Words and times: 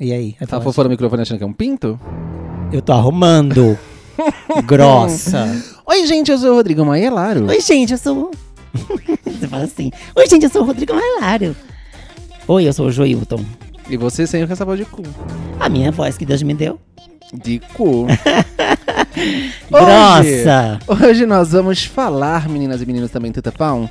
E 0.00 0.12
aí? 0.12 0.36
Tá 0.48 0.60
fofando 0.60 0.88
o 0.88 0.90
microfone 0.90 1.22
achando 1.22 1.38
que 1.38 1.44
é 1.44 1.46
um 1.46 1.52
pinto? 1.52 1.98
Eu 2.72 2.82
tô 2.82 2.92
arrumando. 2.92 3.78
Grossa. 4.66 5.46
Oi, 5.86 6.04
gente, 6.06 6.32
eu 6.32 6.38
sou 6.38 6.52
o 6.52 6.54
Rodrigo 6.56 6.84
Maielaro. 6.84 7.46
Oi, 7.46 7.60
gente, 7.60 7.92
eu 7.92 7.98
sou. 7.98 8.32
Você 9.24 9.46
fala 9.46 9.62
assim. 9.62 9.92
Oi, 10.16 10.26
gente, 10.26 10.44
eu 10.44 10.50
sou 10.50 10.62
o 10.62 10.64
Rodrigo 10.64 10.92
Malário. 10.94 11.54
Oi, 12.48 12.66
eu 12.66 12.72
sou 12.72 12.86
o 12.86 12.90
Joilton. 12.90 13.44
E 13.88 13.96
você 13.96 14.26
sempre 14.26 14.48
com 14.48 14.52
essa 14.52 14.64
voz 14.64 14.78
de 14.78 14.84
cu. 14.84 15.02
A 15.60 15.68
minha 15.68 15.92
voz 15.92 16.16
que 16.16 16.26
Deus 16.26 16.42
me 16.42 16.54
deu. 16.54 16.80
De 17.32 17.60
cu. 17.74 18.06
Grossa. 19.70 20.80
Hoje, 20.88 21.04
hoje 21.04 21.26
nós 21.26 21.52
vamos 21.52 21.84
falar, 21.84 22.48
meninas 22.48 22.82
e 22.82 22.86
meninos 22.86 23.10
também, 23.10 23.30
Teta 23.30 23.52
Pão, 23.52 23.88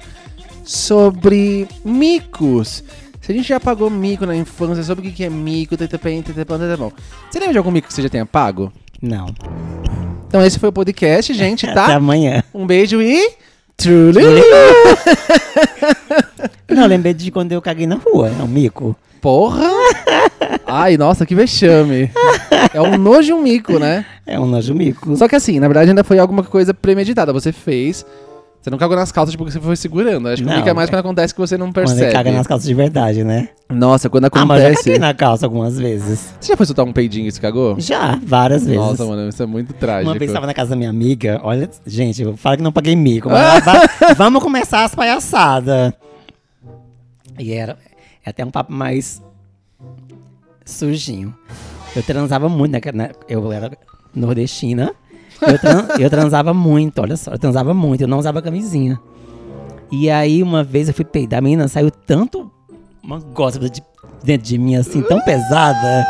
sobre 0.65 1.67
micos. 1.85 2.83
Se 3.23 3.31
a 3.31 3.35
gente 3.35 3.47
já 3.47 3.57
pagou 3.57 3.89
mico 3.89 4.25
na 4.25 4.35
infância, 4.35 4.83
sobre 4.83 5.07
o 5.07 5.09
que 5.09 5.15
que 5.15 5.23
é 5.23 5.29
mico, 5.29 5.77
Teta 5.77 5.97
Pão, 5.97 6.21
Teta 6.21 6.45
Pão, 6.45 6.59
Teta 6.59 6.77
Pão. 6.77 6.91
Você 7.31 7.39
lembra 7.39 7.53
de 7.53 7.57
algum 7.57 7.71
mico 7.71 7.87
que 7.87 7.93
você 7.93 8.01
já 8.01 8.09
tenha 8.09 8.25
pago? 8.25 8.69
Não. 9.01 9.33
Então 10.27 10.45
esse 10.45 10.59
foi 10.59 10.67
o 10.67 10.73
podcast, 10.73 11.33
gente, 11.33 11.65
Até 11.65 11.73
tá? 11.73 11.95
amanhã. 11.95 12.43
Um 12.53 12.67
beijo 12.67 13.01
e... 13.01 13.31
Truly! 13.77 14.23
Não, 16.67 16.85
lembrei 16.85 17.13
de 17.13 17.31
quando 17.31 17.53
eu 17.53 17.61
caguei 17.61 17.87
na 17.87 17.95
rua. 17.95 18.27
É 18.27 18.43
um 18.43 18.47
mico. 18.47 18.93
Porra! 19.21 19.69
Ai, 20.67 20.97
nossa, 20.97 21.25
que 21.25 21.33
vexame. 21.33 22.11
É 22.73 22.81
um 22.81 22.97
nojo 22.97 23.35
um 23.35 23.41
mico, 23.41 23.79
né? 23.79 24.05
É 24.27 24.37
um 24.37 24.45
nojo 24.45 24.75
mico. 24.75 25.15
Só 25.15 25.29
que 25.29 25.35
assim, 25.37 25.61
na 25.61 25.69
verdade 25.69 25.89
ainda 25.89 26.03
foi 26.03 26.19
alguma 26.19 26.43
coisa 26.43 26.73
premeditada. 26.73 27.31
Você 27.31 27.53
fez, 27.53 28.05
você 28.63 28.69
não 28.69 28.77
cagou 28.77 28.95
nas 28.95 29.11
calças 29.11 29.35
porque 29.35 29.51
você 29.51 29.59
foi 29.59 29.75
segurando. 29.75 30.29
Acho 30.29 30.41
que 30.41 30.47
o 30.47 30.51
Não, 30.51 30.65
é 30.65 30.73
mais 30.73 30.87
é- 30.87 30.91
quando 30.93 30.99
acontece 31.01 31.33
que 31.33 31.39
você 31.41 31.57
não 31.57 31.65
Quando 31.67 31.73
percebe. 31.75 32.01
ele 32.03 32.11
caga 32.13 32.31
nas 32.31 32.47
calças 32.47 32.65
de 32.65 32.73
verdade, 32.73 33.21
né? 33.23 33.49
Nossa, 33.69 34.09
quando 34.09 34.25
Ah, 34.25 34.29
mas 34.33 34.41
eu 34.41 34.47
já 34.47 34.67
acontece... 34.69 34.83
caguei 34.85 34.99
na 34.99 35.13
calça 35.13 35.45
algumas 35.45 35.77
vezes. 35.77 36.33
Você 36.39 36.53
já 36.53 36.55
foi 36.57 36.65
soltar 36.65 36.85
um 36.85 36.93
peidinho 36.93 37.27
e 37.27 37.31
se 37.31 37.41
cagou? 37.41 37.77
Já, 37.77 38.17
várias 38.25 38.63
vezes. 38.63 38.79
Nossa, 38.79 39.05
mano, 39.05 39.27
isso 39.27 39.43
é 39.43 39.45
muito 39.45 39.73
trágico. 39.73 40.09
Uma 40.11 40.17
vez 40.17 40.31
tava 40.31 40.45
na 40.47 40.53
casa 40.53 40.69
da 40.69 40.75
minha 40.77 40.89
amiga, 40.89 41.41
olha, 41.43 41.69
gente, 41.85 42.21
eu 42.21 42.37
falo 42.37 42.55
que 42.55 42.63
não 42.63 42.71
paguei 42.71 42.95
mico, 42.95 43.29
mas 43.29 43.63
va- 43.65 44.13
vamos 44.15 44.41
começar 44.41 44.85
as 44.85 44.95
palhaçadas. 44.95 45.91
E 47.37 47.51
era 47.51 47.77
é 48.25 48.29
até 48.29 48.45
um 48.45 48.49
papo 48.51 48.71
mais 48.71 49.21
sujinho. 50.65 51.33
Eu 51.95 52.01
transava 52.03 52.47
muito, 52.49 52.71
né, 52.71 52.79
né, 52.93 53.11
eu 53.27 53.51
era 53.51 53.71
nordestina, 54.15 54.93
eu, 55.47 55.59
tran- 55.59 55.87
eu 55.99 56.09
transava 56.09 56.53
muito, 56.53 57.01
olha 57.01 57.15
só, 57.17 57.31
eu 57.31 57.37
transava 57.39 57.73
muito, 57.73 58.01
eu 58.01 58.07
não 58.07 58.19
usava 58.19 58.41
camisinha. 58.41 58.99
E 59.91 60.09
aí 60.09 60.41
uma 60.41 60.63
vez 60.63 60.87
eu 60.87 60.93
fui 60.93 61.05
peidar, 61.05 61.37
a 61.39 61.41
menina 61.41 61.67
saiu 61.67 61.91
tanto 61.91 62.51
uma 63.03 63.19
gosma 63.19 63.69
de 63.69 63.81
dentro 64.23 64.47
de 64.47 64.57
mim 64.57 64.75
assim, 64.75 65.01
tão 65.01 65.19
pesada, 65.21 66.07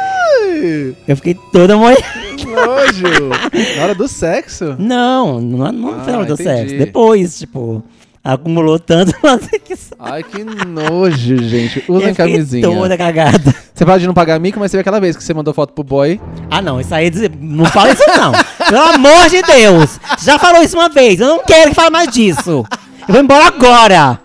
eu 1.08 1.16
fiquei 1.18 1.36
toda 1.52 1.76
molhada. 1.76 2.02
que 2.38 2.46
nojo! 2.46 3.30
Na 3.78 3.84
hora 3.84 3.96
do 3.96 4.08
sexo? 4.08 4.76
Não, 4.80 5.42
não, 5.42 5.72
não 5.72 5.90
Ah, 5.96 6.04
foi 6.04 6.12
na 6.14 6.20
hora 6.20 6.28
do 6.28 6.34
entendi. 6.34 6.50
sexo. 6.50 6.78
Depois, 6.78 7.38
tipo, 7.40 7.84
acumulou 8.24 8.80
tanto. 8.80 9.14
mas 9.22 9.50
é 9.52 9.60
que 9.60 9.74
Ai, 10.00 10.24
que 10.24 10.44
nojo, 10.44 11.38
gente. 11.44 11.84
Eu 11.88 11.96
Usem 11.96 12.10
fiquei 12.14 12.32
camisinha. 12.34 12.64
toda 12.68 12.98
cagada. 12.98 13.54
Você 13.74 13.86
fala 13.86 14.00
de 14.00 14.06
não 14.08 14.14
pagar 14.14 14.40
mico, 14.40 14.60
mas 14.60 14.70
você 14.72 14.78
viu 14.78 14.82
aquela 14.82 15.00
vez 15.00 15.18
que 15.18 15.24
você 15.24 15.34
mandou 15.34 15.54
foto 15.54 15.74
pro 15.74 15.84
boy. 15.84 16.20
Ah, 16.52 16.62
não, 16.62 16.80
isso 16.80 16.94
aí, 16.94 17.12
não 17.40 17.66
fala 17.66 17.92
isso 17.92 18.04
não. 18.08 18.32
Pelo 18.70 18.82
amor 18.82 19.30
de 19.30 19.42
Deus. 19.42 20.00
Já 20.22 20.38
falou 20.40 20.62
isso 20.62 20.78
uma 20.78 20.90
vez, 20.90 21.20
eu 21.20 21.28
não 21.28 21.44
quero 21.44 21.70
que 21.70 21.76
fale 21.76 21.90
mais 21.90 22.10
disso. 22.12 22.66
Eu 23.08 23.14
vou 23.14 23.22
embora 23.22 23.48
agora. 23.48 24.20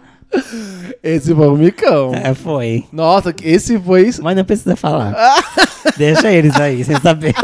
Esse 1.02 1.34
foi 1.34 1.48
um 1.48 1.56
micão. 1.56 2.12
É, 2.14 2.34
foi. 2.34 2.84
Nossa, 2.92 3.34
esse 3.42 3.78
foi... 3.78 4.10
Mas 4.22 4.36
não 4.36 4.44
precisa 4.44 4.76
falar. 4.76 5.14
Deixa 5.96 6.30
eles 6.30 6.54
aí, 6.56 6.84
sem 6.84 7.00
saber. 7.00 7.34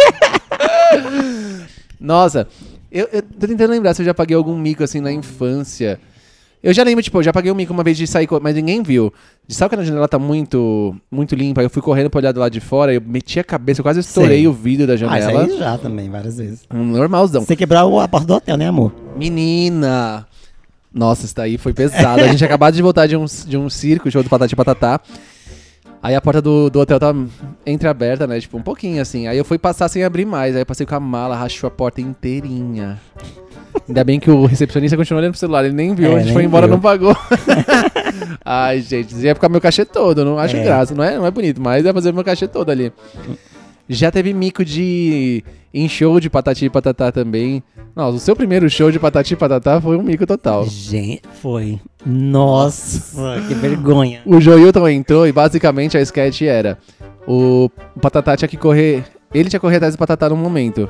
Nossa, 2.00 2.46
eu, 2.90 3.08
eu 3.12 3.22
tô 3.22 3.46
tentando 3.46 3.70
lembrar 3.70 3.94
se 3.94 4.02
eu 4.02 4.06
já 4.06 4.14
paguei 4.14 4.36
algum 4.36 4.56
mico 4.56 4.84
assim 4.84 5.00
na 5.00 5.10
infância. 5.10 5.98
Eu 6.64 6.72
já 6.72 6.82
lembro, 6.82 7.02
tipo, 7.02 7.18
eu 7.18 7.22
já 7.22 7.30
paguei 7.30 7.52
um 7.52 7.54
mico 7.54 7.74
uma 7.74 7.84
vez 7.84 7.94
de 7.94 8.06
sair, 8.06 8.26
mas 8.40 8.54
ninguém 8.54 8.82
viu. 8.82 9.12
De 9.46 9.54
sabe 9.54 9.74
quando 9.76 9.80
a 9.82 9.84
janela 9.84 10.08
tá 10.08 10.18
muito, 10.18 10.96
muito 11.10 11.34
limpa? 11.34 11.62
Eu 11.62 11.68
fui 11.68 11.82
correndo 11.82 12.08
pra 12.08 12.18
olhar 12.20 12.32
do 12.32 12.40
lado 12.40 12.50
de 12.50 12.60
fora, 12.60 12.94
eu 12.94 13.02
meti 13.04 13.38
a 13.38 13.44
cabeça, 13.44 13.80
eu 13.80 13.82
quase 13.82 14.00
estourei 14.00 14.38
Sei. 14.38 14.48
o 14.48 14.52
vidro 14.54 14.86
da 14.86 14.94
Ah, 14.94 14.96
isso 14.96 15.06
janela. 15.06 15.44
aí 15.44 15.58
já 15.58 15.76
também, 15.76 16.08
várias 16.08 16.38
vezes. 16.38 16.64
Um 16.72 16.82
normalzão. 16.82 17.42
Você 17.42 17.54
quebrou 17.54 18.00
a 18.00 18.08
porta 18.08 18.26
do 18.26 18.34
hotel, 18.34 18.56
né, 18.56 18.66
amor? 18.66 18.92
Menina! 19.14 20.26
Nossa, 20.90 21.26
isso 21.26 21.34
daí 21.36 21.58
foi 21.58 21.74
pesado. 21.74 22.22
A 22.22 22.28
gente 22.28 22.42
acabado 22.46 22.74
de 22.74 22.80
voltar 22.80 23.06
de 23.06 23.14
um, 23.16 23.26
de 23.26 23.58
um 23.58 23.68
circo, 23.68 24.10
show 24.10 24.22
do 24.22 24.30
Patati 24.30 24.56
Patatá. 24.56 25.00
Aí 26.02 26.14
a 26.14 26.20
porta 26.20 26.40
do, 26.40 26.70
do 26.70 26.80
hotel 26.80 26.98
tava 26.98 27.26
entreaberta, 27.66 28.26
né? 28.26 28.40
Tipo, 28.40 28.56
um 28.58 28.62
pouquinho 28.62 29.02
assim. 29.02 29.26
Aí 29.26 29.36
eu 29.36 29.44
fui 29.44 29.58
passar 29.58 29.88
sem 29.88 30.04
abrir 30.04 30.24
mais. 30.24 30.54
Aí 30.54 30.62
eu 30.62 30.66
passei 30.66 30.86
com 30.86 30.94
a 30.94 31.00
mala, 31.00 31.36
rachou 31.36 31.66
a 31.68 31.70
porta 31.70 32.00
inteirinha. 32.00 33.00
Ainda 33.88 34.04
bem 34.04 34.18
que 34.20 34.30
o 34.30 34.46
recepcionista 34.46 34.96
continuou 34.96 35.20
olhando 35.20 35.32
pro 35.32 35.40
celular. 35.40 35.64
Ele 35.64 35.74
nem 35.74 35.94
viu. 35.94 36.12
É, 36.12 36.16
a 36.16 36.18
gente 36.20 36.32
foi 36.32 36.44
embora, 36.44 36.66
viu. 36.66 36.76
não 36.76 36.80
pagou. 36.80 37.14
Ai, 38.44 38.80
gente, 38.80 39.14
ia 39.16 39.34
ficar 39.34 39.48
meu 39.48 39.60
cachê 39.60 39.84
todo. 39.84 40.24
Não 40.24 40.38
acho 40.38 40.56
É. 40.56 40.64
graça. 40.64 40.94
Não 40.94 41.04
é, 41.04 41.16
não 41.16 41.26
é 41.26 41.30
bonito, 41.30 41.60
mas 41.60 41.84
ia 41.84 41.92
fazer 41.92 42.12
meu 42.12 42.24
cachê 42.24 42.46
todo 42.48 42.70
ali. 42.70 42.92
Já 43.88 44.10
teve 44.10 44.32
mico 44.32 44.64
de. 44.64 45.44
em 45.72 45.86
show 45.88 46.18
de 46.18 46.30
Patati 46.30 46.64
e 46.64 46.70
Patatá 46.70 47.12
também. 47.12 47.62
Nossa, 47.94 48.16
o 48.16 48.20
seu 48.20 48.34
primeiro 48.34 48.68
show 48.70 48.90
de 48.90 48.98
Patati 48.98 49.34
e 49.34 49.36
Patatá 49.36 49.80
foi 49.80 49.96
um 49.96 50.02
mico 50.02 50.26
total. 50.26 50.64
Gente, 50.66 51.22
foi. 51.42 51.78
Nossa, 52.06 53.40
que 53.46 53.54
vergonha. 53.54 54.22
O 54.24 54.40
Joilton 54.40 54.88
entrou 54.88 55.26
e 55.26 55.32
basicamente 55.32 55.98
a 55.98 56.00
sketch 56.00 56.42
era: 56.42 56.78
o 57.26 57.68
Patatá 58.00 58.36
tinha 58.36 58.48
que 58.48 58.56
correr. 58.56 59.04
Ele 59.34 59.50
tinha 59.50 59.58
que 59.58 59.64
correr 59.66 59.76
atrás 59.76 59.94
do 59.94 59.98
Patatá 59.98 60.28
no 60.30 60.36
momento. 60.36 60.88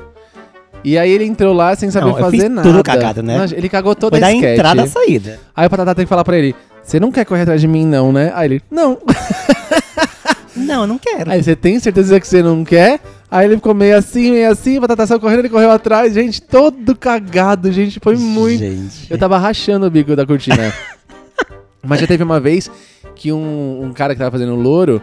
E 0.85 0.99
aí 0.99 1.09
ele 1.11 1.25
entrou 1.25 1.51
lá 1.51 1.75
sem 1.75 1.89
saber 1.89 2.05
Não, 2.11 2.17
eu 2.17 2.23
fazer 2.23 2.37
fiz 2.41 2.49
nada. 2.49 2.69
tudo 2.69 2.83
cagado, 2.83 3.23
né? 3.23 3.37
Não, 3.39 3.57
Ele 3.57 3.67
cagou 3.67 3.95
toda 3.95 4.17
Foi 4.17 4.23
a 4.23 4.29
da 4.29 4.35
sketch. 4.35 4.53
entrada 4.53 4.83
à 4.83 4.87
saída. 4.87 5.39
Aí 5.55 5.65
o 5.65 5.69
Patatá 5.69 5.95
tem 5.95 6.05
que 6.05 6.09
falar 6.09 6.23
pra 6.23 6.37
ele: 6.37 6.55
Você 6.83 6.99
não 6.99 7.11
quer 7.11 7.25
correr 7.25 7.41
atrás 7.41 7.59
de 7.59 7.67
mim, 7.67 7.85
não, 7.85 8.11
né? 8.13 8.31
Aí 8.35 8.47
ele: 8.47 8.61
Não. 8.69 8.99
Não, 10.55 10.81
eu 10.81 10.87
não 10.87 10.97
quero. 10.97 11.29
Aí 11.31 11.43
você 11.43 11.53
tem 11.55 11.77
certeza 11.79 12.17
que 12.19 12.25
você 12.25 12.41
não 12.41 12.63
quer? 12.63 12.99
Aí 13.29 13.45
ele 13.45 13.57
ficou 13.57 13.73
meio 13.73 13.97
assim, 13.97 14.31
meio 14.31 14.49
assim, 14.49 14.77
o 14.77 14.81
Patatá 14.81 15.05
saiu 15.05 15.19
correndo, 15.19 15.39
ele 15.39 15.49
correu 15.49 15.69
atrás. 15.69 16.13
Gente, 16.13 16.41
todo 16.41 16.95
cagado, 16.95 17.71
gente. 17.73 17.99
Foi 18.01 18.15
muito. 18.15 18.59
Gente. 18.59 19.05
Eu 19.11 19.17
tava 19.17 19.37
rachando 19.37 19.85
o 19.85 19.89
bico 19.91 20.15
da 20.15 20.25
cortina. 20.25 20.73
Mas 21.83 21.99
já 21.99 22.07
teve 22.07 22.23
uma 22.23 22.39
vez 22.39 22.71
que 23.15 23.33
um, 23.33 23.81
um 23.83 23.91
cara 23.93 24.13
que 24.13 24.19
tava 24.19 24.31
fazendo 24.31 24.55
louro, 24.55 25.01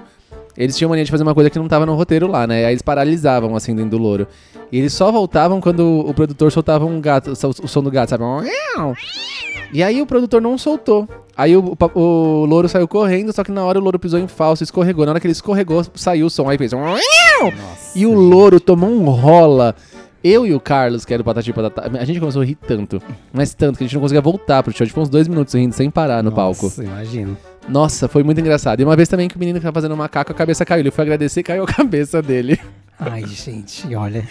eles 0.56 0.76
tinham 0.76 0.88
mania 0.88 1.04
de 1.04 1.10
fazer 1.10 1.22
uma 1.22 1.34
coisa 1.34 1.48
que 1.48 1.58
não 1.58 1.68
tava 1.68 1.86
no 1.86 1.94
roteiro 1.94 2.26
lá, 2.26 2.46
né? 2.46 2.64
Aí 2.66 2.72
eles 2.72 2.82
paralisavam 2.82 3.56
assim 3.56 3.74
dentro 3.74 3.92
do 3.92 3.98
louro. 3.98 4.26
E 4.70 4.78
eles 4.78 4.92
só 4.92 5.10
voltavam 5.10 5.60
quando 5.60 6.00
o 6.06 6.12
produtor 6.12 6.52
soltava 6.52 6.84
um 6.84 7.00
gato, 7.00 7.32
o 7.32 7.68
som 7.68 7.82
do 7.82 7.90
gato, 7.90 8.10
sabe? 8.10 8.24
E 9.72 9.82
aí 9.82 10.02
o 10.02 10.06
produtor 10.06 10.40
não 10.40 10.58
soltou. 10.58 11.08
Aí 11.34 11.56
o, 11.56 11.76
o, 11.94 12.00
o 12.00 12.44
louro 12.44 12.68
saiu 12.68 12.86
correndo, 12.86 13.32
só 13.32 13.42
que 13.42 13.50
na 13.50 13.64
hora 13.64 13.78
o 13.78 13.82
louro 13.82 13.98
pisou 13.98 14.20
em 14.20 14.28
falso, 14.28 14.62
escorregou. 14.62 15.06
Na 15.06 15.12
hora 15.12 15.20
que 15.20 15.26
ele 15.26 15.32
escorregou, 15.32 15.82
saiu 15.94 16.26
o 16.26 16.30
som, 16.30 16.48
aí 16.48 16.58
fez. 16.58 16.72
Nossa. 16.72 17.02
E 17.98 18.04
o 18.04 18.12
louro 18.12 18.60
tomou 18.60 18.90
um 18.90 19.04
rola. 19.08 19.74
Eu 20.22 20.46
e 20.46 20.54
o 20.54 20.60
Carlos, 20.60 21.04
que 21.04 21.12
era 21.12 21.20
o 21.20 21.24
Patati 21.24 21.52
Patatá, 21.52 21.90
a 21.98 22.04
gente 22.04 22.20
começou 22.20 22.42
a 22.42 22.44
rir 22.44 22.54
tanto, 22.54 23.02
mas 23.32 23.54
tanto, 23.54 23.76
que 23.76 23.82
a 23.82 23.86
gente 23.86 23.94
não 23.94 24.00
conseguia 24.00 24.20
voltar 24.20 24.62
pro 24.62 24.72
show. 24.72 24.86
Tipo, 24.86 25.00
uns 25.00 25.08
dois 25.08 25.26
minutos 25.26 25.52
rindo 25.54 25.74
sem 25.74 25.90
parar 25.90 26.22
no 26.22 26.30
palco. 26.30 26.66
Nossa, 26.66 26.84
imagino. 26.84 27.36
Nossa, 27.68 28.08
foi 28.08 28.22
muito 28.22 28.40
engraçado. 28.40 28.80
E 28.80 28.84
uma 28.84 28.96
vez 28.96 29.08
também 29.08 29.28
que 29.28 29.36
o 29.36 29.38
menino 29.38 29.58
que 29.58 29.64
tava 29.64 29.74
fazendo 29.74 29.96
macaco, 29.96 30.32
a 30.32 30.34
cabeça 30.34 30.64
caiu. 30.64 30.80
Ele 30.80 30.90
foi 30.90 31.02
agradecer 31.02 31.40
e 31.40 31.44
caiu 31.44 31.64
a 31.64 31.66
cabeça 31.72 32.20
dele. 32.20 32.58
Ai, 32.98 33.26
gente, 33.26 33.92
olha. 33.94 34.26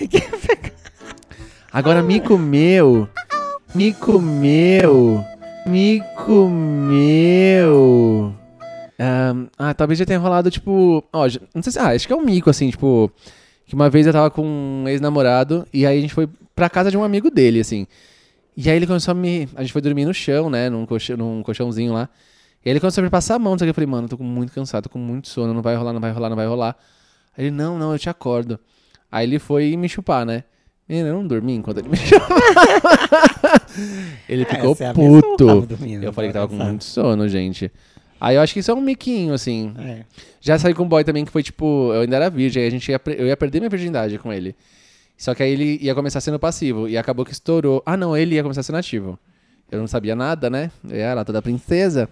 Agora, 1.72 2.02
mico 2.02 2.38
meu. 2.38 3.08
Mico 3.74 4.19
meu. 4.19 5.24
Mico 5.66 6.50
meu. 6.50 8.36
Ahn, 9.00 9.48
ah, 9.58 9.74
talvez 9.74 9.98
já 9.98 10.06
tenha 10.06 10.19
rolado, 10.19 10.52
tipo. 10.52 11.04
Ó, 11.12 11.27
não 11.56 11.63
sei 11.63 11.72
se. 11.72 11.80
Ah, 11.80 11.89
acho 11.89 12.06
que 12.06 12.13
é 12.13 12.16
um 12.16 12.24
mico, 12.24 12.50
assim, 12.50 12.69
tipo. 12.69 13.12
Que 13.66 13.74
uma 13.74 13.89
vez 13.89 14.06
eu 14.06 14.13
tava 14.13 14.30
com 14.30 14.44
um 14.45 14.88
ex-namorado 14.88 15.66
e 15.74 15.86
aí 15.86 15.98
a 15.98 16.01
gente 16.01 16.13
foi 16.13 16.27
pra 16.54 16.69
casa 16.69 16.92
de 16.92 16.98
um 16.98 17.04
amigo 17.04 17.31
dele, 17.31 17.62
assim. 17.62 17.88
E 18.56 18.69
aí 18.69 18.75
ele 18.75 18.86
começou 18.86 19.13
a 19.13 19.16
me. 19.16 19.48
A 19.56 19.62
gente 19.62 19.72
foi 19.72 19.81
dormir 19.81 20.06
no 20.06 20.13
chão, 20.13 20.50
né? 20.50 20.69
Num, 20.69 20.86
colchão, 20.86 21.16
num 21.16 21.42
colchãozinho 21.42 21.94
lá. 21.94 22.10
E 22.63 22.69
ele 22.69 22.80
começou 22.80 23.02
a 23.02 23.04
me 23.06 23.10
passar 23.10 23.36
a 23.36 23.40
mão, 23.40 23.56
eu 23.60 23.74
falei, 23.74 23.88
mano, 23.88 24.06
eu 24.06 24.18
tô 24.18 24.24
muito 24.24 24.54
cansado, 24.54 24.84
tô 24.84 24.90
com 24.90 25.00
muito 25.00 25.28
sono, 25.28 25.54
não 25.54 25.62
vai 25.62 25.75
rolar, 25.75 25.94
não 25.94 26.00
vai 26.00 26.12
rolar, 26.12 26.30
não 26.30 26.36
vai 26.36 26.48
rolar. 26.48 26.75
Aí 27.36 27.46
ele, 27.46 27.52
não, 27.52 27.78
não, 27.78 27.92
eu 27.92 28.00
te 28.00 28.10
acordo. 28.10 28.60
Aí 29.12 29.25
ele 29.25 29.40
foi 29.40 29.75
me 29.75 29.90
chupar, 29.90 30.25
né? 30.25 30.44
Menina, 30.88 31.10
eu 31.10 31.13
não 31.16 31.25
dormi 31.25 31.54
enquanto 31.54 31.80
ele 31.80 31.90
me 31.90 31.98
chupava. 31.98 32.36
ele 34.28 34.46
ficou 34.46 34.78
é 34.80 34.86
a 34.86 34.90
eu 34.90 34.94
puto. 34.94 35.48
tava 35.48 35.66
dormindo, 35.66 36.04
Eu 36.04 36.13
falei 36.13 36.30
que 36.30 36.34
tava 36.34 36.48
com 36.48 36.56
muito 36.56 36.84
sono, 36.84 37.28
gente. 37.28 37.72
Aí 38.19 38.36
eu 38.36 38.42
acho 38.42 38.54
que 38.54 38.60
isso 38.60 38.69
é 38.69 38.74
um 38.74 38.81
miquinho, 38.81 39.34
assim. 39.34 39.74
É. 39.80 40.06
Já 40.40 40.60
saí 40.60 40.74
com 40.74 40.84
um 40.84 40.88
boy 40.88 41.04
também 41.04 41.25
que 41.25 41.31
foi 41.31 41.42
tipo, 41.42 41.92
eu 41.94 42.02
ainda 42.02 42.16
era 42.18 42.30
virgem, 42.30 42.62
aí 42.62 42.68
a 42.68 42.72
gente 42.72 42.90
ia, 42.92 43.02
eu 43.18 43.25
ia 43.25 43.36
perder 43.36 43.60
minha 43.60 43.69
virgindade 43.69 44.18
com 44.19 44.31
ele. 44.31 44.56
Só 45.18 45.34
que 45.34 45.42
aí 45.42 45.52
ele 45.52 45.80
ia 45.81 45.96
começar 45.96 46.22
sendo 46.22 46.38
passivo 46.38 46.88
e 46.88 46.98
acabou 46.98 47.25
que 47.25 47.31
estourou. 47.31 47.81
Ah, 47.86 47.98
não, 47.98 48.16
ele 48.16 48.36
ia 48.36 48.44
começar 48.44 48.62
sendo 48.62 48.78
ativo. 48.78 49.18
Eu 49.72 49.80
não 49.80 49.88
sabia 49.88 50.16
nada, 50.16 50.50
né? 50.50 50.69
Eu 50.88 50.98
ia 50.98 51.13
lá 51.13 51.24
toda 51.24 51.42
princesa. 51.42 52.10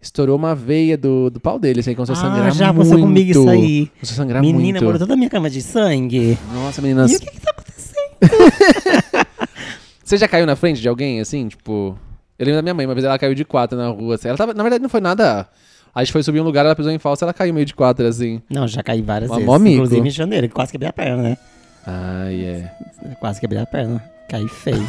Estourou 0.00 0.36
uma 0.36 0.54
veia 0.54 0.96
do, 0.96 1.28
do 1.30 1.38
pau 1.40 1.58
dele, 1.58 1.80
assim, 1.80 1.94
começou 1.94 2.14
a 2.14 2.16
sangrar 2.16 2.46
Ah, 2.46 2.50
já 2.50 2.72
muito. 2.72 2.80
aconteceu 2.86 2.98
comigo 3.00 3.30
isso 3.30 3.48
aí. 3.48 3.86
Começou 3.86 4.14
a 4.14 4.16
sangrar 4.16 4.42
Menina, 4.42 4.62
muito. 4.62 4.84
morou 4.84 4.98
toda 4.98 5.14
a 5.14 5.16
minha 5.16 5.28
cama 5.30 5.50
de 5.50 5.60
sangue. 5.62 6.38
Nossa, 6.52 6.80
meninas. 6.80 7.12
E 7.12 7.16
o 7.16 7.20
que 7.20 7.30
que 7.30 7.40
tá 7.40 7.50
acontecendo? 7.50 9.26
Você 10.04 10.16
já 10.16 10.26
caiu 10.26 10.46
na 10.46 10.56
frente 10.56 10.80
de 10.80 10.88
alguém, 10.88 11.20
assim, 11.20 11.48
tipo... 11.48 11.96
Eu 12.38 12.46
lembro 12.46 12.56
da 12.58 12.62
minha 12.62 12.74
mãe, 12.74 12.86
uma 12.86 12.94
vez 12.94 13.04
ela 13.04 13.18
caiu 13.18 13.34
de 13.34 13.44
quatro 13.44 13.76
na 13.78 13.88
rua, 13.88 14.14
assim. 14.14 14.28
Ela 14.28 14.38
tava... 14.38 14.54
Na 14.54 14.62
verdade, 14.62 14.82
não 14.82 14.88
foi 14.90 15.00
nada... 15.00 15.46
A 15.94 16.04
gente 16.04 16.12
foi 16.12 16.22
subir 16.22 16.40
um 16.40 16.44
lugar, 16.44 16.64
ela 16.64 16.76
pisou 16.76 16.92
em 16.92 16.98
falsa, 17.00 17.24
ela 17.24 17.34
caiu 17.34 17.52
meio 17.52 17.66
de 17.66 17.74
quatro, 17.74 18.06
assim. 18.06 18.40
Não, 18.48 18.66
já 18.68 18.80
caí 18.82 19.02
várias 19.02 19.28
Uma 19.28 19.58
vezes. 19.58 19.74
Inclusive 19.74 20.06
em 20.08 20.10
janeiro, 20.10 20.48
quase 20.48 20.70
quebrei 20.70 20.88
a 20.88 20.92
perna, 20.92 21.22
né? 21.22 21.36
Ai, 21.84 22.44
é. 22.44 22.72
Quase 23.18 23.40
quebrei 23.40 23.60
a 23.60 23.66
perna. 23.66 24.02
Caí 24.28 24.46
feio. 24.48 24.88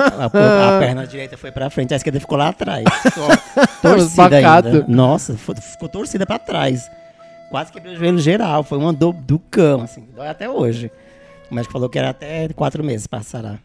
a, 0.00 0.76
a 0.76 0.78
perna 0.78 1.06
direita 1.06 1.36
foi 1.36 1.50
pra 1.50 1.70
frente, 1.70 1.94
a 1.94 1.96
esquerda 1.96 2.20
ficou 2.20 2.36
lá 2.38 2.48
atrás. 2.48 2.84
torcida 3.82 4.36
ainda. 4.36 4.84
Nossa, 4.88 5.36
ficou 5.36 5.88
torcida 5.88 6.26
pra 6.26 6.38
trás. 6.38 6.90
Quase 7.50 7.72
quebrei 7.72 7.94
o 7.94 7.96
joelho 7.96 8.18
geral. 8.18 8.62
Foi 8.62 8.78
uma 8.78 8.92
dor 8.92 9.12
do 9.12 9.38
cão, 9.38 9.82
assim. 9.82 10.06
Dói 10.14 10.28
até 10.28 10.48
hoje. 10.48 10.90
O 11.50 11.54
médico 11.54 11.72
falou 11.72 11.88
que 11.88 11.98
era 11.98 12.10
até 12.10 12.48
quatro 12.48 12.82
meses 12.82 13.06
pra 13.06 13.22
sarar. 13.22 13.60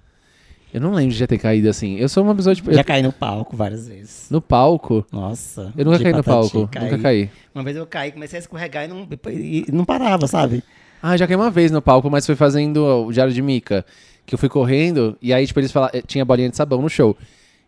Eu 0.74 0.80
não 0.80 0.94
lembro 0.94 1.12
de 1.12 1.20
já 1.20 1.28
ter 1.28 1.38
caído 1.38 1.68
assim. 1.68 1.98
Eu 1.98 2.08
sou 2.08 2.24
uma 2.24 2.34
pessoa, 2.34 2.56
tipo... 2.56 2.72
Já 2.72 2.84
caí 2.84 3.02
no 3.02 3.12
palco 3.12 3.58
várias 3.58 3.88
vezes. 3.88 4.28
No 4.30 4.40
palco... 4.40 5.06
Nossa. 5.12 5.74
Eu 5.76 5.84
nunca 5.84 5.98
de 5.98 6.04
caí 6.06 6.14
no 6.14 6.24
patati, 6.24 6.52
palco. 6.54 6.80
Nunca 6.80 6.98
caí. 6.98 7.30
Uma 7.54 7.64
vez 7.64 7.76
eu 7.76 7.86
caí, 7.86 8.12
comecei 8.12 8.38
a 8.38 8.40
escorregar 8.40 8.86
e 8.86 8.88
não, 8.88 9.08
e 9.30 9.66
não 9.70 9.84
parava, 9.84 10.28
sabe? 10.28 10.64
Ah, 11.04 11.18
já 11.18 11.28
caí 11.28 11.36
uma 11.36 11.50
vez 11.50 11.72
no 11.72 11.82
palco, 11.82 12.10
mas 12.10 12.26
foi 12.26 12.36
fazendo 12.36 12.86
o 12.86 13.12
Diário 13.12 13.34
de 13.34 13.42
Mica. 13.42 13.86
Que 14.32 14.36
eu 14.36 14.40
fui 14.40 14.48
correndo, 14.48 15.18
e 15.22 15.34
aí, 15.34 15.46
tipo, 15.46 15.60
eles 15.60 15.74
falaram... 15.74 15.92
eh, 15.94 16.02
Tinha 16.08 16.24
bolinha 16.24 16.50
de 16.50 16.56
sabão 16.56 16.82
no 16.82 16.90
show. 16.90 17.18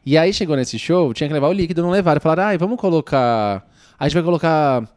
E 0.06 0.18
aí, 0.18 0.32
chegou 0.32 0.56
nesse 0.56 0.80
show, 0.80 1.14
tinha 1.14 1.28
que 1.28 1.34
levar 1.34 1.50
o 1.50 1.52
líquido, 1.52 1.82
não 1.82 1.90
levaram. 1.90 2.22
Falaram, 2.22 2.44
ai, 2.44 2.58
vamos 2.58 2.80
colocar... 2.80 3.68
A 4.00 4.08
gente 4.08 4.14
vai 4.14 4.24
colocar 4.24 4.88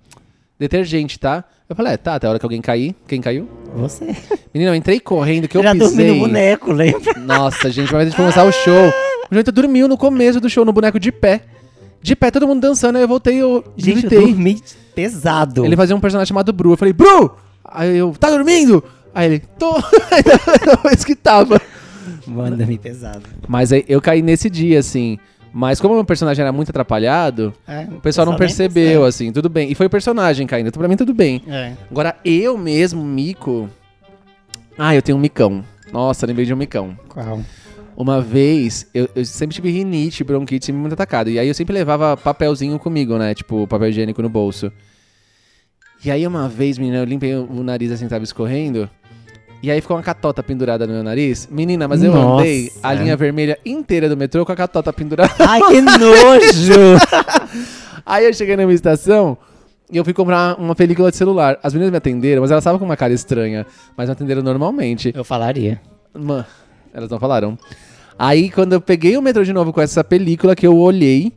detergente, 0.57 1.19
tá? 1.19 1.43
Eu 1.69 1.75
falei, 1.75 1.95
é, 1.95 1.97
tá, 1.97 2.15
até 2.15 2.29
a 2.29 2.31
hora 2.31 2.39
que 2.39 2.45
alguém 2.47 2.61
cair. 2.61 2.95
Quem 3.09 3.21
caiu? 3.21 3.49
Você. 3.75 4.05
Menina, 4.55 4.71
eu 4.71 4.77
entrei 4.77 5.01
correndo, 5.01 5.49
que 5.49 5.57
eu 5.57 5.63
já 5.65 5.75
dormi 5.75 5.97
pisei... 5.97 6.13
no 6.13 6.21
boneco, 6.21 6.73
lembra? 6.73 7.19
Nossa, 7.19 7.69
gente, 7.69 7.91
vez 7.91 8.03
a 8.03 8.05
gente 8.05 8.17
começar 8.17 8.45
o 8.45 8.53
show. 8.53 8.89
O 9.29 9.35
Jonathan 9.35 9.53
dormiu 9.53 9.89
no 9.89 9.99
começo 9.99 10.41
do 10.41 10.49
show, 10.49 10.65
no 10.65 10.73
boneco 10.73 11.01
de 11.01 11.11
pé. 11.11 11.41
De 12.01 12.15
pé, 12.15 12.31
todo 12.31 12.47
mundo 12.47 12.61
dançando, 12.61 12.95
aí 12.95 13.03
eu 13.03 13.09
voltei 13.09 13.35
e 13.35 13.39
eu 13.41 13.65
Gente, 13.77 14.05
eu 14.05 14.21
dormi 14.21 14.63
pesado. 14.95 15.67
Ele 15.67 15.75
fazia 15.75 15.97
um 15.97 16.01
personagem 16.01 16.29
chamado 16.29 16.53
Bru. 16.53 16.75
Eu 16.75 16.77
falei, 16.77 16.93
Bru! 16.93 17.37
Aí 17.65 17.97
eu, 17.99 18.15
tá 18.17 18.31
dormindo? 18.31 18.85
Aí 19.17 19.27
ele, 19.29 19.39
tô. 19.59 19.75
Isso 20.95 21.07
que 21.07 21.15
tava. 21.17 21.59
Mano, 22.27 22.55
dormi 22.55 22.77
pesado. 22.77 23.23
Mas 23.49 23.73
aí 23.73 23.83
eu 23.89 23.99
caí 23.99 24.21
nesse 24.21 24.51
dia, 24.51 24.79
assim. 24.79 25.19
Mas 25.55 25.81
como 25.81 25.95
o 25.95 25.97
meu 25.97 26.05
personagem 26.05 26.43
era 26.43 26.53
muito 26.53 26.69
atrapalhado, 26.69 27.55
É, 27.67 27.87
o 27.91 27.99
pessoal 27.99 28.27
não 28.27 28.37
percebeu, 28.37 29.07
assim, 29.07 29.33
tudo 29.33 29.49
bem. 29.49 29.73
E 29.73 29.75
foi 29.75 29.87
o 29.87 29.91
personagem 29.91 30.47
caindo, 30.47 30.69
então 30.69 30.79
pra 30.79 30.87
mim 30.87 30.97
tudo 30.99 31.15
bem. 31.15 31.43
É. 31.49 31.73
Agora, 31.91 32.15
eu 32.27 32.59
mesmo, 32.59 33.03
mico. 33.03 33.71
Ah, 34.77 34.95
eu 34.95 35.01
tenho 35.01 35.17
um 35.17 35.21
micão. 35.21 35.65
Nossa, 35.91 36.27
lembrei 36.27 36.45
de 36.45 36.53
um 36.53 36.57
micão. 36.59 36.95
Qual? 37.09 37.41
Uma 37.97 38.21
vez, 38.21 38.87
eu, 38.93 39.09
eu 39.17 39.25
sempre 39.25 39.55
tive 39.55 39.71
rinite, 39.71 40.23
bronquite, 40.23 40.67
sempre 40.67 40.79
muito 40.83 40.93
atacado. 40.93 41.31
E 41.31 41.39
aí 41.39 41.49
eu 41.49 41.55
sempre 41.55 41.73
levava 41.73 42.19
papelzinho 42.19 42.79
comigo, 42.79 43.17
né? 43.17 43.35
Tipo, 43.35 43.67
papel 43.67 43.89
higiênico 43.89 44.21
no 44.21 44.29
bolso. 44.29 44.71
E 46.05 46.11
aí 46.11 46.27
uma 46.27 46.49
vez, 46.49 46.79
menina, 46.79 46.99
eu 46.99 47.05
limpei 47.05 47.35
o 47.35 47.63
nariz 47.63 47.91
assim, 47.91 48.07
tava 48.09 48.25
escorrendo. 48.25 48.89
E 49.63 49.71
aí 49.71 49.81
ficou 49.81 49.97
uma 49.97 50.03
catota 50.03 50.43
pendurada 50.43 50.87
no 50.87 50.93
meu 50.93 51.03
nariz. 51.03 51.49
Menina, 51.51 51.89
mas 51.89 52.03
eu 52.03 52.13
Nossa. 52.13 52.43
andei 52.43 52.71
a 52.83 52.93
linha 52.93 53.17
vermelha 53.17 53.59
inteira 53.65 54.09
do 54.09 54.17
metrô 54.17 54.45
com 54.45 54.53
a 54.53 54.57
catota 54.57 54.93
pendurada. 54.93 55.35
Ai, 55.41 55.61
que 55.61 55.81
nojo! 55.81 56.99
Aí 58.07 58.25
eu 58.25 58.33
cheguei 58.33 58.57
na 58.57 58.63
minha 58.63 58.75
estação 58.75 59.37
e 59.91 59.97
eu 59.97 60.05
fui 60.05 60.13
comprar 60.13 60.55
uma 60.61 60.77
película 60.77 61.11
de 61.11 61.17
celular. 61.17 61.59
As 61.63 61.73
meninas 61.73 61.91
me 61.91 61.97
atenderam, 61.97 62.43
mas 62.43 62.53
elas 62.53 62.63
estavam 62.63 62.79
com 62.79 62.85
uma 62.85 62.97
cara 62.97 63.13
estranha. 63.13 63.67
Mas 63.97 64.09
me 64.09 64.13
atenderam 64.13 64.43
normalmente. 64.43 65.13
Eu 65.13 65.25
falaria. 65.25 65.81
Mano, 66.15 66.47
elas 66.95 67.11
não 67.11 67.19
falaram. 67.19 67.59
Aí, 68.17 68.51
quando 68.51 68.73
eu 68.73 68.81
peguei 68.81 69.17
o 69.17 69.23
metrô 69.23 69.43
de 69.43 69.53
novo 69.53 69.73
com 69.73 69.81
essa 69.81 70.05
película 70.05 70.55
que 70.55 70.67
eu 70.67 70.77
olhei, 70.77 71.33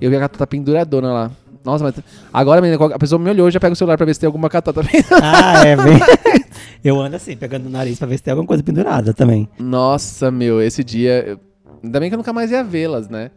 eu 0.00 0.10
vi 0.10 0.16
a 0.16 0.20
catota 0.20 0.46
penduradona 0.46 1.12
lá. 1.12 1.30
Nossa, 1.64 1.82
mas. 1.84 1.94
Agora, 2.32 2.60
menina, 2.60 2.84
a 2.94 2.98
pessoa 2.98 3.18
me 3.18 3.30
olhou, 3.30 3.50
já 3.50 3.58
pega 3.58 3.72
o 3.72 3.76
celular 3.76 3.96
pra 3.96 4.04
ver 4.06 4.14
se 4.14 4.20
tem 4.20 4.26
alguma 4.26 4.48
catota. 4.50 4.82
Ah, 5.22 5.66
é 5.66 5.76
bem. 5.76 5.98
Eu 6.84 7.00
ando 7.00 7.16
assim, 7.16 7.34
pegando 7.36 7.66
o 7.66 7.70
nariz 7.70 7.98
pra 7.98 8.06
ver 8.06 8.18
se 8.18 8.22
tem 8.22 8.32
alguma 8.32 8.46
coisa 8.46 8.62
pendurada 8.62 9.14
também. 9.14 9.48
Nossa, 9.58 10.30
meu, 10.30 10.60
esse 10.60 10.84
dia. 10.84 11.24
eu- 11.26 11.40
Ainda 11.82 11.98
bem 12.00 12.08
que 12.10 12.14
eu 12.14 12.18
nunca 12.18 12.32
mais 12.32 12.50
ia 12.50 12.62
vê-las, 12.62 13.08
né? 13.08 13.30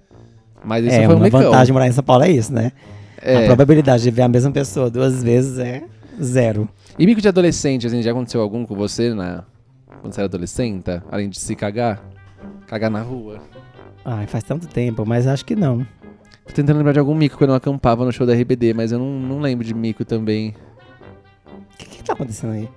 Mas 0.65 0.85
isso 0.85 0.95
é, 0.95 1.05
foi 1.05 1.13
um 1.15 1.17
uma 1.17 1.25
micão. 1.25 1.41
vantagem 1.41 1.65
de 1.67 1.73
morar 1.73 1.87
em 1.87 1.91
São 1.93 2.03
Paulo 2.03 2.23
é 2.25 2.31
isso, 2.31 2.51
né? 2.53 2.71
A 3.21 3.29
É. 3.29 3.45
probabilidade 3.45 4.03
de 4.03 4.11
ver 4.11 4.21
a 4.23 4.27
mesma 4.27 4.51
pessoa 4.51 4.89
duas 4.89 5.23
vezes 5.23 5.57
é 5.59 5.83
zero. 6.21 6.67
E 6.99 7.05
mico 7.05 7.21
de 7.21 7.27
adolescente, 7.27 7.87
assim, 7.87 8.01
já 8.01 8.11
aconteceu 8.11 8.41
algum 8.41 8.65
com 8.65 8.75
você 8.75 9.13
na... 9.13 9.43
quando 10.01 10.13
você 10.13 10.21
era 10.21 10.25
adolescente? 10.27 11.01
Além 11.11 11.29
de 11.29 11.39
se 11.39 11.55
cagar? 11.55 12.01
Cagar 12.67 12.89
na 12.91 13.01
rua? 13.01 13.39
Ai, 14.03 14.27
faz 14.27 14.43
tanto 14.43 14.67
tempo, 14.67 15.05
mas 15.05 15.27
acho 15.27 15.45
que 15.45 15.55
não. 15.55 15.85
Tô 16.47 16.53
tentando 16.53 16.77
lembrar 16.77 16.93
de 16.93 16.99
algum 16.99 17.13
mico 17.13 17.37
quando 17.37 17.51
eu 17.51 17.55
acampava 17.55 18.03
no 18.05 18.11
show 18.11 18.25
da 18.25 18.33
RBD, 18.33 18.73
mas 18.73 18.91
eu 18.91 18.99
não, 18.99 19.07
não 19.19 19.39
lembro 19.39 19.65
de 19.65 19.73
mico 19.73 20.03
também. 20.05 20.55
O 21.45 21.77
que, 21.77 21.85
que 21.85 22.03
tá 22.03 22.13
acontecendo 22.13 22.53
aí? 22.53 22.67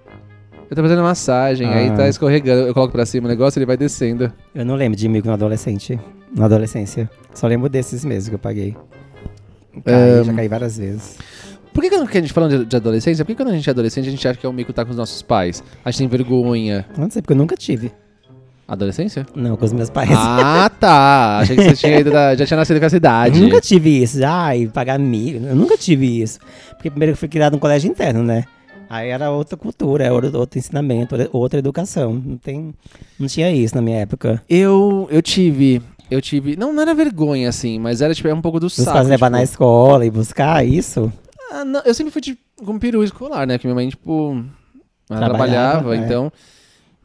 Eu 0.69 0.77
tô 0.77 0.83
fazendo 0.83 1.03
massagem, 1.03 1.67
aí 1.69 1.89
Ah. 1.89 1.97
tá 1.97 2.09
escorregando. 2.09 2.69
Eu 2.69 2.75
coloco 2.75 2.93
pra 2.93 3.05
cima 3.07 3.27
o 3.27 3.31
negócio, 3.31 3.59
ele 3.59 3.67
vai 3.67 3.77
descendo. 3.77 4.33
Eu 4.55 4.65
não 4.65 4.75
lembro 4.77 4.97
de 4.99 5.09
mico 5.09 5.27
no 5.27 5.35
adolescente. 5.35 5.99
Na 6.35 6.45
adolescência. 6.45 7.11
Só 7.35 7.47
lembro 7.47 7.69
desses 7.69 8.05
mesmo 8.05 8.31
que 8.31 8.35
eu 8.37 8.39
paguei. 8.39 8.77
Caí, 9.85 10.25
já 10.25 10.35
caí 10.35 10.49
várias 10.49 10.77
vezes. 10.79 11.19
Por 11.73 11.83
que, 11.83 11.91
que 11.91 11.95
a 11.97 12.21
gente 12.21 12.33
falando 12.33 12.65
de, 12.65 12.77
adolescência? 12.77 13.25
Por 13.25 13.31
que 13.33 13.37
quando 13.43 13.51
a 13.51 13.55
gente 13.57 13.69
é 13.69 13.73
adolescente 13.73 14.09
a 14.09 14.11
gente 14.11 14.27
acha 14.27 14.39
que 14.39 14.45
é 14.45 14.49
o 14.49 14.53
mico 14.53 14.73
tá 14.73 14.85
com 14.85 14.91
os 14.91 14.97
nossos 14.97 15.23
pais? 15.23 15.63
A 15.85 15.91
gente 15.91 15.99
tem 15.99 16.09
vergonha. 16.09 16.85
Não 16.97 17.11
sei, 17.11 17.23
porque 17.23 17.33
eu 17.33 17.37
nunca 17.37 17.57
tive. 17.57 17.93
Adolescência? 18.73 19.27
Não, 19.35 19.57
com 19.57 19.65
os 19.65 19.73
meus 19.73 19.91
pais. 19.91 20.09
Ah, 20.13 20.71
tá. 20.79 21.39
Achei 21.41 21.57
que 21.57 21.63
você 21.65 21.73
tinha 21.75 21.99
ido 21.99 22.11
da- 22.13 22.37
já 22.37 22.47
tinha 22.47 22.57
nascido 22.57 22.79
com 22.79 22.87
essa 22.87 22.97
idade. 22.97 23.39
Eu 23.41 23.45
nunca 23.45 23.61
tive 23.61 24.01
isso. 24.03 24.21
Ai, 24.25 24.71
pagar 24.73 24.97
mico. 24.97 25.45
Eu 25.45 25.57
nunca 25.57 25.77
tive 25.77 26.23
isso. 26.23 26.39
Porque 26.77 26.89
primeiro 26.89 27.13
eu 27.13 27.17
fui 27.17 27.27
criado 27.29 27.55
num 27.55 27.59
colégio 27.59 27.91
interno, 27.91 28.23
né? 28.23 28.45
Aí 28.89 29.09
era 29.09 29.31
outra 29.31 29.57
cultura, 29.57 30.05
era 30.05 30.15
outro, 30.15 30.39
outro 30.39 30.59
ensinamento, 30.59 31.17
outra- 31.33 31.59
educação. 31.59 32.13
Não, 32.15 32.37
tem, 32.37 32.73
não 33.19 33.27
tinha 33.27 33.51
isso 33.51 33.75
na 33.75 33.83
minha 33.83 33.99
época. 33.99 34.41
Eu, 34.49 35.09
eu 35.11 35.21
tive. 35.21 35.83
Eu 36.09 36.21
tive. 36.21 36.57
Não, 36.57 36.73
não 36.73 36.83
era 36.83 36.95
vergonha, 36.95 37.49
assim, 37.49 37.77
mas 37.79 38.01
era 38.01 38.15
tipo 38.15 38.29
é 38.29 38.35
um 38.35 38.41
pouco 38.41 38.61
do 38.61 38.67
Os 38.67 38.75
saco. 38.75 38.93
pais 38.93 39.09
levar 39.09 39.27
tipo, 39.27 39.37
na 39.37 39.43
escola 39.43 40.07
e 40.07 40.11
buscar 40.11 40.65
isso. 40.65 41.13
Ah, 41.53 41.65
não, 41.65 41.81
eu 41.85 41.93
sempre 41.95 42.13
fui 42.13 42.23
de, 42.23 42.39
com 42.65 42.79
peru 42.79 43.03
escolar, 43.03 43.47
né? 43.47 43.59
Que 43.59 43.67
minha 43.67 43.75
mãe, 43.75 43.89
tipo, 43.89 44.45
Trabalhava, 45.09 45.35
trabalhava, 45.37 45.97
é. 45.97 45.99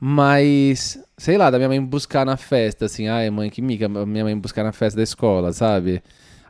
Mas, 0.07 0.99
sei 1.17 1.35
lá, 1.35 1.49
da 1.49 1.57
minha 1.57 1.67
mãe 1.67 1.83
buscar 1.83 2.23
na 2.27 2.37
festa, 2.37 2.85
assim, 2.85 3.07
ai, 3.07 3.27
mãe, 3.31 3.49
que 3.49 3.59
mica, 3.59 3.89
minha 3.89 4.23
mãe 4.23 4.37
buscar 4.37 4.63
na 4.63 4.71
festa 4.71 4.97
da 4.97 5.01
escola, 5.01 5.51
sabe? 5.51 5.99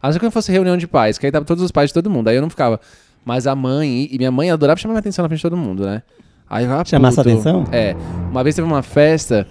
A 0.01 0.07
não 0.09 0.11
ser 0.13 0.19
quando 0.19 0.33
fosse 0.33 0.51
reunião 0.51 0.75
de 0.75 0.85
pais, 0.85 1.17
que 1.17 1.25
aí 1.25 1.31
tava 1.31 1.45
todos 1.45 1.63
os 1.63 1.71
pais 1.71 1.89
de 1.89 1.93
todo 1.93 2.09
mundo, 2.09 2.27
aí 2.27 2.35
eu 2.35 2.41
não 2.41 2.49
ficava. 2.49 2.81
Mas 3.23 3.47
a 3.47 3.55
mãe, 3.55 4.09
e- 4.11 4.17
minha 4.17 4.29
mãe 4.29 4.51
adorava 4.51 4.77
chamar 4.77 4.91
minha 4.95 4.99
atenção 4.99 5.23
na 5.23 5.29
frente 5.29 5.37
de 5.39 5.43
todo 5.43 5.55
mundo, 5.55 5.85
né? 5.85 6.03
Aí 6.49 6.65
eu 6.65 6.69
ficava 6.69 6.85
Chamar 6.85 7.11
sua 7.13 7.21
atenção? 7.21 7.63
É. 7.71 7.95
Uma 8.29 8.43
vez 8.43 8.57
teve 8.57 8.67
uma 8.67 8.83
festa 8.83 9.47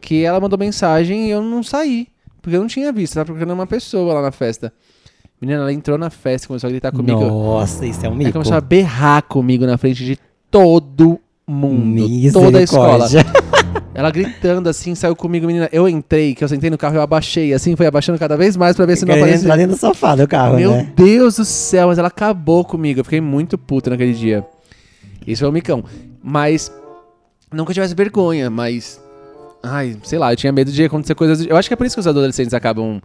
que 0.00 0.22
ela 0.22 0.38
mandou 0.38 0.56
mensagem 0.56 1.26
e 1.26 1.30
eu 1.30 1.42
não 1.42 1.60
saí. 1.64 2.06
Porque 2.40 2.54
eu 2.56 2.60
não 2.60 2.68
tinha 2.68 2.92
visto, 2.92 3.14
tava 3.14 3.24
procurando 3.24 3.54
uma 3.54 3.66
pessoa 3.66 4.14
lá 4.14 4.22
na 4.22 4.30
festa. 4.30 4.72
Menina, 5.40 5.62
ela 5.62 5.72
entrou 5.72 5.98
na 5.98 6.10
festa, 6.10 6.46
começou 6.46 6.68
a 6.68 6.70
gritar 6.70 6.92
comigo. 6.92 7.18
Nossa, 7.24 7.84
isso 7.84 7.98
é 8.06 8.08
um 8.08 8.12
Ela 8.12 8.18
mico. 8.18 8.32
começou 8.34 8.56
a 8.56 8.60
berrar 8.60 9.20
comigo 9.24 9.66
na 9.66 9.76
frente 9.76 10.04
de 10.04 10.16
todo 10.48 11.18
mundo. 11.44 12.06
Toda 12.32 12.58
a 12.58 12.62
escola. 12.62 13.08
Ela 13.98 14.12
gritando 14.12 14.68
assim, 14.68 14.94
saiu 14.94 15.16
comigo, 15.16 15.44
menina. 15.44 15.68
Eu 15.72 15.88
entrei, 15.88 16.32
que 16.32 16.44
eu 16.44 16.46
sentei 16.46 16.70
no 16.70 16.78
carro, 16.78 16.94
eu 16.94 17.02
abaixei, 17.02 17.52
assim, 17.52 17.74
foi 17.74 17.84
abaixando 17.84 18.16
cada 18.16 18.36
vez 18.36 18.56
mais 18.56 18.76
pra 18.76 18.86
ver 18.86 18.94
se 18.94 19.04
não 19.04 19.12
aparecia. 19.12 19.40
entrar 19.40 19.56
dentro 19.56 19.74
do 19.74 19.80
sofá 19.80 20.14
do 20.14 20.28
carro, 20.28 20.54
Meu 20.54 20.70
né? 20.70 20.92
Deus 20.94 21.34
do 21.34 21.44
céu, 21.44 21.88
mas 21.88 21.98
ela 21.98 22.06
acabou 22.06 22.64
comigo. 22.64 23.00
Eu 23.00 23.04
fiquei 23.04 23.20
muito 23.20 23.58
puto 23.58 23.90
naquele 23.90 24.14
dia. 24.14 24.46
Isso 25.26 25.40
foi 25.40 25.48
um 25.48 25.52
micão. 25.52 25.82
Mas. 26.22 26.72
Nunca 27.52 27.74
tivesse 27.74 27.92
vergonha, 27.92 28.48
mas. 28.48 29.00
Ai, 29.64 29.96
sei 30.04 30.16
lá, 30.16 30.32
eu 30.32 30.36
tinha 30.36 30.52
medo 30.52 30.70
de 30.70 30.84
acontecer 30.84 31.16
coisas. 31.16 31.44
Eu 31.44 31.56
acho 31.56 31.68
que 31.68 31.74
é 31.74 31.76
por 31.76 31.84
isso 31.84 31.96
que 31.96 32.00
os 32.00 32.06
adolescentes 32.06 32.54
acabam. 32.54 33.02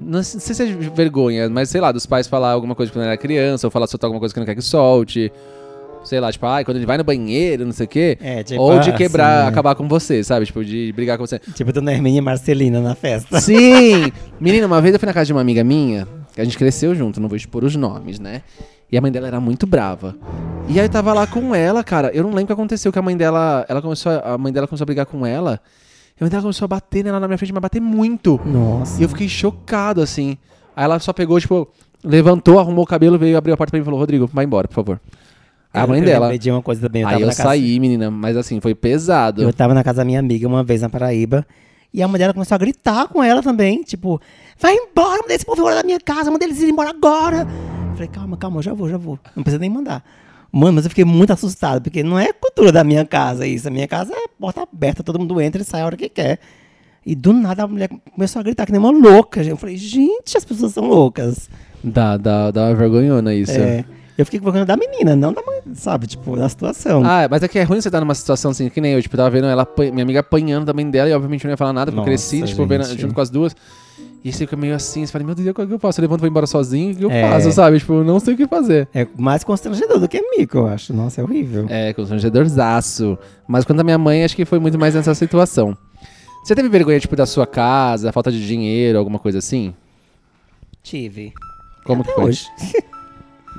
Não 0.00 0.22
sei 0.22 0.54
se 0.54 0.62
é 0.62 0.66
vergonha, 0.66 1.48
mas 1.48 1.68
sei 1.68 1.80
lá, 1.80 1.90
dos 1.90 2.06
pais 2.06 2.28
falar 2.28 2.52
alguma 2.52 2.76
coisa 2.76 2.92
quando 2.92 3.06
era 3.06 3.16
criança, 3.16 3.66
ou 3.66 3.72
falar 3.72 3.88
soltar 3.88 4.06
alguma 4.06 4.20
coisa 4.20 4.32
que 4.32 4.38
não 4.38 4.46
quer 4.46 4.54
que 4.54 4.62
solte. 4.62 5.32
Sei 6.08 6.18
lá, 6.18 6.32
tipo, 6.32 6.46
ai, 6.46 6.64
quando 6.64 6.78
ele 6.78 6.86
vai 6.86 6.96
no 6.96 7.04
banheiro, 7.04 7.64
não 7.64 7.72
sei 7.72 7.84
o 7.84 7.88
quê. 7.88 8.16
É, 8.20 8.42
tipo, 8.42 8.60
ou 8.60 8.80
de 8.80 8.90
ah, 8.90 8.94
quebrar, 8.94 9.38
sim, 9.38 9.42
né? 9.44 9.48
acabar 9.48 9.74
com 9.74 9.86
você, 9.86 10.24
sabe? 10.24 10.46
Tipo, 10.46 10.64
de 10.64 10.92
brigar 10.92 11.18
com 11.18 11.26
você. 11.26 11.38
Tipo, 11.38 11.72
Dona 11.72 11.92
Hermínia 11.92 12.18
e 12.18 12.22
Marcelina 12.22 12.80
na 12.80 12.94
festa. 12.94 13.40
Sim! 13.40 14.10
Menina, 14.40 14.66
uma 14.66 14.80
vez 14.80 14.94
eu 14.94 14.98
fui 14.98 15.06
na 15.06 15.12
casa 15.12 15.26
de 15.26 15.32
uma 15.32 15.42
amiga 15.42 15.62
minha, 15.62 16.08
que 16.34 16.40
a 16.40 16.44
gente 16.44 16.56
cresceu 16.56 16.94
junto, 16.94 17.20
não 17.20 17.28
vou 17.28 17.36
expor 17.36 17.62
os 17.62 17.76
nomes, 17.76 18.18
né? 18.18 18.42
E 18.90 18.96
a 18.96 19.00
mãe 19.02 19.12
dela 19.12 19.26
era 19.26 19.38
muito 19.38 19.66
brava. 19.66 20.16
E 20.66 20.80
aí 20.80 20.86
eu 20.86 20.90
tava 20.90 21.12
lá 21.12 21.26
com 21.26 21.54
ela, 21.54 21.84
cara. 21.84 22.10
Eu 22.14 22.22
não 22.22 22.30
lembro 22.30 22.44
o 22.44 22.46
que 22.46 22.52
aconteceu, 22.54 22.90
que 22.90 22.98
a 22.98 23.02
mãe 23.02 23.16
dela. 23.16 23.66
Ela 23.68 23.82
começou. 23.82 24.12
A 24.12 24.32
a 24.32 24.38
mãe 24.38 24.50
dela 24.50 24.66
começou 24.66 24.84
a 24.84 24.86
brigar 24.86 25.04
com 25.04 25.26
ela. 25.26 25.60
E 26.18 26.22
a 26.22 26.24
mãe 26.24 26.30
dela 26.30 26.42
começou 26.42 26.64
a 26.64 26.68
bater 26.68 27.04
nela 27.04 27.20
na 27.20 27.28
minha 27.28 27.36
frente, 27.36 27.52
mas 27.52 27.60
bater 27.60 27.80
muito. 27.80 28.40
Nossa. 28.46 28.98
E 28.98 29.04
eu 29.04 29.08
fiquei 29.10 29.28
chocado, 29.28 30.00
assim. 30.00 30.38
Aí 30.74 30.84
ela 30.84 30.98
só 31.00 31.12
pegou, 31.12 31.38
tipo, 31.38 31.68
levantou, 32.02 32.58
arrumou 32.58 32.84
o 32.84 32.86
cabelo, 32.86 33.18
veio, 33.18 33.36
abriu 33.36 33.54
a 33.54 33.56
porta 33.56 33.70
pra 33.70 33.78
mim 33.78 33.82
e 33.82 33.84
falou, 33.84 34.00
Rodrigo, 34.00 34.26
vai 34.32 34.44
embora, 34.44 34.66
por 34.68 34.74
favor. 34.74 35.00
A 35.72 35.82
Eu- 35.82 35.88
mãe 35.88 35.98
eu 36.00 36.04
dela. 36.04 36.38
de 36.38 36.50
uma 36.50 36.62
coisa 36.62 36.80
também. 36.80 37.02
Eu 37.02 37.08
Aí 37.08 37.20
eu 37.20 37.28
casa- 37.28 37.42
saí, 37.42 37.78
menina, 37.78 38.10
mas 38.10 38.36
assim, 38.36 38.60
foi 38.60 38.74
pesado. 38.74 39.42
Eu 39.42 39.52
tava 39.52 39.74
na 39.74 39.84
casa 39.84 39.98
da 39.98 40.04
minha 40.04 40.18
amiga 40.20 40.46
uma 40.48 40.64
vez 40.64 40.80
na 40.82 40.88
Paraíba. 40.88 41.46
E 41.92 42.02
a 42.02 42.08
mãe 42.08 42.18
dela 42.18 42.32
começou 42.34 42.54
a 42.54 42.58
gritar 42.58 43.08
com 43.08 43.22
ela 43.22 43.42
também. 43.42 43.82
Tipo, 43.82 44.20
vai 44.58 44.74
embora, 44.74 45.22
manda 45.22 45.34
esse 45.34 45.44
povo 45.44 45.60
embora 45.60 45.76
da 45.76 45.82
minha 45.82 46.00
casa, 46.00 46.30
manda 46.30 46.44
eles 46.44 46.60
ir 46.60 46.68
embora 46.70 46.90
agora. 46.90 47.46
Eu 47.90 47.92
falei, 47.94 48.08
calma, 48.08 48.36
calma, 48.36 48.58
eu 48.58 48.62
já 48.62 48.74
vou, 48.74 48.88
já 48.88 48.96
vou. 48.96 49.18
Não 49.34 49.42
precisa 49.42 49.60
nem 49.60 49.70
mandar. 49.70 50.02
Mano, 50.50 50.74
mas 50.74 50.84
eu 50.84 50.90
fiquei 50.90 51.04
muito 51.04 51.32
assustado, 51.32 51.82
porque 51.82 52.02
não 52.02 52.18
é 52.18 52.32
cultura 52.32 52.72
da 52.72 52.82
minha 52.82 53.04
casa 53.04 53.46
isso. 53.46 53.68
A 53.68 53.70
minha 53.70 53.86
casa 53.86 54.12
é 54.14 54.26
porta 54.40 54.62
aberta, 54.62 55.02
todo 55.02 55.18
mundo 55.18 55.38
entra 55.40 55.60
e 55.60 55.64
sai 55.64 55.82
a 55.82 55.86
hora 55.86 55.96
que 55.96 56.08
quer. 56.08 56.38
E 57.04 57.14
do 57.14 57.32
nada 57.32 57.64
a 57.64 57.66
mulher 57.66 57.88
começou 58.14 58.40
a 58.40 58.42
gritar 58.42 58.64
que 58.66 58.72
nem 58.72 58.80
uma 58.80 58.90
louca. 58.90 59.42
Eu 59.42 59.56
falei, 59.56 59.76
gente, 59.76 60.36
as 60.36 60.44
pessoas 60.44 60.72
são 60.72 60.84
loucas. 60.86 61.48
Dá, 61.84 62.16
dá, 62.16 62.50
dá 62.50 62.64
uma 62.66 62.74
vergonhona 62.74 63.34
isso. 63.34 63.52
É. 63.52 63.84
Eu 64.18 64.24
fiquei 64.24 64.40
com 64.40 64.46
vergonha 64.46 64.66
da 64.66 64.76
menina, 64.76 65.14
não 65.14 65.32
da 65.32 65.40
mãe, 65.42 65.60
sabe? 65.74 66.08
Tipo, 66.08 66.36
da 66.36 66.48
situação. 66.48 67.02
Ah, 67.04 67.28
mas 67.30 67.40
é 67.40 67.46
que 67.46 67.56
é 67.56 67.62
ruim 67.62 67.80
você 67.80 67.86
estar 67.88 68.00
numa 68.00 68.16
situação 68.16 68.50
assim, 68.50 68.68
que 68.68 68.80
nem 68.80 68.92
eu, 68.94 69.00
tipo, 69.00 69.16
tava 69.16 69.30
vendo 69.30 69.46
ela, 69.46 69.64
minha 69.92 70.02
amiga 70.02 70.18
apanhando 70.20 70.64
da 70.66 70.72
mãe 70.74 70.90
dela 70.90 71.08
e 71.08 71.12
obviamente 71.12 71.44
não 71.44 71.52
ia 71.52 71.56
falar 71.56 71.72
nada, 71.72 71.92
porque 71.92 72.00
eu 72.08 72.12
Nossa, 72.12 72.28
cresci, 72.30 72.42
tipo, 72.44 72.66
vendo, 72.66 72.84
junto 72.98 73.14
com 73.14 73.20
as 73.20 73.30
duas. 73.30 73.54
E 74.24 74.32
você 74.32 74.38
fica 74.38 74.56
meio 74.56 74.74
assim, 74.74 75.06
você 75.06 75.12
fala, 75.12 75.24
meu 75.24 75.36
Deus, 75.36 75.48
o 75.48 75.54
que 75.54 75.60
eu 75.72 75.78
faço? 75.78 76.00
Eu 76.00 76.02
levanto 76.02 76.18
e 76.18 76.22
vou 76.22 76.28
embora 76.30 76.48
sozinho, 76.48 76.92
o 76.92 76.96
que 76.96 77.04
eu 77.04 77.10
É. 77.12 77.30
faço, 77.30 77.52
sabe? 77.52 77.78
Tipo, 77.78 77.92
eu 77.94 78.04
não 78.04 78.18
sei 78.18 78.34
o 78.34 78.36
que 78.36 78.48
fazer. 78.48 78.88
É 78.92 79.06
mais 79.16 79.44
constrangedor 79.44 80.00
do 80.00 80.08
que 80.08 80.20
mico, 80.36 80.58
eu 80.58 80.66
acho. 80.66 80.92
Nossa, 80.92 81.20
é 81.20 81.24
horrível. 81.24 81.66
É, 81.68 81.92
constrangedorzaço. 81.92 83.16
Mas 83.46 83.64
quando 83.64 83.78
a 83.78 83.84
minha 83.84 83.96
mãe, 83.98 84.24
acho 84.24 84.34
que 84.34 84.44
foi 84.44 84.58
muito 84.58 84.76
mais 84.76 84.96
nessa 84.96 85.14
situação. 85.14 85.78
Você 86.42 86.56
teve 86.56 86.68
vergonha, 86.68 86.98
tipo, 86.98 87.14
da 87.14 87.24
sua 87.26 87.46
casa, 87.46 88.10
falta 88.10 88.32
de 88.32 88.44
dinheiro, 88.44 88.98
alguma 88.98 89.20
coisa 89.20 89.38
assim? 89.38 89.72
Tive. 90.82 91.32
Como 91.84 92.02
Até 92.02 92.10
que 92.10 92.14
foi? 92.16 92.24
hoje. 92.30 92.46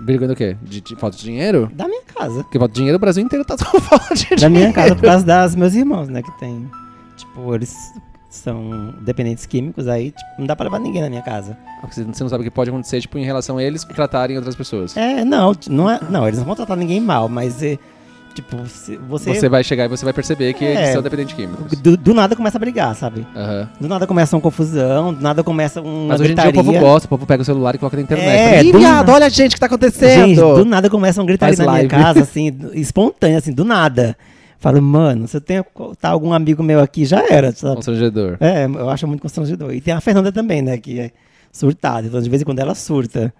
Vergonha 0.06 0.30
do 0.30 0.36
quê? 0.36 0.58
De, 0.62 0.82
de 0.82 0.96
falta 0.96 1.18
de 1.18 1.24
dinheiro? 1.24 1.70
Da 1.74 1.88
minha 1.88 2.02
casa. 2.04 2.44
Porque 2.44 2.58
falta 2.58 2.74
de 2.74 2.78
dinheiro, 2.78 2.96
o 2.98 3.00
Brasil 3.00 3.24
inteiro 3.24 3.46
tá 3.46 3.56
com 3.64 3.80
falta 3.80 4.14
de 4.14 4.22
dinheiro. 4.22 4.42
Da 4.42 4.50
minha 4.50 4.74
casa, 4.74 4.96
por 4.96 5.04
causa 5.04 5.26
das 5.26 5.56
meus 5.56 5.74
irmãos, 5.76 6.08
né? 6.10 6.22
Que 6.22 6.32
tem. 6.40 6.70
Tipo, 7.18 7.54
eles 7.54 7.76
são 8.30 8.94
dependentes 9.02 9.46
químicos, 9.46 9.88
aí 9.88 10.12
tipo, 10.12 10.30
não 10.38 10.46
dá 10.46 10.56
pra 10.56 10.66
levar 10.66 10.80
ninguém 10.80 11.02
na 11.02 11.10
minha 11.10 11.22
casa. 11.22 11.58
Porque 11.82 11.96
Você 11.96 12.24
não 12.24 12.30
sabe 12.30 12.42
o 12.42 12.44
que 12.44 12.52
pode 12.52 12.70
acontecer, 12.70 13.02
tipo, 13.02 13.18
em 13.18 13.26
relação 13.26 13.58
a 13.58 13.64
eles 13.64 13.84
tratarem 13.84 14.38
outras 14.38 14.56
pessoas. 14.56 14.96
É, 14.96 15.26
não, 15.26 15.54
não 15.70 15.90
é. 15.90 16.00
Não, 16.10 16.28
eles 16.28 16.40
não 16.40 16.46
vão 16.46 16.56
tratar 16.56 16.76
ninguém 16.76 17.02
mal, 17.02 17.28
mas 17.28 17.62
é, 17.64 17.78
tipo, 18.34 18.58
você. 18.58 18.98
Você 18.98 19.50
vai 19.50 19.64
chegar 19.64 19.86
e 19.86 19.88
você 19.88 20.04
vai 20.06 20.14
perceber 20.14 20.54
que 20.54 20.64
É. 20.66 20.74
eles 20.76 20.90
são 20.94 21.02
dependentes 21.02 21.36
químicos. 21.36 21.78
do, 21.80 21.98
do 21.98 22.14
nada 22.14 22.36
começa 22.36 22.58
a 22.58 22.60
brigar, 22.60 22.96
sabe? 22.96 23.26
Aham. 23.36 23.70
Do 23.80 23.88
nada 23.88 24.06
começa 24.08 24.36
uma 24.36 24.42
confusão, 24.42 25.14
do 25.14 25.22
nada 25.22 25.44
começa 25.44 25.82
uma 25.82 26.10
Mas 26.10 26.22
hoje 26.22 26.32
em 26.32 26.36
dia 26.36 26.44
o 26.44 26.52
gritaria. 26.52 26.72
povo 26.74 26.80
gosta, 26.86 27.06
o 27.06 27.10
povo 27.10 27.26
pega 27.26 27.42
o 27.42 27.46
celular 27.46 27.76
e 27.76 27.78
coloca 27.78 27.98
na 27.98 28.04
internet. 28.04 28.30
É, 28.30 28.64
Ih, 28.64 28.72
viado, 28.72 29.10
olha 29.10 29.30
gente, 29.30 29.52
o 29.52 29.54
que 29.56 29.60
tá 29.60 29.66
acontecendo? 29.66 30.28
Gente, 30.28 30.36
do 30.40 30.66
nada 30.66 30.90
começa 30.90 31.20
uma 31.20 31.28
gritaria 31.28 31.56
Faz 31.56 31.66
na 31.68 31.74
minha 31.74 31.88
casa, 31.88 32.22
assim, 32.22 32.56
espontânea, 32.74 33.38
assim, 33.38 33.52
do 33.52 33.66
nada. 33.66 34.16
Falo, 34.62 34.82
mano, 34.82 35.26
se 35.28 35.38
eu 35.38 35.42
tenho 35.42 35.66
tá 36.02 36.10
algum 36.10 36.34
amigo 36.34 36.62
meu 36.62 36.82
aqui, 36.82 37.06
já 37.06 37.24
era, 37.30 37.52
sabe? 37.54 37.76
Constrangedor. 37.76 38.36
É, 38.42 38.66
eu 38.66 38.90
acho 38.90 39.08
muito 39.08 39.22
constrangedor. 39.22 39.74
E 39.74 39.80
tem 39.80 39.94
a 39.94 40.02
Fernanda 40.02 40.32
também, 40.34 40.62
né, 40.62 40.78
que 40.78 41.00
é 41.00 41.12
surtada. 41.52 42.08
Então, 42.08 42.22
de 42.22 42.30
vez 42.30 42.42
em 42.42 42.46
quando 42.46 42.60
ela 42.60 42.76
surta. 42.76 43.34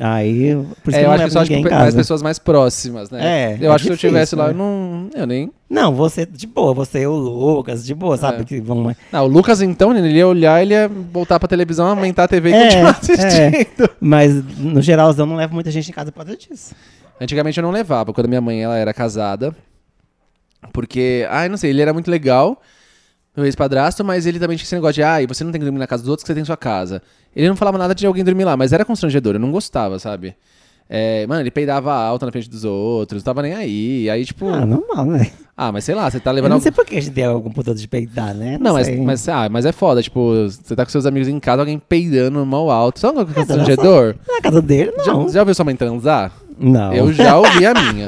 Aí, 0.00 0.54
por 0.82 0.90
isso 0.90 0.98
É, 0.98 1.00
que 1.00 1.04
eu 1.04 1.08
não 1.08 1.14
acho 1.14 1.24
que 1.24 1.30
só 1.30 1.40
acho 1.40 1.50
que 1.50 1.70
mais 1.70 1.94
pessoas 1.94 2.22
mais 2.22 2.38
próximas, 2.38 3.10
né? 3.10 3.52
É, 3.54 3.58
Eu 3.60 3.70
é 3.70 3.74
acho 3.74 3.84
que 3.84 3.88
se 3.88 3.92
eu 3.92 3.96
difícil, 3.96 4.10
tivesse 4.10 4.34
lá, 4.36 4.46
né? 4.46 4.50
eu 4.52 4.56
não. 4.56 5.10
Eu 5.14 5.26
nem. 5.26 5.52
Não, 5.70 5.94
você, 5.94 6.26
de 6.26 6.46
boa, 6.46 6.72
você 6.74 7.00
e 7.00 7.06
o 7.06 7.14
Lucas, 7.14 7.84
de 7.84 7.94
boa, 7.94 8.16
sabe? 8.16 8.42
É. 8.42 8.44
Que 8.44 8.60
vão... 8.60 8.94
Não, 9.12 9.24
o 9.24 9.28
Lucas, 9.28 9.60
então, 9.60 9.96
ele 9.96 10.16
ia 10.16 10.26
olhar, 10.26 10.62
ele 10.62 10.74
ia 10.74 10.88
voltar 10.88 11.38
pra 11.38 11.48
televisão, 11.48 11.86
aumentar 11.86 12.24
a 12.24 12.28
TV 12.28 12.50
e 12.50 12.52
É, 12.52 12.64
continuar 12.64 12.90
assistindo. 12.90 13.90
Mas, 14.00 14.34
no 14.58 14.80
geralzão, 14.82 15.26
não 15.26 15.36
levo 15.36 15.54
muita 15.54 15.70
gente 15.70 15.88
em 15.90 15.92
casa 15.92 16.10
por 16.12 16.24
causa 16.24 16.36
disso. 16.36 16.74
Antigamente 17.20 17.58
eu 17.58 17.62
não 17.62 17.70
levava, 17.70 18.12
quando 18.12 18.28
minha 18.28 18.40
mãe 18.40 18.62
ela 18.62 18.76
era 18.76 18.92
casada. 18.92 19.54
Porque, 20.72 21.26
ai, 21.30 21.48
não 21.48 21.56
sei, 21.56 21.70
ele 21.70 21.82
era 21.82 21.92
muito 21.92 22.10
legal, 22.10 22.60
meu 23.36 23.44
ex-padrasto, 23.46 24.04
mas 24.04 24.26
ele 24.26 24.38
também 24.38 24.56
tinha 24.56 24.64
esse 24.64 24.74
negócio 24.74 24.94
de, 24.94 25.02
ai, 25.02 25.26
você 25.26 25.42
não 25.44 25.50
tem 25.52 25.60
que 25.60 25.64
dormir 25.64 25.78
na 25.78 25.86
casa 25.86 26.02
dos 26.02 26.10
outros, 26.10 26.22
que 26.24 26.28
você 26.28 26.34
tem 26.34 26.44
sua 26.44 26.56
casa. 26.56 27.02
Ele 27.34 27.48
não 27.48 27.56
falava 27.56 27.76
nada 27.78 27.94
de 27.94 28.06
alguém 28.06 28.22
dormir 28.24 28.44
lá, 28.44 28.56
mas 28.56 28.72
era 28.72 28.84
constrangedor, 28.84 29.34
eu 29.34 29.40
não 29.40 29.50
gostava, 29.50 29.98
sabe? 29.98 30.34
É, 30.88 31.26
mano, 31.26 31.40
ele 31.40 31.50
peidava 31.50 31.92
alto 31.94 32.26
na 32.26 32.30
frente 32.30 32.48
dos 32.48 32.62
outros, 32.62 33.22
não 33.22 33.24
tava 33.24 33.40
nem 33.42 33.54
aí. 33.54 34.10
Aí, 34.10 34.22
tipo, 34.24 34.46
Ah, 34.50 34.66
normal, 34.66 35.06
né? 35.06 35.30
ah, 35.56 35.72
mas 35.72 35.82
sei 35.82 35.94
lá, 35.94 36.10
você 36.10 36.20
tá 36.20 36.30
Eu 36.30 36.34
levando. 36.34 36.50
não 36.50 36.56
algum- 36.56 36.62
sei 36.62 36.72
por 36.72 36.84
que 36.84 36.96
a 36.96 37.00
gente 37.00 37.12
tem 37.14 37.24
algum 37.24 37.50
poder 37.50 37.74
de 37.74 37.88
peidar, 37.88 38.34
né? 38.34 38.58
Não, 38.60 38.74
mas, 38.74 38.86
sei. 38.86 39.00
mas, 39.00 39.26
ah, 39.30 39.48
mas 39.48 39.64
é 39.64 39.72
foda, 39.72 40.02
tipo, 40.02 40.20
você 40.46 40.76
tá 40.76 40.84
com 40.84 40.92
seus 40.92 41.06
amigos 41.06 41.26
em 41.26 41.40
casa, 41.40 41.62
alguém 41.62 41.78
peidando 41.78 42.44
mal 42.44 42.70
alto. 42.70 43.00
Sabe 43.00 43.18
o 43.18 43.24
que 43.26 43.32
é 43.32 43.34
Mas 43.38 43.48
eu 43.48 43.56
constrangedor? 43.56 44.14
Na 44.28 44.40
casa 44.42 44.60
dele, 44.60 44.92
Já, 45.04 45.12
não. 45.14 45.28
já 45.30 45.40
ouviu 45.40 45.54
sua 45.54 45.64
mãe 45.64 45.74
transar? 45.74 46.30
Não. 46.58 46.92
Eu 46.92 47.12
já 47.12 47.36
ouvi 47.36 47.66
a 47.66 47.74
minha. 47.74 48.06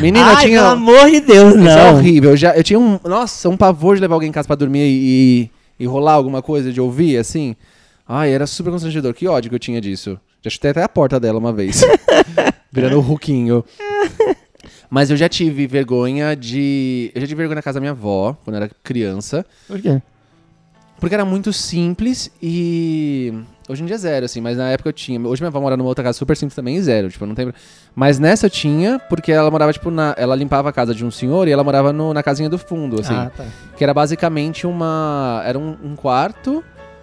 Menina, 0.00 0.26
Ai, 0.26 0.44
tinha. 0.46 0.60
pelo 0.60 0.72
amor 0.72 1.10
de 1.10 1.20
Deus, 1.20 1.54
Isso 1.54 1.68
é 1.68 1.76
não. 1.90 1.94
horrível. 1.96 2.30
Eu, 2.30 2.36
já, 2.36 2.56
eu 2.56 2.64
tinha 2.64 2.78
um. 2.78 2.98
Nossa, 3.04 3.48
um 3.48 3.56
pavor 3.56 3.94
de 3.94 4.00
levar 4.02 4.14
alguém 4.14 4.28
em 4.28 4.32
casa 4.32 4.46
pra 4.46 4.56
dormir 4.56 4.80
e, 4.86 5.50
e 5.78 5.86
rolar 5.86 6.14
alguma 6.14 6.42
coisa, 6.42 6.72
de 6.72 6.80
ouvir, 6.80 7.16
assim. 7.16 7.54
Ai, 8.08 8.32
era 8.32 8.46
super 8.46 8.70
constrangedor. 8.70 9.14
Que 9.14 9.26
ódio 9.28 9.48
que 9.50 9.54
eu 9.54 9.60
tinha 9.60 9.80
disso. 9.80 10.18
Já 10.42 10.50
chutei 10.50 10.70
até 10.72 10.82
a 10.82 10.88
porta 10.88 11.18
dela 11.18 11.38
uma 11.38 11.52
vez. 11.52 11.82
Virando 12.72 12.96
o 12.98 13.00
Ruquinho. 13.00 13.64
Mas 14.90 15.10
eu 15.10 15.16
já 15.16 15.28
tive 15.28 15.66
vergonha 15.66 16.36
de. 16.36 17.10
Eu 17.14 17.20
já 17.20 17.26
tive 17.26 17.38
vergonha 17.38 17.56
na 17.56 17.62
casa 17.62 17.74
da 17.76 17.80
minha 17.80 17.92
avó, 17.92 18.36
quando 18.44 18.56
eu 18.56 18.62
era 18.62 18.70
criança. 18.82 19.44
Por 19.66 19.80
quê? 19.80 20.00
Porque 21.00 21.14
era 21.14 21.24
muito 21.24 21.52
simples 21.52 22.30
e. 22.42 23.32
Hoje 23.68 23.82
em 23.82 23.86
dia 23.86 23.96
é 23.96 23.98
zero, 23.98 24.24
assim, 24.26 24.40
mas 24.40 24.56
na 24.56 24.68
época 24.70 24.88
eu 24.88 24.92
tinha. 24.92 25.20
Hoje 25.20 25.42
minha 25.42 25.48
avó 25.48 25.60
mora 25.60 25.76
numa 25.76 25.88
outra 25.88 26.04
casa 26.04 26.16
super 26.16 26.36
simples 26.36 26.54
também 26.54 26.76
e 26.76 26.82
zero, 26.82 27.08
tipo, 27.08 27.26
não 27.26 27.34
tem. 27.34 27.52
Mas 27.96 28.16
nessa 28.18 28.46
eu 28.46 28.50
tinha, 28.50 28.98
porque 29.08 29.32
ela 29.32 29.50
morava, 29.50 29.72
tipo, 29.72 29.90
na. 29.90 30.14
Ela 30.16 30.36
limpava 30.36 30.68
a 30.68 30.72
casa 30.72 30.94
de 30.94 31.04
um 31.04 31.10
senhor 31.10 31.48
e 31.48 31.50
ela 31.50 31.64
morava 31.64 31.92
no- 31.92 32.14
na 32.14 32.22
casinha 32.22 32.48
do 32.48 32.58
fundo, 32.58 33.00
assim. 33.00 33.12
Ah, 33.14 33.30
tá. 33.36 33.44
Que 33.76 33.82
era 33.82 33.92
basicamente 33.92 34.66
uma. 34.68 35.42
Era 35.44 35.58
um, 35.58 35.76
um 35.82 35.96
quarto, 35.96 36.62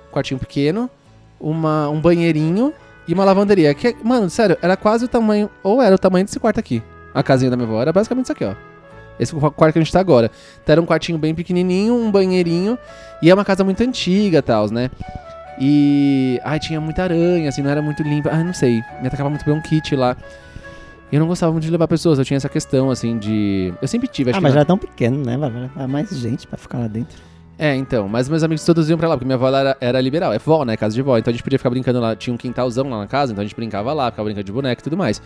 quartinho 0.10 0.40
pequeno, 0.40 0.90
uma, 1.38 1.90
um 1.90 2.00
banheirinho 2.00 2.74
e 3.08 3.14
uma 3.14 3.26
lavanderia. 3.26 3.74
Que, 3.74 3.94
mano, 4.02 4.30
sério, 4.30 4.58
era 4.62 4.78
quase 4.78 5.04
o 5.04 5.08
tamanho. 5.10 5.50
Ou 5.64 5.82
era 5.82 5.94
o 5.94 6.00
tamanho 6.00 6.24
desse 6.24 6.40
quarto 6.40 6.60
aqui. 6.62 6.82
A 7.14 7.22
casinha 7.22 7.52
da 7.52 7.58
minha 7.58 7.68
avó. 7.68 7.82
Era 7.82 7.92
basicamente 7.92 8.24
isso 8.26 8.32
aqui, 8.32 8.46
ó. 8.46 8.54
Esse 9.20 9.36
quarto 9.36 9.74
que 9.74 9.80
a 9.80 9.82
gente 9.84 9.92
tá 9.92 10.00
agora. 10.00 10.32
Então 10.64 10.74
era 10.74 10.82
um 10.82 10.86
quartinho 10.86 11.18
bem 11.18 11.36
pequenininho, 11.36 11.94
um 11.94 12.10
banheirinho. 12.10 12.78
E 13.22 13.30
é 13.30 13.34
uma 13.34 13.44
casa 13.46 13.64
muito 13.66 13.82
antiga 13.84 14.40
e 14.40 14.42
tal, 14.42 14.72
né? 14.72 14.90
E. 15.60 16.40
Ai, 16.44 16.60
tinha 16.60 16.80
muita 16.82 17.04
aranha, 17.04 17.50
assim, 17.50 17.62
não 17.62 17.70
era 17.70 17.82
muito 17.82 18.02
limpa. 18.04 18.30
Ai, 18.32 18.44
não 18.44 18.54
sei. 18.54 18.82
Me 19.02 19.08
atacava 19.08 19.30
muito 19.30 19.46
bronquite 19.46 19.96
lá. 19.96 20.16
E 21.12 21.16
eu 21.16 21.20
não 21.20 21.28
gostava 21.28 21.52
muito 21.52 21.64
de 21.64 21.72
levar 21.72 21.88
pessoas. 21.88 22.18
Eu 22.18 22.26
tinha 22.26 22.38
essa 22.38 22.50
questão, 22.50 22.90
assim, 22.90 23.18
de. 23.18 23.74
Eu 23.82 23.88
sempre 23.88 24.08
tive, 24.08 24.32
acho 24.32 24.38
Ah, 24.38 24.40
que. 24.40 24.44
mas 24.44 24.54
já 24.54 24.62
é 24.62 24.66
tão 24.66 24.78
pequeno, 24.78 25.24
né? 25.24 25.38
Vai, 25.76 25.88
mais 25.88 26.10
gente 26.10 26.48
pra 26.48 26.58
ficar 26.58 26.80
lá 26.80 26.88
dentro. 26.88 27.18
É, 27.58 27.76
então, 27.76 28.10
mas 28.10 28.28
meus 28.28 28.42
amigos 28.42 28.66
todos 28.66 28.90
iam 28.90 28.98
pra 28.98 29.08
lá, 29.08 29.16
porque 29.16 29.26
minha 29.26 29.36
avó 29.36 29.48
era, 29.48 29.78
era 29.80 30.02
liberal, 30.02 30.34
é 30.34 30.40
vó, 30.40 30.66
né, 30.66 30.76
casa 30.76 30.96
de 30.96 31.02
vó, 31.04 31.16
então 31.20 31.30
a 31.30 31.34
gente 31.34 31.44
podia 31.44 31.60
ficar 31.60 31.70
brincando 31.70 32.00
lá, 32.00 32.16
tinha 32.16 32.34
um 32.34 32.38
quintalzão 32.38 32.90
lá 32.90 32.98
na 32.98 33.08
casa, 33.08 33.32
então 33.32 33.44
a 33.44 33.46
gente 33.46 33.56
brincava 33.56 33.94
lá, 33.94 34.10
ficava 34.10 34.26
brincando 34.26 34.44
de 34.44 34.52
boneco 34.52 34.82
e 34.82 34.84
tudo 34.84 34.98
mais. 34.98 35.22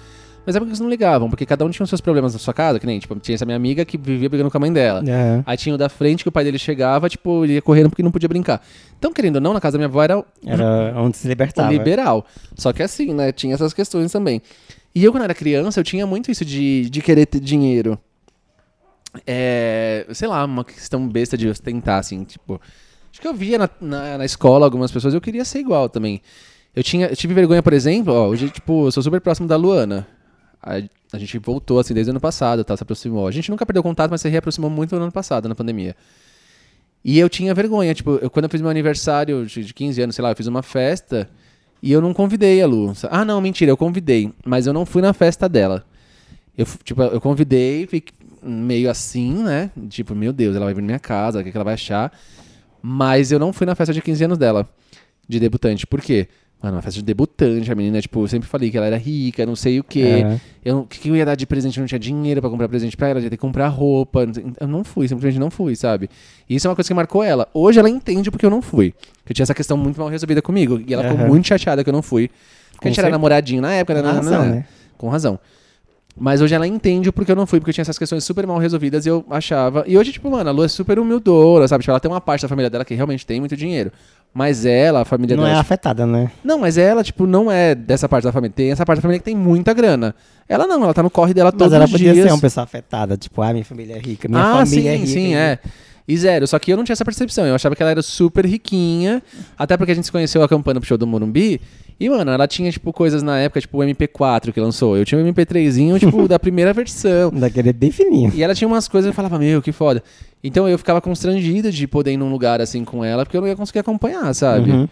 Mas 0.47 0.55
é 0.55 0.59
porque 0.59 0.69
eles 0.69 0.79
não 0.79 0.89
ligavam, 0.89 1.29
porque 1.29 1.45
cada 1.45 1.65
um 1.65 1.69
tinha 1.69 1.83
os 1.83 1.89
seus 1.89 1.99
problemas 1.99 2.31
na 2.31 2.39
sua 2.39 2.53
casa, 2.53 2.79
que 2.79 2.85
nem, 2.85 2.97
tipo, 2.99 3.13
tinha 3.19 3.35
essa 3.35 3.43
minha 3.43 3.57
amiga 3.57 3.83
que 3.83 3.97
vivia 3.97 4.29
brigando 4.29 4.49
com 4.49 4.55
a 4.55 4.61
mãe 4.61 4.71
dela. 4.71 5.03
É. 5.05 5.43
Aí 5.45 5.57
tinha 5.57 5.75
o 5.75 5.77
da 5.77 5.89
frente, 5.89 6.23
que 6.23 6.29
o 6.29 6.31
pai 6.31 6.45
dele 6.45 6.57
chegava, 6.57 7.09
tipo, 7.09 7.43
ele 7.43 7.55
ia 7.55 7.61
correndo 7.61 7.89
porque 7.89 8.01
não 8.01 8.11
podia 8.11 8.29
brincar. 8.29 8.65
Então, 8.97 9.11
querendo 9.11 9.35
ou 9.35 9.41
não, 9.41 9.53
na 9.53 9.59
casa 9.59 9.73
da 9.73 9.79
minha 9.79 9.89
avó 9.89 10.01
era 10.01 10.23
Era 10.45 10.93
onde 11.01 11.17
se 11.17 11.27
libertava. 11.27 11.69
liberal. 11.69 12.25
Só 12.55 12.71
que 12.71 12.81
assim, 12.81 13.13
né, 13.13 13.33
tinha 13.33 13.55
essas 13.55 13.73
questões 13.73 14.09
também. 14.09 14.41
E 14.95 15.03
eu, 15.03 15.11
quando 15.11 15.23
era 15.23 15.35
criança, 15.35 15.81
eu 15.81 15.83
tinha 15.83 16.07
muito 16.07 16.31
isso 16.31 16.45
de, 16.45 16.89
de 16.89 17.01
querer 17.01 17.25
ter 17.25 17.41
dinheiro. 17.41 17.99
É, 19.25 20.05
sei 20.13 20.29
lá, 20.29 20.45
uma 20.45 20.63
questão 20.63 21.05
besta 21.09 21.37
de 21.37 21.49
ostentar, 21.49 21.99
assim, 21.99 22.23
tipo... 22.23 22.61
Acho 23.11 23.19
que 23.19 23.27
eu 23.27 23.33
via 23.33 23.57
na, 23.57 23.69
na, 23.81 24.17
na 24.19 24.25
escola 24.25 24.65
algumas 24.65 24.93
pessoas, 24.93 25.13
eu 25.13 25.19
queria 25.19 25.43
ser 25.43 25.59
igual 25.59 25.89
também. 25.89 26.21
Eu, 26.73 26.83
tinha, 26.83 27.07
eu 27.07 27.15
tive 27.17 27.33
vergonha, 27.33 27.61
por 27.61 27.73
exemplo, 27.73 28.13
ó, 28.13 28.27
hoje, 28.27 28.49
tipo, 28.49 28.85
eu 28.87 28.91
sou 28.91 29.03
super 29.03 29.19
próximo 29.19 29.45
da 29.45 29.57
Luana. 29.57 30.07
A, 30.61 30.81
a 31.13 31.17
gente 31.19 31.37
voltou, 31.39 31.79
assim, 31.79 31.93
desde 31.93 32.09
o 32.09 32.13
ano 32.13 32.19
passado, 32.19 32.63
tá, 32.63 32.75
se 32.75 32.83
aproximou. 32.83 33.27
A 33.27 33.31
gente 33.31 33.49
nunca 33.49 33.65
perdeu 33.65 33.81
contato, 33.83 34.11
mas 34.11 34.21
se 34.21 34.29
reaproximou 34.29 34.69
muito 34.69 34.95
no 34.95 35.03
ano 35.03 35.11
passado, 35.11 35.47
na 35.47 35.55
pandemia. 35.55 35.95
E 37.03 37.17
eu 37.19 37.29
tinha 37.29 37.53
vergonha, 37.53 37.93
tipo, 37.93 38.15
eu- 38.21 38.29
quando 38.29 38.45
eu 38.45 38.49
fiz 38.49 38.59
meu 38.61 38.69
aniversário 38.69 39.45
de 39.45 39.63
de 39.63 39.73
15 39.73 40.01
anos, 40.01 40.15
sei 40.15 40.23
lá, 40.23 40.31
eu 40.31 40.35
fiz 40.35 40.47
uma 40.47 40.61
festa 40.63 41.29
e 41.81 41.91
eu 41.91 42.01
não 42.01 42.13
convidei 42.13 42.61
a 42.61 42.67
Lu. 42.67 42.91
Ah, 43.09 43.23
não, 43.23 43.39
mentira, 43.39 43.71
eu 43.71 43.77
convidei, 43.77 44.33
mas 44.45 44.67
eu 44.67 44.73
não 44.73 44.85
fui 44.85 45.01
na 45.01 45.13
festa 45.13 45.47
dela. 45.47 45.85
Eu, 46.57 46.65
tipo, 46.83 47.01
eu 47.03 47.21
convidei, 47.21 47.85
fiquei 47.87 48.13
meio 48.41 48.89
assim, 48.89 49.43
né? 49.43 49.71
Tipo, 49.89 50.15
meu 50.15 50.33
Deus, 50.33 50.55
ela 50.55 50.65
vai 50.65 50.73
vir 50.73 50.81
na 50.81 50.87
minha 50.87 50.99
casa, 50.99 51.39
o 51.39 51.43
que, 51.43 51.51
que 51.51 51.57
ela 51.57 51.63
vai 51.63 51.75
achar? 51.75 52.11
Mas 52.81 53.31
eu 53.31 53.39
não 53.39 53.53
fui 53.53 53.65
na 53.65 53.75
festa 53.75 53.93
de 53.93 54.01
15 54.01 54.23
anos 54.23 54.37
dela, 54.37 54.67
de 55.27 55.39
debutante. 55.39 55.85
Por 55.85 56.01
quê? 56.01 56.27
Mano, 56.61 56.77
uma 56.77 56.81
festa 56.81 56.99
de 56.99 57.05
debutante, 57.05 57.71
a 57.71 57.75
menina, 57.75 58.01
tipo, 58.01 58.19
eu 58.23 58.27
sempre 58.27 58.49
falei 58.49 58.71
que 58.71 58.77
ela 58.77 58.87
era 58.87 58.97
rica, 58.97 59.45
não 59.45 59.55
sei 59.55 59.79
o 59.79 59.83
quê. 59.83 60.25
É. 60.25 60.39
Eu, 60.65 60.79
o 60.79 60.85
que, 60.87 60.99
que 60.99 61.09
eu 61.09 61.15
ia 61.15 61.23
dar 61.23 61.35
de 61.35 61.45
presente? 61.45 61.77
Eu 61.77 61.81
não 61.81 61.87
tinha 61.87 61.99
dinheiro 61.99 62.41
pra 62.41 62.49
comprar 62.49 62.67
presente 62.67 62.97
pra 62.97 63.09
ela, 63.09 63.19
ia 63.19 63.29
ter 63.29 63.37
que 63.37 63.41
comprar 63.41 63.67
roupa. 63.67 64.25
não 64.25 64.33
sei- 64.33 64.45
Eu 64.59 64.67
não 64.67 64.83
fui, 64.83 65.07
simplesmente 65.07 65.39
não 65.39 65.51
fui, 65.51 65.75
sabe? 65.75 66.09
E 66.49 66.55
isso 66.55 66.65
é 66.65 66.69
uma 66.69 66.75
coisa 66.75 66.87
que 66.87 66.93
marcou 66.95 67.23
ela. 67.23 67.47
Hoje 67.53 67.77
ela 67.79 67.87
entende 67.89 68.31
porque 68.31 68.43
eu 68.45 68.49
não 68.49 68.61
fui. 68.63 68.91
Que 69.23 69.31
eu 69.31 69.35
tinha 69.35 69.43
essa 69.43 69.53
questão 69.53 69.77
muito 69.77 69.99
mal 69.99 70.09
resolvida 70.09 70.41
comigo. 70.41 70.81
E 70.87 70.93
ela 70.95 71.03
ficou 71.03 71.19
Aham. 71.19 71.27
muito 71.27 71.47
chateada 71.47 71.83
que 71.83 71.89
eu 71.89 71.93
não 71.93 72.01
fui 72.01 72.29
Porque 72.71 72.87
a 72.87 72.89
gente 72.91 72.95
Com 72.99 73.01
era 73.05 73.11
namoradinho 73.11 73.61
na 73.61 73.73
época, 73.73 74.01
né? 74.01 74.09
Com 74.09 74.15
razão, 74.15 74.45
né? 74.45 74.65
Com 74.97 75.09
razão. 75.09 75.39
Mas 76.19 76.41
hoje 76.41 76.55
ela 76.55 76.65
entende 76.65 77.07
o 77.09 77.13
porquê 77.13 77.31
eu 77.31 77.35
não 77.35 77.45
fui, 77.45 77.59
porque 77.59 77.69
eu 77.69 77.73
tinha 77.75 77.83
essas 77.83 77.97
questões 77.99 78.23
super 78.23 78.47
mal 78.47 78.57
resolvidas 78.57 79.05
e 79.05 79.09
eu 79.09 79.23
achava. 79.29 79.83
E 79.85 79.95
hoje, 79.95 80.11
tipo, 80.11 80.31
mano, 80.31 80.49
a 80.49 80.51
Lu 80.51 80.63
é 80.63 80.67
super 80.67 80.97
humildora, 80.97 81.67
sabe? 81.67 81.83
Tipo, 81.83 81.91
ela 81.91 81.99
tem 81.99 82.09
uma 82.09 82.19
parte 82.19 82.41
da 82.41 82.47
família 82.47 82.71
dela 82.71 82.83
que 82.83 82.95
realmente 82.95 83.23
tem 83.23 83.39
muito 83.39 83.55
dinheiro. 83.55 83.91
Mas 84.37 84.67
ela, 84.67 85.01
a 85.01 85.05
família 85.05 85.35
Não 85.35 85.45
dela. 85.45 85.55
é 85.55 85.57
tipo, 85.57 85.61
afetada, 85.73 86.05
né? 86.05 86.29
Não, 86.43 86.59
mas 86.59 86.77
ela, 86.77 87.03
tipo, 87.03 87.25
não 87.25 87.51
é 87.51 87.73
dessa 87.73 88.07
parte 88.07 88.25
da 88.25 88.31
família. 88.31 88.53
Tem 88.55 88.69
essa 88.69 88.85
parte 88.85 88.99
da 88.99 89.01
família 89.01 89.17
que 89.17 89.25
tem 89.25 89.35
muita 89.35 89.73
grana. 89.73 90.13
Ela 90.47 90.67
não, 90.67 90.83
ela 90.83 90.93
tá 90.93 91.01
no 91.01 91.09
corre 91.09 91.33
dela 91.33 91.51
todos 91.51 91.69
Mas 91.69 91.73
ela 91.73 91.85
os 91.85 91.91
podia 91.91 92.13
dias. 92.13 92.27
ser 92.27 92.31
uma 92.31 92.39
pessoa 92.39 92.63
afetada. 92.63 93.17
Tipo, 93.17 93.41
ah, 93.41 93.51
minha 93.51 93.65
família 93.65 93.95
é 93.95 93.99
rica, 93.99 94.27
minha 94.27 94.39
ah, 94.39 94.57
família 94.63 94.67
sim, 94.83 94.87
é 94.89 94.95
rica. 94.95 95.07
sim, 95.07 95.35
é. 95.35 95.57
E 96.07 96.15
zero. 96.15 96.45
Só 96.45 96.59
que 96.59 96.71
eu 96.71 96.77
não 96.77 96.83
tinha 96.83 96.93
essa 96.93 97.03
percepção. 97.03 97.47
Eu 97.47 97.55
achava 97.55 97.75
que 97.75 97.81
ela 97.81 97.89
era 97.89 98.03
super 98.03 98.45
riquinha. 98.45 99.23
Até 99.57 99.75
porque 99.75 99.91
a 99.91 99.95
gente 99.95 100.05
se 100.05 100.11
conheceu 100.11 100.43
acampando 100.43 100.79
pro 100.79 100.87
show 100.87 100.99
do 100.99 101.07
Morumbi. 101.07 101.59
E, 101.99 102.09
mano, 102.09 102.29
ela 102.29 102.47
tinha, 102.47 102.71
tipo, 102.71 102.93
coisas 102.93 103.23
na 103.23 103.39
época, 103.39 103.59
tipo 103.59 103.79
o 103.79 103.81
MP4 103.81 104.51
que 104.53 104.59
lançou. 104.59 104.95
Eu 104.95 105.03
tinha 105.03 105.19
um 105.19 105.33
MP3zinho, 105.33 105.99
tipo, 105.99 106.27
da 106.29 106.37
primeira 106.37 106.71
versão. 106.71 107.31
Daquele 107.31 107.73
bem 107.73 107.91
fininho. 107.91 108.31
E 108.35 108.43
ela 108.43 108.53
tinha 108.53 108.67
umas 108.67 108.87
coisas 108.87 109.07
que 109.07 109.11
eu 109.11 109.15
falava, 109.15 109.39
meu, 109.39 109.61
que 109.61 109.71
foda. 109.71 110.03
Então 110.43 110.69
eu 110.69 110.77
ficava 110.77 111.01
constrangido 111.01 111.71
de 111.71 111.87
poder 111.87 112.11
ir 112.13 112.17
num 112.17 112.29
lugar 112.29 112.61
assim 112.61 112.85
com 112.85 113.03
ela, 113.03 113.25
porque 113.25 113.35
eu 113.35 113.41
não 113.41 113.47
ia 113.47 113.55
conseguir 113.55 113.79
acompanhar, 113.79 114.31
sabe? 114.35 114.69
Uhum. 114.69 114.87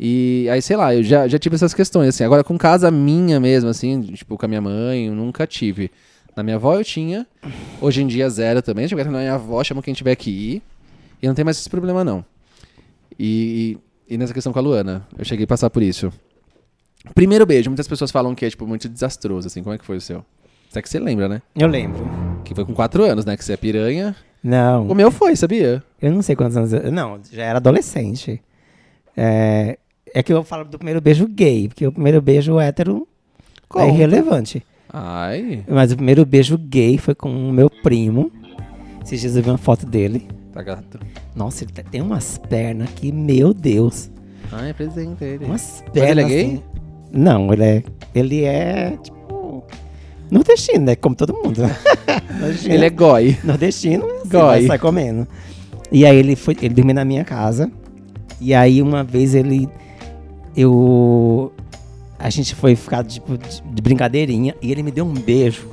E 0.00 0.48
aí, 0.50 0.60
sei 0.60 0.76
lá, 0.76 0.94
eu 0.94 1.02
já, 1.02 1.28
já 1.28 1.38
tive 1.38 1.56
essas 1.56 1.74
questões, 1.74 2.08
assim. 2.08 2.24
Agora, 2.24 2.42
com 2.42 2.56
casa 2.56 2.90
minha 2.90 3.38
mesmo, 3.38 3.68
assim, 3.68 4.00
tipo, 4.02 4.38
com 4.38 4.44
a 4.44 4.48
minha 4.48 4.60
mãe, 4.60 5.06
eu 5.06 5.14
nunca 5.14 5.46
tive. 5.46 5.90
Na 6.34 6.42
minha 6.42 6.56
avó 6.56 6.74
eu 6.74 6.84
tinha. 6.84 7.26
Hoje 7.80 8.02
em 8.02 8.06
dia, 8.06 8.28
zero 8.28 8.62
também. 8.62 8.88
Chega 8.88 9.04
na 9.04 9.18
minha 9.18 9.34
avó, 9.34 9.62
chama 9.62 9.82
quem 9.82 9.94
tiver 9.94 10.14
que 10.16 10.30
ir. 10.30 10.62
E 11.22 11.26
não 11.26 11.34
tem 11.34 11.44
mais 11.44 11.58
esse 11.58 11.68
problema, 11.68 12.04
não. 12.04 12.24
E, 13.18 13.78
e, 14.08 14.14
e 14.14 14.18
nessa 14.18 14.34
questão 14.34 14.52
com 14.52 14.58
a 14.58 14.62
Luana, 14.62 15.06
eu 15.18 15.24
cheguei 15.24 15.44
a 15.44 15.48
passar 15.48 15.70
por 15.70 15.82
isso. 15.82 16.12
Primeiro 17.14 17.46
beijo, 17.46 17.70
muitas 17.70 17.88
pessoas 17.88 18.10
falam 18.10 18.34
que 18.34 18.44
é, 18.44 18.50
tipo, 18.50 18.66
muito 18.66 18.88
desastroso, 18.88 19.46
assim. 19.46 19.62
Como 19.62 19.74
é 19.74 19.78
que 19.78 19.84
foi 19.84 19.96
o 19.96 20.00
seu? 20.00 20.24
Até 20.70 20.82
que 20.82 20.88
você 20.88 20.98
lembra, 20.98 21.28
né? 21.28 21.40
Eu 21.54 21.68
lembro. 21.68 22.06
Que 22.44 22.54
foi 22.54 22.64
com 22.64 22.74
quatro 22.74 23.04
anos, 23.04 23.24
né? 23.24 23.36
Que 23.36 23.44
você 23.44 23.54
é 23.54 23.56
piranha. 23.56 24.14
Não, 24.42 24.86
O 24.86 24.94
meu 24.94 25.10
foi, 25.10 25.34
sabia? 25.34 25.82
eu 26.00 26.12
não 26.12 26.22
sei 26.22 26.36
quantos 26.36 26.56
anos. 26.56 26.72
Eu, 26.72 26.92
não, 26.92 27.18
já 27.32 27.42
era 27.44 27.56
adolescente. 27.58 28.40
É, 29.16 29.78
é 30.14 30.22
que 30.22 30.32
eu 30.32 30.44
falo 30.44 30.64
do 30.64 30.76
primeiro 30.78 31.00
beijo 31.00 31.26
gay, 31.26 31.68
porque 31.68 31.86
o 31.86 31.92
primeiro 31.92 32.20
beijo 32.20 32.58
hétero 32.60 33.08
é 33.58 33.62
Conta. 33.68 33.86
irrelevante. 33.86 34.64
Ai, 34.92 35.64
Mas 35.68 35.90
o 35.92 35.96
primeiro 35.96 36.24
beijo 36.24 36.56
gay 36.58 36.96
foi 36.98 37.14
com 37.14 37.30
o 37.30 37.52
meu 37.52 37.68
primo. 37.68 38.30
Esses 39.02 39.20
dias 39.20 39.36
eu 39.36 39.42
vi 39.42 39.50
uma 39.50 39.58
foto 39.58 39.84
dele. 39.86 40.28
tá 40.52 40.62
gato. 40.62 40.98
Nossa, 41.34 41.64
ele 41.64 41.72
tem 41.72 42.00
umas 42.00 42.38
pernas 42.38 42.88
que, 42.90 43.10
meu 43.10 43.52
Deus. 43.52 44.10
Ai, 44.52 44.72
presente 44.74 45.24
ele. 45.24 45.44
Umas 45.44 45.82
ele 45.94 46.00
é 46.00 46.06
pernas. 46.06 46.26
gay? 46.28 46.44
assim. 46.44 46.62
Não, 47.12 47.52
ele 47.52 47.64
é. 47.64 47.82
Ele 48.14 48.44
é, 48.44 48.96
tipo. 49.02 49.64
Nordestino, 50.30 50.84
né? 50.84 50.96
Como 50.96 51.14
todo 51.14 51.32
mundo. 51.34 51.62
Ele 52.66 52.84
é 52.84 52.90
goi. 52.90 53.38
Nordestino, 53.44 54.04
assim, 54.04 54.28
Goi. 54.28 54.66
sair 54.66 54.78
comendo. 54.78 55.26
E 55.90 56.04
aí 56.04 56.16
ele 56.16 56.34
foi, 56.34 56.56
ele 56.60 56.74
dormiu 56.74 56.94
na 56.94 57.04
minha 57.04 57.24
casa. 57.24 57.70
E 58.40 58.52
aí 58.52 58.82
uma 58.82 59.02
vez 59.04 59.34
ele, 59.34 59.68
eu, 60.56 61.52
a 62.18 62.28
gente 62.28 62.54
foi 62.54 62.74
ficar 62.74 63.04
tipo 63.04 63.38
de, 63.38 63.62
de 63.62 63.82
brincadeirinha 63.82 64.54
e 64.60 64.70
ele 64.70 64.82
me 64.82 64.90
deu 64.90 65.04
um 65.04 65.14
beijo. 65.14 65.68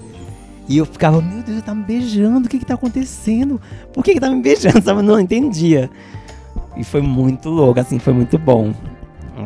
E 0.70 0.78
eu 0.78 0.86
ficava, 0.86 1.22
meu 1.22 1.44
Deus, 1.44 1.50
ele 1.50 1.62
tá 1.62 1.76
me 1.76 1.84
beijando, 1.84 2.48
o 2.48 2.50
que 2.50 2.60
que 2.60 2.66
tá 2.66 2.76
acontecendo? 2.76 3.60
Por 3.92 4.04
que 4.04 4.14
que 4.14 4.20
tá 4.20 4.30
me 4.30 4.42
beijando? 4.42 4.80
Sabe? 4.84 5.00
Eu 5.00 5.04
não 5.04 5.20
entendia. 5.20 5.90
E 6.78 6.84
foi 6.84 7.02
muito 7.02 7.50
louco, 7.50 7.80
assim, 7.80 8.00
foi 8.00 8.14
muito 8.14 8.38
bom. 8.38 8.74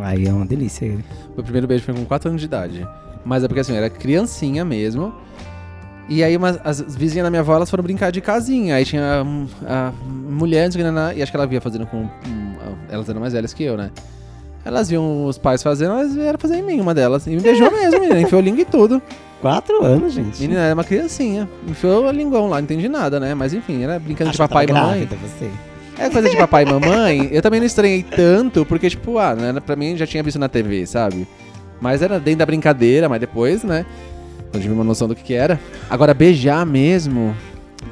Aí 0.03 0.27
é 0.27 0.33
uma 0.33 0.45
delícia 0.45 0.85
ele. 0.85 1.03
Meu 1.37 1.43
primeiro 1.43 1.67
beijo 1.67 1.83
foi 1.85 1.93
com 1.93 2.03
4 2.03 2.29
anos 2.29 2.41
de 2.41 2.47
idade. 2.47 2.85
Mas 3.23 3.43
é 3.43 3.47
porque 3.47 3.59
assim, 3.61 3.71
eu 3.73 3.77
era 3.77 3.89
criancinha 3.89 4.65
mesmo. 4.65 5.13
E 6.09 6.23
aí 6.23 6.35
umas, 6.37 6.57
as 6.63 6.79
vizinhas 6.95 7.25
da 7.25 7.29
minha 7.29 7.41
avó, 7.41 7.55
elas 7.55 7.69
foram 7.69 7.83
brincar 7.83 8.11
de 8.11 8.21
casinha. 8.21 8.75
Aí 8.75 8.85
tinha 8.85 9.23
hum, 9.25 9.45
a 9.67 9.91
mulher, 10.29 10.69
que, 10.71 10.81
naná, 10.81 11.13
e 11.13 11.21
acho 11.21 11.31
que 11.31 11.37
ela 11.37 11.45
via 11.45 11.59
fazendo 11.61 11.85
com... 11.85 11.97
hum, 12.03 12.55
a- 12.89 12.93
elas 12.93 13.07
eram 13.09 13.19
mais 13.21 13.33
velhas 13.33 13.53
que 13.53 13.63
eu, 13.63 13.77
né? 13.77 13.91
Elas 14.65 14.89
viam 14.89 15.25
os 15.25 15.37
pais 15.37 15.61
fazendo, 15.63 15.91
elas 15.91 16.13
vieram 16.15 16.39
fazer 16.39 16.57
em 16.57 16.61
mim, 16.63 16.79
uma 16.81 16.93
delas. 16.93 17.25
E 17.27 17.29
me 17.31 17.39
beijou 17.41 17.69
mesmo, 17.71 17.99
menina. 18.01 18.19
Enfiou 18.19 18.41
língua 18.41 18.61
e 18.61 18.65
tudo. 18.65 19.01
Quatro 19.41 19.83
anos, 19.85 20.13
gente. 20.13 20.41
Menina, 20.41 20.61
era 20.61 20.73
uma 20.73 20.83
criancinha. 20.83 21.47
Enfiou 21.67 22.07
a 22.07 22.11
linguão 22.11 22.47
lá, 22.49 22.55
não 22.57 22.63
entendi 22.63 22.89
nada, 22.89 23.19
né? 23.19 23.33
Mas 23.35 23.53
enfim, 23.53 23.83
era 23.83 23.99
brincando 23.99 24.29
Acho 24.29 24.37
de 24.37 24.43
que 24.43 24.47
papai 24.49 24.65
e 24.65 24.73
mamãe. 24.73 25.05
grávida, 25.05 25.15
você. 25.17 25.49
É 25.99 26.09
coisa 26.09 26.29
de 26.29 26.37
papai 26.37 26.63
e 26.63 26.65
mamãe, 26.67 27.29
eu 27.31 27.41
também 27.41 27.59
não 27.59 27.65
estranhei 27.67 28.03
tanto, 28.03 28.63
porque, 28.65 28.89
tipo, 28.89 29.17
ah, 29.17 29.35
né, 29.35 29.59
pra 29.59 29.75
mim 29.75 29.97
já 29.97 30.05
tinha 30.05 30.21
visto 30.21 30.37
na 30.39 30.47
TV, 30.47 30.85
sabe? 30.85 31.27
Mas 31.81 32.01
era 32.01 32.19
dentro 32.19 32.39
da 32.39 32.45
brincadeira, 32.45 33.09
mas 33.09 33.19
depois, 33.19 33.63
né? 33.63 33.85
Eu 34.53 34.59
tive 34.59 34.73
uma 34.73 34.83
noção 34.83 35.07
do 35.07 35.15
que, 35.15 35.23
que 35.23 35.33
era. 35.33 35.59
Agora, 35.89 36.13
beijar 36.13 36.65
mesmo. 36.65 37.35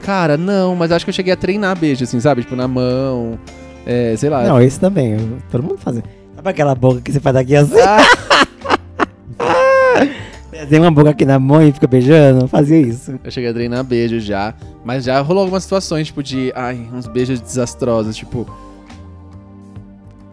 Cara, 0.03 0.37
não, 0.37 0.75
mas 0.75 0.91
acho 0.91 1.03
que 1.05 1.09
eu 1.09 1.13
cheguei 1.13 1.33
a 1.33 1.35
treinar 1.35 1.77
beijo, 1.77 2.03
assim, 2.03 2.19
sabe? 2.19 2.41
Tipo, 2.43 2.55
na 2.55 2.67
mão. 2.67 3.37
É, 3.85 4.15
sei 4.17 4.29
lá. 4.29 4.43
Não, 4.43 4.61
esse 4.61 4.79
também. 4.79 5.13
eu- 5.13 5.37
Todo 5.51 5.63
mundo 5.63 5.77
faz. 5.77 5.97
Sabe 6.35 6.49
aquela 6.49 6.75
boca 6.75 7.01
que 7.01 7.11
você 7.11 7.19
faz 7.19 7.35
aqui 7.35 7.55
assim? 7.55 7.75
Tem 10.69 10.79
uma 10.79 10.91
boca 10.91 11.09
aqui 11.09 11.25
na 11.25 11.37
mão 11.39 11.61
e 11.61 11.71
fica 11.71 11.87
beijando? 11.87 12.47
Fazia 12.47 12.79
isso. 12.79 13.19
Eu 13.23 13.31
cheguei 13.31 13.49
a 13.49 13.53
treinar 13.53 13.83
beijo 13.83 14.19
já. 14.19 14.53
Mas 14.83 15.03
já 15.05 15.19
rolou 15.21 15.41
algumas 15.43 15.63
situações, 15.63 16.07
tipo, 16.07 16.21
de. 16.23 16.51
Ai, 16.55 16.87
uns 16.93 17.07
beijos 17.07 17.39
desastrosos, 17.41 18.15
tipo. 18.15 18.47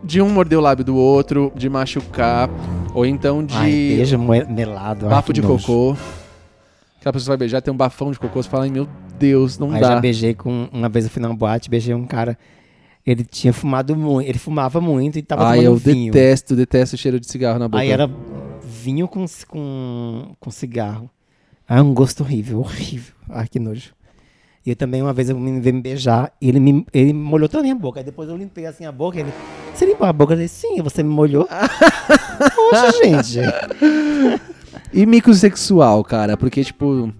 De 0.04 0.20
um 0.20 0.28
morder 0.28 0.58
o 0.58 0.62
lábio 0.62 0.84
do 0.84 0.96
outro, 0.96 1.52
de 1.54 1.68
machucar. 1.68 2.48
Ou 2.94 3.06
então 3.06 3.44
de. 3.44 3.54
Ai, 3.56 3.70
beijo 3.70 4.18
melado. 4.18 5.06
ai, 5.06 5.10
Bafo 5.10 5.28
que 5.28 5.32
de 5.34 5.42
nojo. 5.42 5.64
cocô. 5.66 5.96
Aquela 7.00 7.12
pessoa 7.12 7.32
vai 7.32 7.38
beijar, 7.38 7.60
tem 7.60 7.72
um 7.74 7.76
bafão 7.76 8.12
de 8.12 8.18
cocô, 8.18 8.40
você 8.42 8.48
fala, 8.48 8.62
ai 8.64 8.70
meu 8.70 8.86
Deus, 9.18 9.58
não 9.58 9.72
Aí 9.72 9.80
dá. 9.80 9.88
já 9.94 10.00
beijei 10.00 10.34
com. 10.34 10.68
Uma 10.72 10.88
vez 10.88 11.04
eu 11.04 11.10
fui 11.10 11.20
numa 11.22 11.34
boate, 11.34 11.68
beijei 11.68 11.94
um 11.94 12.04
cara. 12.06 12.38
Ele 13.04 13.24
tinha 13.24 13.52
fumado 13.52 13.96
muito. 13.96 14.28
Ele 14.28 14.38
fumava 14.38 14.80
muito 14.80 15.18
e 15.18 15.22
tava 15.22 15.48
ai, 15.48 15.66
eu 15.66 15.74
vinho. 15.74 16.12
detesto, 16.12 16.54
detesto 16.54 16.94
o 16.94 16.98
cheiro 16.98 17.18
de 17.18 17.26
cigarro 17.26 17.58
na 17.58 17.66
boca. 17.66 17.82
Aí 17.82 17.90
era 17.90 18.08
vinho 18.82 19.06
com, 19.06 19.24
com, 19.46 20.34
com 20.40 20.50
cigarro. 20.50 21.08
Aí 21.68 21.80
um 21.80 21.94
gosto 21.94 22.22
horrível, 22.22 22.58
horrível. 22.60 23.14
Ai, 23.30 23.46
que 23.46 23.60
nojo. 23.60 23.92
E 24.64 24.70
eu 24.70 24.76
também, 24.76 25.02
uma 25.02 25.12
vez, 25.12 25.28
eu 25.28 25.38
me 25.38 25.60
veio 25.60 25.74
me 25.74 25.80
beijar 25.80 26.32
e 26.40 26.48
ele 26.48 26.60
me, 26.60 26.86
ele 26.92 27.12
molhou 27.12 27.48
toda 27.48 27.60
a 27.60 27.62
minha 27.62 27.74
boca. 27.74 28.00
Aí 28.00 28.04
depois 28.04 28.28
eu 28.28 28.36
limpei 28.36 28.66
assim 28.66 28.84
a 28.84 28.92
boca. 28.92 29.18
Ele, 29.18 29.32
você 29.74 29.86
limpou 29.86 30.06
a 30.06 30.12
boca? 30.12 30.32
Eu 30.32 30.36
falei, 30.36 30.48
sim, 30.48 30.82
você 30.82 31.02
me 31.02 31.10
molhou. 31.10 31.48
Poxa, 32.70 33.04
gente. 33.04 33.40
E 34.92 35.06
mico 35.06 35.32
sexual, 35.34 36.02
cara, 36.04 36.36
porque, 36.36 36.64
tipo. 36.64 37.12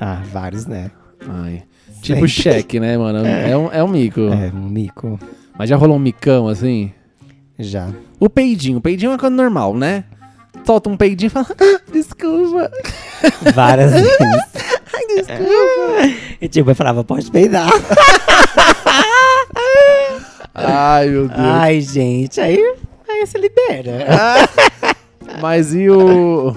Ah, 0.00 0.22
vários, 0.30 0.66
né? 0.66 0.90
Ai. 1.26 1.64
Tipo 2.00 2.28
cheque, 2.28 2.78
né, 2.78 2.96
mano? 2.96 3.26
É 3.26 3.56
um, 3.56 3.72
é 3.72 3.82
um 3.82 3.88
mico. 3.88 4.20
É, 4.20 4.52
um 4.54 4.68
mico. 4.68 5.18
Mas 5.58 5.68
já 5.68 5.76
rolou 5.76 5.96
um 5.96 6.00
micão 6.00 6.48
assim? 6.48 6.92
Já. 7.58 7.90
O 8.20 8.30
peidinho. 8.30 8.78
O 8.78 8.80
peidinho 8.80 9.10
é 9.10 9.12
uma 9.12 9.18
coisa 9.18 9.34
normal, 9.34 9.74
né? 9.74 10.04
Solta 10.64 10.88
um 10.90 10.96
peidinho 10.96 11.28
e 11.28 11.30
fala, 11.30 11.46
ah, 11.50 11.80
desculpa. 11.92 12.70
Várias 13.54 13.92
vezes. 13.92 14.10
Ai, 14.20 15.06
desculpa. 15.16 16.16
E 16.40 16.48
tipo, 16.48 16.70
eu 16.70 16.74
falava, 16.74 17.04
pode 17.04 17.30
peidar. 17.30 17.68
Ai, 20.54 21.08
meu 21.08 21.28
Deus. 21.28 21.40
Ai, 21.40 21.80
gente, 21.80 22.40
aí, 22.40 22.58
aí 23.08 23.26
você 23.26 23.38
libera. 23.38 24.06
Mas 25.40 25.72
e 25.74 25.88
o. 25.88 26.54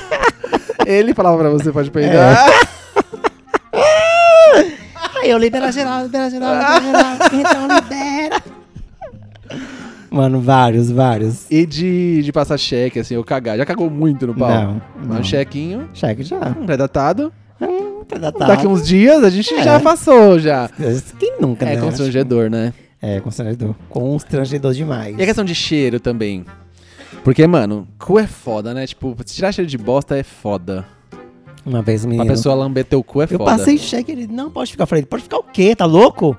Ele 0.86 1.14
falava 1.14 1.38
pra 1.38 1.50
você, 1.50 1.72
pode 1.72 1.90
peidar. 1.90 2.38
Aí 5.20 5.30
eu 5.30 5.38
libera 5.38 5.72
geral, 5.72 6.02
libera 6.04 6.30
geral, 6.30 6.54
libera 6.54 6.80
geral. 6.80 7.16
Então 7.32 7.62
libera. 7.62 8.05
Mano, 10.16 10.40
vários, 10.40 10.90
vários. 10.90 11.50
E 11.50 11.66
de, 11.66 12.22
de 12.22 12.32
passar 12.32 12.56
cheque, 12.58 12.98
assim, 13.00 13.16
ou 13.16 13.22
cagar. 13.24 13.56
Já 13.58 13.66
cagou 13.66 13.90
muito 13.90 14.26
no 14.26 14.34
pau? 14.34 14.48
Não, 14.50 14.82
Mas 14.98 15.08
não. 15.08 15.20
um 15.20 15.24
chequinho, 15.24 15.88
Cheque 15.92 16.22
já. 16.22 16.38
um 16.58 16.64
pré-datado. 16.64 17.32
Hum, 17.60 18.02
predatado. 18.08 18.48
Daqui 18.48 18.66
uns 18.66 18.86
dias 18.86 19.22
a 19.22 19.28
gente 19.30 19.52
É. 19.54 19.62
já 19.62 19.78
passou, 19.80 20.38
já. 20.38 20.70
Quem 21.18 21.34
nunca, 21.40 21.66
É 21.66 21.76
né? 21.76 21.82
constrangedor, 21.82 22.48
né? 22.50 22.72
É, 23.00 23.20
constrangedor. 23.20 23.74
Constrangedor 23.90 24.72
demais. 24.72 25.18
E 25.18 25.22
a 25.22 25.26
questão 25.26 25.44
de 25.44 25.54
cheiro 25.54 26.00
também. 26.00 26.44
Porque, 27.22 27.46
mano, 27.46 27.86
cu 27.98 28.18
é 28.18 28.26
foda, 28.26 28.72
né? 28.72 28.86
Tipo, 28.86 29.14
se 29.24 29.34
tirar 29.34 29.52
cheiro 29.52 29.68
de 29.70 29.76
bosta 29.76 30.16
é 30.16 30.22
foda. 30.22 30.84
Uma 31.64 31.82
vez 31.82 32.04
menino... 32.06 32.26
pessoa 32.26 32.54
lamber 32.54 32.84
teu 32.84 33.02
cu 33.02 33.20
é 33.20 33.24
eu 33.24 33.28
foda. 33.38 33.44
passei 33.44 33.76
cheque, 33.76 34.12
ele 34.12 34.26
não 34.26 34.50
pode 34.50 34.70
ficar. 34.70 34.84
Eu 34.84 34.86
falei, 34.86 35.04
pode 35.04 35.24
ficar 35.24 35.38
o 35.38 35.42
quê? 35.42 35.74
Tá 35.74 35.84
louco? 35.84 36.36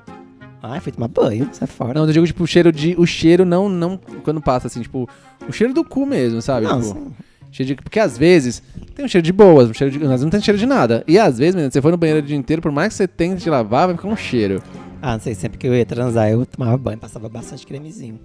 Ai, 0.62 0.80
foi 0.80 0.90
tomar 0.92 1.08
banho, 1.08 1.48
sai 1.52 1.68
fora. 1.68 1.94
Não, 1.94 2.06
eu 2.06 2.12
digo, 2.12 2.26
tipo, 2.26 2.42
o 2.42 2.46
cheiro 2.46 2.72
de. 2.72 2.94
O 2.98 3.06
cheiro 3.06 3.44
não, 3.44 3.68
não. 3.68 3.96
Quando 4.24 4.40
passa, 4.40 4.66
assim, 4.66 4.80
tipo, 4.82 5.08
o 5.48 5.52
cheiro 5.52 5.72
do 5.72 5.84
cu 5.84 6.04
mesmo, 6.04 6.42
sabe? 6.42 6.66
Não, 6.66 6.80
Tipo, 6.80 7.12
cheiro 7.52 7.74
de, 7.76 7.82
porque 7.82 8.00
às 8.00 8.18
vezes 8.18 8.62
tem 8.94 9.04
um 9.04 9.08
cheiro 9.08 9.24
de 9.24 9.32
boas, 9.32 9.70
um 9.70 9.74
cheiro 9.74 9.92
de. 9.92 10.02
Às 10.02 10.08
vezes 10.10 10.22
não 10.24 10.30
tem 10.30 10.40
cheiro 10.40 10.58
de 10.58 10.66
nada. 10.66 11.04
E 11.06 11.18
às 11.18 11.38
vezes, 11.38 11.54
menino, 11.54 11.72
você 11.72 11.80
for 11.80 11.92
no 11.92 11.96
banheiro 11.96 12.20
o 12.20 12.26
dia 12.26 12.36
inteiro, 12.36 12.60
por 12.60 12.72
mais 12.72 12.88
que 12.88 12.94
você 12.96 13.06
tente 13.08 13.48
lavar, 13.48 13.86
vai 13.86 13.96
ficar 13.96 14.08
um 14.08 14.16
cheiro. 14.16 14.60
Ah, 15.00 15.12
não 15.12 15.20
sei, 15.20 15.34
sempre 15.34 15.58
que 15.58 15.66
eu 15.66 15.74
ia 15.76 15.86
transar, 15.86 16.28
eu 16.28 16.44
tomava 16.44 16.76
banho, 16.76 16.98
passava 16.98 17.28
bastante 17.28 17.64
cremezinho. 17.64 18.18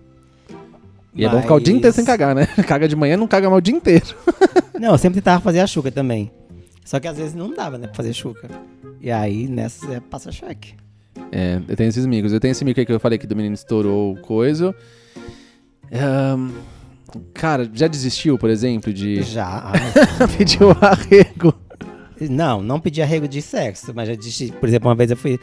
E 1.16 1.24
é 1.24 1.30
bom 1.30 1.40
ficar 1.40 1.54
o 1.54 1.60
dia 1.60 1.72
Mas- 1.72 1.78
inteiro 1.78 1.96
sem 1.96 2.04
cagar, 2.04 2.34
né? 2.34 2.48
Caga 2.68 2.88
de 2.88 2.96
manhã, 2.96 3.16
não 3.16 3.28
caga 3.28 3.48
mal 3.48 3.60
o 3.60 3.62
dia 3.62 3.76
inteiro. 3.76 4.08
Não, 4.82 4.92
eu 4.94 4.98
sempre 4.98 5.22
tentava 5.22 5.40
fazer 5.40 5.60
a 5.60 5.68
chuca 5.68 5.92
também. 5.92 6.32
Só 6.84 7.00
que 7.00 7.08
às 7.08 7.16
vezes 7.16 7.34
não 7.36 7.54
dava, 7.54 7.78
né, 7.78 7.86
pra 7.86 7.96
fazer 7.96 8.12
chuca. 8.12 8.50
E 9.00 9.10
aí, 9.12 9.48
nessas, 9.48 9.88
é 9.90 10.00
passa 10.00 10.32
cheque. 10.32 10.74
É, 11.32 11.60
eu 11.68 11.76
tenho 11.76 11.90
esses 11.90 12.06
micos. 12.06 12.34
Eu 12.34 12.40
tenho 12.40 12.52
esse 12.52 12.64
aí 12.66 12.86
que 12.86 12.92
eu 12.92 13.00
falei 13.00 13.18
que 13.18 13.28
do 13.28 13.36
menino 13.36 13.54
estourou 13.56 14.14
o 14.14 14.18
coisa. 14.22 14.76
Ahn, 15.92 16.50
cara, 17.34 17.70
já 17.74 17.88
desistiu, 17.88 18.38
por 18.38 18.50
exemplo, 18.50 18.92
de 18.92 19.22
Já. 19.22 19.72
pedir 20.38 20.64
o 20.64 20.72
arrego? 20.82 21.54
não, 22.30 22.62
não 22.62 22.80
pedi 22.80 23.02
arrego 23.02 23.28
de 23.28 23.42
sexo, 23.42 23.92
mas 23.94 24.08
já 24.08 24.16
disse, 24.16 24.52
por 24.54 24.68
exemplo, 24.70 24.90
uma 24.90 24.96
vez 24.96 25.12
eu 25.12 25.18
fui 25.18 25.40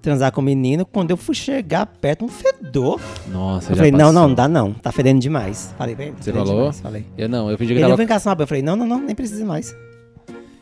transar 0.00 0.32
com 0.32 0.40
um 0.40 0.44
menino, 0.44 0.84
quando 0.84 1.12
eu 1.12 1.16
fui 1.16 1.34
chegar 1.34 1.86
perto, 1.86 2.24
um 2.24 2.28
fedor. 2.28 3.00
Nossa, 3.28 3.70
Eu 3.70 3.76
já 3.76 3.80
falei, 3.82 3.92
não, 3.92 3.98
passou. 3.98 4.12
não, 4.12 4.28
não 4.28 4.34
dá 4.34 4.48
não, 4.48 4.72
tá 4.72 4.90
fedendo 4.90 5.20
demais. 5.20 5.72
Falei 5.78 5.94
pra 5.94 6.04
ele, 6.06 6.14
tá 6.16 6.22
Você 6.22 6.32
falou? 6.32 6.56
demais, 6.56 6.80
Falei. 6.80 7.06
Eu 7.16 7.28
não, 7.28 7.48
eu 7.50 7.56
fingi 7.56 7.68
que 7.72 7.74
Ele 7.78 7.82
tava... 7.82 7.96
vem 7.96 8.06
cá 8.06 8.18
tomar 8.18 8.34
banho. 8.34 8.44
Eu 8.44 8.48
falei, 8.48 8.62
não, 8.62 8.74
não, 8.74 8.86
não, 8.86 9.00
nem 9.00 9.14
precisa 9.14 9.44
mais. 9.44 9.74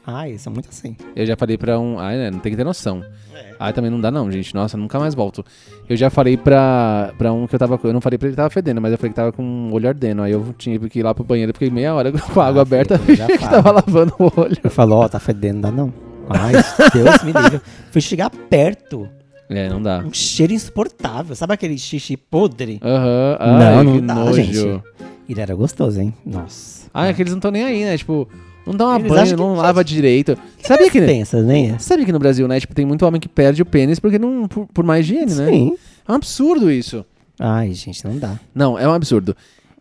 Ai, 0.07 0.39
são 0.39 0.53
muito 0.53 0.69
assim. 0.71 0.97
Eu 1.15 1.27
já 1.27 1.37
falei 1.37 1.57
pra 1.59 1.79
um... 1.79 1.99
Ai, 1.99 2.17
né, 2.17 2.31
não 2.31 2.39
tem 2.39 2.51
que 2.51 2.57
ter 2.57 2.65
noção. 2.65 3.05
É. 3.35 3.55
Ai, 3.61 3.73
também 3.73 3.91
não 3.91 4.01
dá 4.01 4.11
não, 4.11 4.31
gente. 4.33 4.55
Nossa, 4.55 4.77
nunca 4.77 4.99
mais 4.99 5.15
volto. 5.15 5.45
Eu 5.89 5.97
já 5.97 6.09
falei 6.11 6.37
pra, 6.37 7.13
pra 7.19 7.33
um 7.33 7.47
que 7.47 7.55
eu 7.55 7.59
tava... 7.59 7.79
Eu 7.85 7.93
não 7.93 8.01
falei 8.01 8.19
pra 8.19 8.27
ele 8.27 8.33
que 8.33 8.37
tava 8.37 8.51
fedendo, 8.51 8.81
mas 8.81 8.93
eu 8.93 8.99
falei 8.99 9.11
que 9.11 9.17
tava 9.17 9.31
com 9.33 9.43
o 9.71 9.75
olho 9.75 9.89
ardendo. 9.89 10.23
Aí 10.23 10.33
eu 10.33 10.55
tinha 10.57 10.79
que 10.79 10.99
ir 10.99 11.03
lá 11.03 11.15
pro 11.15 11.23
banheiro, 11.23 11.53
fiquei 11.53 11.71
meia 11.71 11.95
hora 11.95 12.11
com 12.13 12.41
a 12.41 12.47
água 12.47 12.61
Ah, 12.61 12.63
aberta, 12.63 12.99
que 13.05 13.17
fala. 13.17 13.51
tava 13.51 13.71
lavando 13.73 14.15
o 14.19 14.33
olho. 14.41 14.57
Eu 14.65 14.71
falo, 14.71 14.97
ó, 14.97 15.09
tá 15.09 15.21
fedendo, 15.21 15.57
não 15.57 15.61
dá 15.63 15.71
não. 15.71 15.93
Ai, 16.31 16.53
Deus 16.95 17.23
me 17.23 17.33
livre. 17.33 17.61
Fui 17.91 18.01
chegar 18.01 18.31
perto, 18.31 19.09
É, 19.49 19.69
não 19.69 19.83
dá. 19.83 19.99
um 19.99 20.13
cheiro 20.15 20.53
insuportável. 20.53 21.37
Sabe 21.37 21.53
aquele 21.55 21.77
xixi 21.77 22.17
podre? 22.17 22.81
Aham, 22.83 23.37
Não, 23.41 23.79
ai, 23.79 23.85
não 23.85 23.93
que 23.95 24.01
dá, 24.01 24.15
nojo. 24.15 24.35
gente. 24.43 24.83
Ele 25.29 25.41
era 25.41 25.55
gostoso, 25.55 26.01
hein? 26.01 26.15
Nossa. 26.27 26.89
Ah, 26.95 27.07
é 27.09 27.13
que 27.13 27.23
eles 27.23 27.33
não 27.33 27.39
estão 27.39 27.51
nem 27.53 27.63
aí, 27.65 27.85
né? 27.85 27.97
Tipo, 27.97 28.29
não 28.67 28.75
dá 28.75 28.87
uma 28.89 28.99
Eles 28.99 29.09
banho, 29.11 29.27
que 29.29 29.37
não 29.37 29.57
já- 29.57 29.63
lava 29.63 29.85
direito. 29.85 30.39
Sabia 30.63 30.91
que, 30.91 31.01
Pensa, 31.01 31.43
né? 31.43 31.77
sabia 31.79 32.05
que 32.05 32.13
no 32.13 32.19
Brasil, 32.19 32.47
né? 32.47 32.61
Tipo, 32.61 32.75
tem 32.75 32.85
muito 32.87 33.05
homem 33.07 33.21
que 33.21 33.29
perde 33.29 33.63
o 33.63 33.67
pênis 33.67 33.99
porque 33.99 34.19
não, 34.19 34.47
por, 34.47 34.67
por 34.69 34.85
má 34.85 34.99
higiene, 35.01 35.35
né? 35.35 35.47
Sim. 35.51 35.77
É 36.07 36.13
um 36.13 36.15
absurdo 36.17 36.71
isso. 36.71 37.05
Ai, 37.39 37.73
gente, 37.73 38.05
não 38.05 38.19
dá. 38.19 38.39
Não, 38.55 38.79
é 38.79 38.87
um 38.87 38.93
absurdo. 38.93 39.35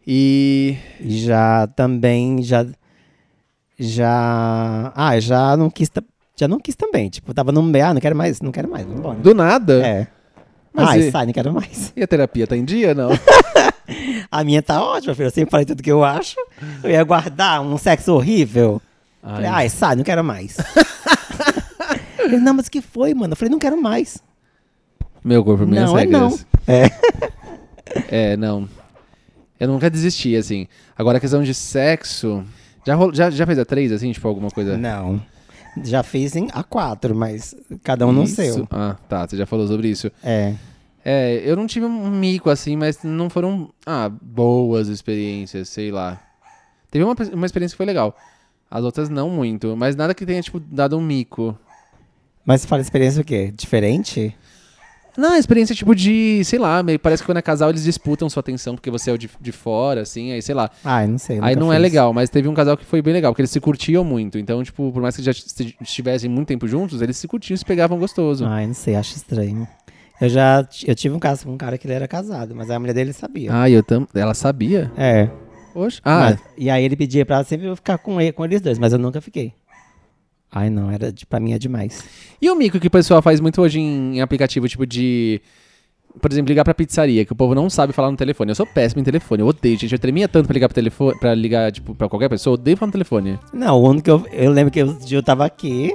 E. 0.08 0.78
Já 1.06 1.68
também, 1.68 2.42
já... 2.42 2.65
Já... 3.78 4.92
Ah, 4.96 5.20
já 5.20 5.56
não 5.58 5.70
quis... 5.70 5.89
Já 6.36 6.48
não 6.48 6.60
quis 6.60 6.76
também. 6.76 7.10
Tipo, 7.10 7.34
tava 7.34 7.52
no 7.52 7.62
meio, 7.62 7.86
ah, 7.86 7.94
não 7.94 8.02
quero 8.02 8.15
mais, 8.15 8.39
não 8.42 8.52
quero 8.52 8.70
mais, 8.70 8.84
vamos 8.86 9.00
embora. 9.00 9.20
Do 9.20 9.34
nada. 9.34 9.86
É. 9.86 10.08
Mas 10.74 10.89
Ai, 10.89 11.00
e- 11.00 11.12
sai, 11.12 11.26
não 11.26 11.34
quero 11.34 11.54
mais. 11.54 11.92
E 11.96 12.02
a 12.04 12.08
terapia 12.08 12.48
tá 12.48 12.56
em 12.56 12.63
dia, 12.63 12.94
não? 12.94 13.10
A 14.32 14.44
minha 14.44 14.62
tá 14.62 14.82
ótima, 14.84 15.14
filho. 15.16 15.28
Eu 15.28 15.32
sempre 15.32 15.52
falei 15.52 15.66
tudo 15.66 15.84
que 15.84 15.92
eu 15.92 16.04
acho. 16.04 16.36
Eu 16.84 16.90
ia 16.92 17.04
guardar 17.04 17.62
um 17.62 17.78
sexo 17.78 18.14
horrível. 18.14 18.82
Falei, 19.22 19.48
Ai. 19.48 19.54
ai, 19.64 19.70
sai, 19.70 19.96
não 19.96 20.04
quero 20.04 20.24
mais. 20.24 20.58
Ele, 22.20 22.38
não, 22.38 22.54
mas 22.54 22.68
o 22.68 22.72
que 22.72 22.82
foi, 22.82 23.14
mano? 23.14 23.34
Eu 23.34 23.38
falei, 23.38 23.52
não 23.52 23.60
quero 23.60 23.82
mais. 23.82 24.18
Meu 25.24 25.44
corpo, 25.44 25.66
minhas 25.66 25.86
não, 25.90 25.98
é 25.98 26.06
não. 26.06 26.30
regras. 26.30 26.46
É. 26.68 26.90
É, 28.34 28.38
não. 28.38 28.68
Eu 29.60 29.68
nunca 29.68 29.90
desisti, 29.90 30.36
assim. 30.36 30.68
Agora, 30.98 31.18
a 31.18 31.22
questão 31.22 31.44
de 31.44 31.54
sexo. 31.54 32.44
Já, 32.86 32.96
rolo- 32.96 33.14
já, 33.14 33.30
já 33.30 33.46
fez 33.46 33.60
a 33.60 33.66
três, 33.66 33.92
assim, 33.92 34.12
tipo, 34.12 34.28
alguma 34.28 34.50
coisa? 34.50 34.78
Não. 34.78 35.22
Já 35.84 36.02
fiz 36.04 36.36
em 36.36 36.48
A4, 36.48 37.14
mas 37.14 37.56
cada 37.84 38.06
um 38.08 38.12
no 38.12 38.24
Isso? 38.24 38.36
seu. 38.36 38.68
Ah, 38.72 38.96
tá. 39.08 39.28
Você 39.28 39.38
já 39.38 39.46
falou 39.46 39.68
sobre 39.68 39.88
isso. 39.90 40.12
É. 40.24 40.54
É, 41.04 41.42
eu 41.46 41.56
não 41.56 41.66
tive 41.68 41.86
um 41.86 42.10
mico 42.12 42.50
assim, 42.50 42.76
mas 42.76 43.04
não 43.04 43.30
foram, 43.30 43.70
ah, 43.86 44.10
boas 44.22 44.88
experiências, 44.88 45.70
sei 45.70 45.92
lá. 45.92 46.20
Teve 46.92 47.04
uma, 47.06 47.16
uma 47.34 47.46
experiência 47.46 47.74
que 47.76 47.78
foi 47.78 47.86
legal. 47.86 48.16
As 48.70 48.84
outras 48.84 49.10
não 49.10 49.30
muito, 49.30 49.76
mas 49.76 49.96
nada 49.96 50.14
que 50.14 50.26
tenha, 50.26 50.42
tipo, 50.42 50.60
dado 50.60 50.98
um 50.98 51.02
mico. 51.02 51.58
Mas 52.46 52.62
você 52.62 52.68
fala 52.68 52.82
experiência 52.82 53.22
o 53.22 53.26
quê? 53.26 53.52
Diferente? 53.56 54.36
Não, 55.18 55.36
experiência 55.36 55.76
tipo 55.76 55.94
de, 55.94 56.42
sei 56.46 56.58
lá, 56.60 56.82
meio, 56.82 56.98
parece 56.98 57.22
que 57.24 57.28
quando 57.28 57.40
é 57.40 57.42
casal 57.42 57.70
eles 57.70 57.84
disputam 57.84 58.30
sua 58.30 58.40
atenção 58.40 58.76
porque 58.76 58.90
você 58.90 59.10
é 59.10 59.14
o 59.14 59.18
de, 59.18 59.30
de 59.42 59.52
fora, 59.52 60.02
assim, 60.02 60.32
aí 60.32 60.42
sei 60.42 60.56
lá. 60.56 60.70
Ai, 60.84 61.08
não 61.08 61.18
sei. 61.18 61.40
Aí 61.42 61.56
não 61.56 61.74
é 61.74 61.76
fiz. 61.76 61.82
legal, 61.82 62.14
mas 62.14 62.30
teve 62.30 62.48
um 62.48 62.54
casal 62.54 62.78
que 62.78 62.86
foi 62.86 63.02
bem 63.02 63.14
legal, 63.14 63.34
porque 63.34 63.42
eles 63.42 63.52
se 63.52 63.60
curtiam 63.60 64.04
muito. 64.04 64.38
Então, 64.38 64.64
tipo, 64.64 64.92
por 64.94 65.02
mais 65.02 65.16
que 65.18 65.24
já 65.24 65.32
esti- 65.32 65.76
estivessem 65.82 66.30
muito 66.30 66.48
tempo 66.48 66.68
juntos, 66.68 67.02
eles 67.02 67.18
se 67.18 67.28
curtiam, 67.28 67.58
se 67.58 67.66
pegavam 67.66 68.00
gostoso. 68.00 68.46
Ai, 68.46 68.66
não 68.68 68.74
sei, 68.74 68.96
acho 68.96 69.16
estranho. 69.18 69.68
Eu 70.22 70.30
já 70.30 70.68
eu 70.86 70.96
tive 70.96 71.16
um 71.16 71.20
caso 71.20 71.46
com 71.46 71.54
um 71.54 71.58
cara 71.58 71.78
que 71.78 71.88
ele 71.88 71.94
era 71.94 72.08
casado, 72.08 72.54
mas 72.56 72.70
a 72.70 72.78
mulher 72.80 72.94
dele 72.94 73.14
sabia. 73.14 73.50
Ah, 73.54 73.70
eu 73.70 73.82
tam... 73.82 74.08
Ela 74.14 74.34
sabia? 74.34 74.92
É. 74.98 75.30
Oxe. 75.74 76.02
Ah, 76.04 76.32
Mas- 76.32 76.40
e 76.58 76.70
aí 76.70 76.84
ele 76.84 76.96
pedia 76.96 77.26
pra 77.26 77.44
sempre 77.44 77.68
eu 77.68 77.76
ficar 77.76 77.98
com, 77.98 78.20
ele, 78.20 78.32
com 78.34 78.44
eles 78.44 78.60
dois, 78.60 78.78
mas 78.78 78.92
eu 78.92 79.00
nunca 79.00 79.22
fiquei. 79.22 79.54
Ai, 80.52 80.70
não, 80.70 80.90
era 80.90 81.12
de, 81.12 81.26
pra 81.26 81.40
mim 81.40 81.54
é 81.54 81.60
demais. 81.60 82.04
E 82.42 82.50
o 82.50 82.56
mico 82.56 82.80
que 82.80 82.88
o 82.88 82.92
pessoal 82.92 83.22
faz 83.22 83.40
muito 83.40 83.62
hoje 83.62 83.80
em, 83.80 84.18
em 84.18 84.22
aplicativo, 84.22 84.68
tipo 84.68 84.86
de. 84.86 85.40
Por 86.20 86.32
exemplo, 86.32 86.50
ligar 86.50 86.64
pra 86.64 86.74
pizzaria, 86.74 87.24
que 87.24 87.32
o 87.32 87.36
povo 87.36 87.54
não 87.54 87.70
sabe 87.70 87.94
falar 87.94 88.10
no 88.10 88.18
telefone. 88.18 88.50
Eu 88.50 88.56
sou 88.56 88.66
péssimo 88.66 89.00
em 89.00 89.04
telefone, 89.04 89.42
eu 89.44 89.48
odeio, 89.48 89.78
gente. 89.78 89.94
Eu 89.94 90.00
tremia 90.00 90.28
tanto 90.28 90.48
pra 90.48 90.54
ligar 90.56 90.68
pro 90.68 90.74
telefone, 90.74 91.20
pra 91.20 91.36
ligar, 91.36 91.72
tipo, 91.72 91.94
pra 91.94 92.10
qualquer 92.10 92.28
pessoa, 92.30 92.54
eu 92.56 92.60
odeio 92.60 92.76
falar 92.76 92.88
no 92.88 92.92
telefone. 92.94 93.40
Não, 93.54 93.80
o 93.80 93.88
único 93.88 94.06
que 94.06 94.10
eu, 94.12 94.26
eu 94.34 94.52
lembro 94.52 94.72
que 94.72 94.80
eu, 94.80 94.98
eu 95.12 95.22
tava 95.22 95.46
aqui, 95.46 95.94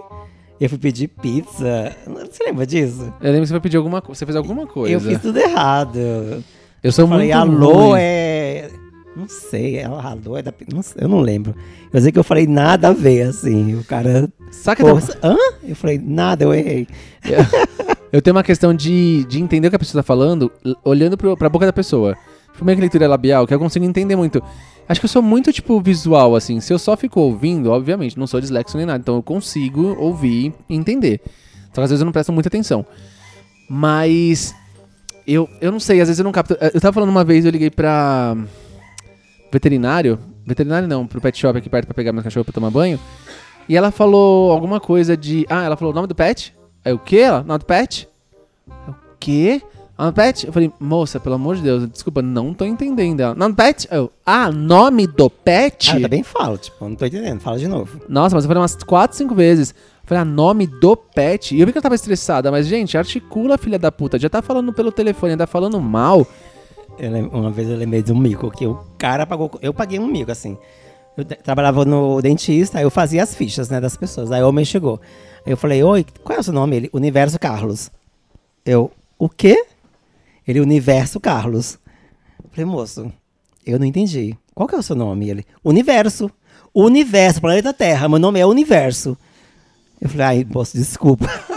eu 0.60 0.68
fui 0.68 0.78
pedir 0.78 1.08
pizza. 1.08 1.94
Você 2.06 2.44
lembra 2.44 2.66
disso? 2.66 3.12
Eu 3.20 3.26
lembro 3.32 3.40
que 3.42 3.46
você 3.48 3.52
vai 3.54 3.60
pedir 3.60 3.76
alguma 3.76 4.00
coisa. 4.00 4.18
Você 4.18 4.24
fez 4.26 4.36
alguma 4.36 4.66
coisa. 4.66 4.92
Eu 4.94 5.00
fiz 5.00 5.20
tudo 5.20 5.38
errado. 5.38 5.98
Eu 6.82 6.92
sou 6.92 7.04
Eu 7.04 7.08
falei, 7.08 7.34
muito. 7.34 7.38
alô, 7.38 7.72
ruim. 7.90 7.98
é. 8.00 8.70
Não 9.16 9.28
sei, 9.28 9.76
é 9.76 9.84
alô, 9.84 10.36
é 10.36 10.42
da. 10.42 10.52
Não 10.72 10.82
sei, 10.82 11.02
eu 11.04 11.08
não 11.08 11.20
lembro. 11.20 11.54
Eu 11.92 12.00
sei 12.00 12.10
que 12.10 12.18
eu 12.18 12.24
falei 12.24 12.46
nada 12.48 12.88
a 12.88 12.92
ver, 12.92 13.22
assim. 13.22 13.74
O 13.76 13.84
cara. 13.84 14.28
Saca 14.50 14.82
Pô, 14.84 14.94
da- 14.94 15.28
hã? 15.28 15.36
Eu 15.62 15.76
falei, 15.76 15.98
nada, 16.04 16.44
eu 16.44 16.52
errei. 16.52 16.86
Eu 18.12 18.20
tenho 18.22 18.36
uma 18.36 18.42
questão 18.42 18.72
de, 18.74 19.24
de 19.24 19.40
entender 19.40 19.66
o 19.68 19.70
que 19.70 19.76
a 19.76 19.78
pessoa 19.78 20.02
tá 20.02 20.06
falando, 20.06 20.50
olhando 20.84 21.16
pro, 21.16 21.36
pra 21.36 21.48
boca 21.48 21.66
da 21.66 21.72
pessoa. 21.72 22.16
Tipo, 22.52 22.64
meio 22.64 22.76
que 22.76 22.80
leitura 22.82 23.08
labial, 23.08 23.46
que 23.46 23.54
eu 23.54 23.58
consigo 23.58 23.84
entender 23.84 24.14
muito. 24.14 24.42
Acho 24.88 25.00
que 25.00 25.06
eu 25.06 25.10
sou 25.10 25.22
muito, 25.22 25.52
tipo, 25.52 25.80
visual, 25.80 26.36
assim. 26.36 26.60
Se 26.60 26.72
eu 26.72 26.78
só 26.78 26.96
fico 26.96 27.20
ouvindo, 27.20 27.70
obviamente, 27.70 28.18
não 28.18 28.26
sou 28.26 28.40
dislexo 28.40 28.76
nem 28.76 28.86
nada, 28.86 28.98
então 28.98 29.16
eu 29.16 29.22
consigo 29.22 29.96
ouvir 29.98 30.52
e 30.68 30.74
entender. 30.74 31.20
Só 31.72 31.80
que 31.80 31.80
às 31.80 31.90
vezes 31.90 32.00
eu 32.00 32.04
não 32.04 32.12
presto 32.12 32.32
muita 32.32 32.48
atenção. 32.48 32.84
Mas. 33.68 34.54
Eu, 35.26 35.48
eu 35.60 35.72
não 35.72 35.80
sei, 35.80 36.00
às 36.00 36.08
vezes 36.08 36.18
eu 36.18 36.24
não 36.24 36.32
capto. 36.32 36.56
Eu 36.60 36.80
tava 36.80 36.92
falando 36.92 37.08
uma 37.08 37.24
vez, 37.24 37.44
eu 37.44 37.50
liguei 37.50 37.70
pra. 37.70 38.36
Veterinário. 39.50 40.18
Veterinário 40.46 40.86
não, 40.86 41.06
pro 41.06 41.20
pet 41.20 41.38
shop 41.38 41.58
aqui 41.58 41.70
perto 41.70 41.86
pra 41.86 41.94
pegar 41.94 42.12
meu 42.12 42.22
cachorro 42.22 42.44
pra 42.44 42.52
tomar 42.52 42.70
banho. 42.70 43.00
E 43.66 43.76
ela 43.76 43.90
falou 43.90 44.52
alguma 44.52 44.78
coisa 44.78 45.16
de. 45.16 45.46
Ah, 45.48 45.64
ela 45.64 45.76
falou 45.76 45.92
o 45.92 45.94
nome 45.94 46.06
do 46.06 46.14
pet? 46.14 46.54
Aí 46.84 46.92
o 46.92 46.98
quê? 46.98 47.18
Ela, 47.18 47.42
nome 47.42 47.60
do 47.60 47.64
pet? 47.64 48.06
O 48.86 48.94
quê? 49.18 49.62
Do 49.96 50.12
pet? 50.12 50.46
Eu 50.46 50.52
falei, 50.52 50.72
moça, 50.80 51.20
pelo 51.20 51.36
amor 51.36 51.54
de 51.54 51.62
Deus, 51.62 51.88
desculpa, 51.88 52.20
não 52.20 52.52
tô 52.52 52.64
entendendo. 52.64 53.20
Ela, 53.20 53.34
do 53.34 53.54
pet? 53.54 53.86
Eu, 53.90 54.10
ah, 54.26 54.50
nome 54.50 55.06
do 55.06 55.30
pet? 55.30 55.92
Ah, 55.92 55.96
eu 55.96 56.02
também 56.02 56.22
falo, 56.24 56.58
tipo, 56.58 56.88
não 56.88 56.96
tô 56.96 57.06
entendendo, 57.06 57.40
fala 57.40 57.58
de 57.58 57.68
novo. 57.68 58.00
Nossa, 58.08 58.34
mas 58.34 58.44
eu 58.44 58.48
falei 58.48 58.60
umas 58.60 58.74
4, 58.74 59.16
5 59.16 59.34
vezes. 59.34 59.70
Eu 59.70 60.08
Falei, 60.08 60.22
ah, 60.22 60.24
nome 60.24 60.66
do 60.66 60.96
pet. 60.96 61.54
E 61.54 61.60
eu 61.60 61.66
vi 61.66 61.72
que 61.72 61.78
ela 61.78 61.82
tava 61.82 61.94
estressada, 61.94 62.50
mas, 62.50 62.66
gente, 62.66 62.98
articula, 62.98 63.56
filha 63.56 63.78
da 63.78 63.92
puta. 63.92 64.18
Já 64.18 64.28
tá 64.28 64.42
falando 64.42 64.72
pelo 64.72 64.90
telefone, 64.90 65.32
ainda 65.32 65.46
falando 65.46 65.80
mal. 65.80 66.26
Eu 66.98 67.10
uma 67.28 67.50
vez 67.50 67.68
eu 67.68 67.76
lembrei 67.76 68.02
de 68.02 68.12
um 68.12 68.18
mico, 68.18 68.50
que 68.50 68.66
o 68.66 68.78
cara 68.98 69.24
pagou. 69.26 69.50
Eu 69.62 69.72
paguei 69.72 69.98
um 69.98 70.06
mico, 70.06 70.30
assim. 70.30 70.58
Eu 71.16 71.24
trabalhava 71.24 71.84
no 71.84 72.20
dentista, 72.20 72.78
aí 72.78 72.84
eu 72.84 72.90
fazia 72.90 73.22
as 73.22 73.34
fichas, 73.34 73.68
né, 73.70 73.80
das 73.80 73.96
pessoas. 73.96 74.32
Aí 74.32 74.42
o 74.42 74.48
homem 74.48 74.64
chegou. 74.64 75.00
Aí 75.46 75.52
eu 75.52 75.56
falei, 75.56 75.82
oi, 75.82 76.04
qual 76.24 76.36
é 76.36 76.40
o 76.40 76.42
seu 76.42 76.52
nome? 76.52 76.76
Ele, 76.76 76.90
Universo 76.92 77.38
Carlos. 77.38 77.90
Eu, 78.64 78.90
o 79.18 79.28
quê? 79.28 79.64
Ele, 80.46 80.60
Universo 80.60 81.18
Carlos. 81.18 81.78
Eu 82.42 82.50
falei, 82.50 82.64
moço, 82.64 83.12
eu 83.66 83.78
não 83.78 83.86
entendi. 83.86 84.36
Qual 84.54 84.68
que 84.68 84.74
é 84.74 84.78
o 84.78 84.82
seu 84.82 84.96
nome? 84.96 85.28
Ele, 85.28 85.46
Universo. 85.64 86.30
Universo, 86.74 87.40
planeta 87.40 87.72
Terra, 87.72 88.08
meu 88.08 88.18
nome 88.18 88.40
é 88.40 88.46
Universo. 88.46 89.16
Eu 90.00 90.08
falei, 90.08 90.26
ai, 90.26 90.46
moço, 90.48 90.76
desculpa. 90.76 91.26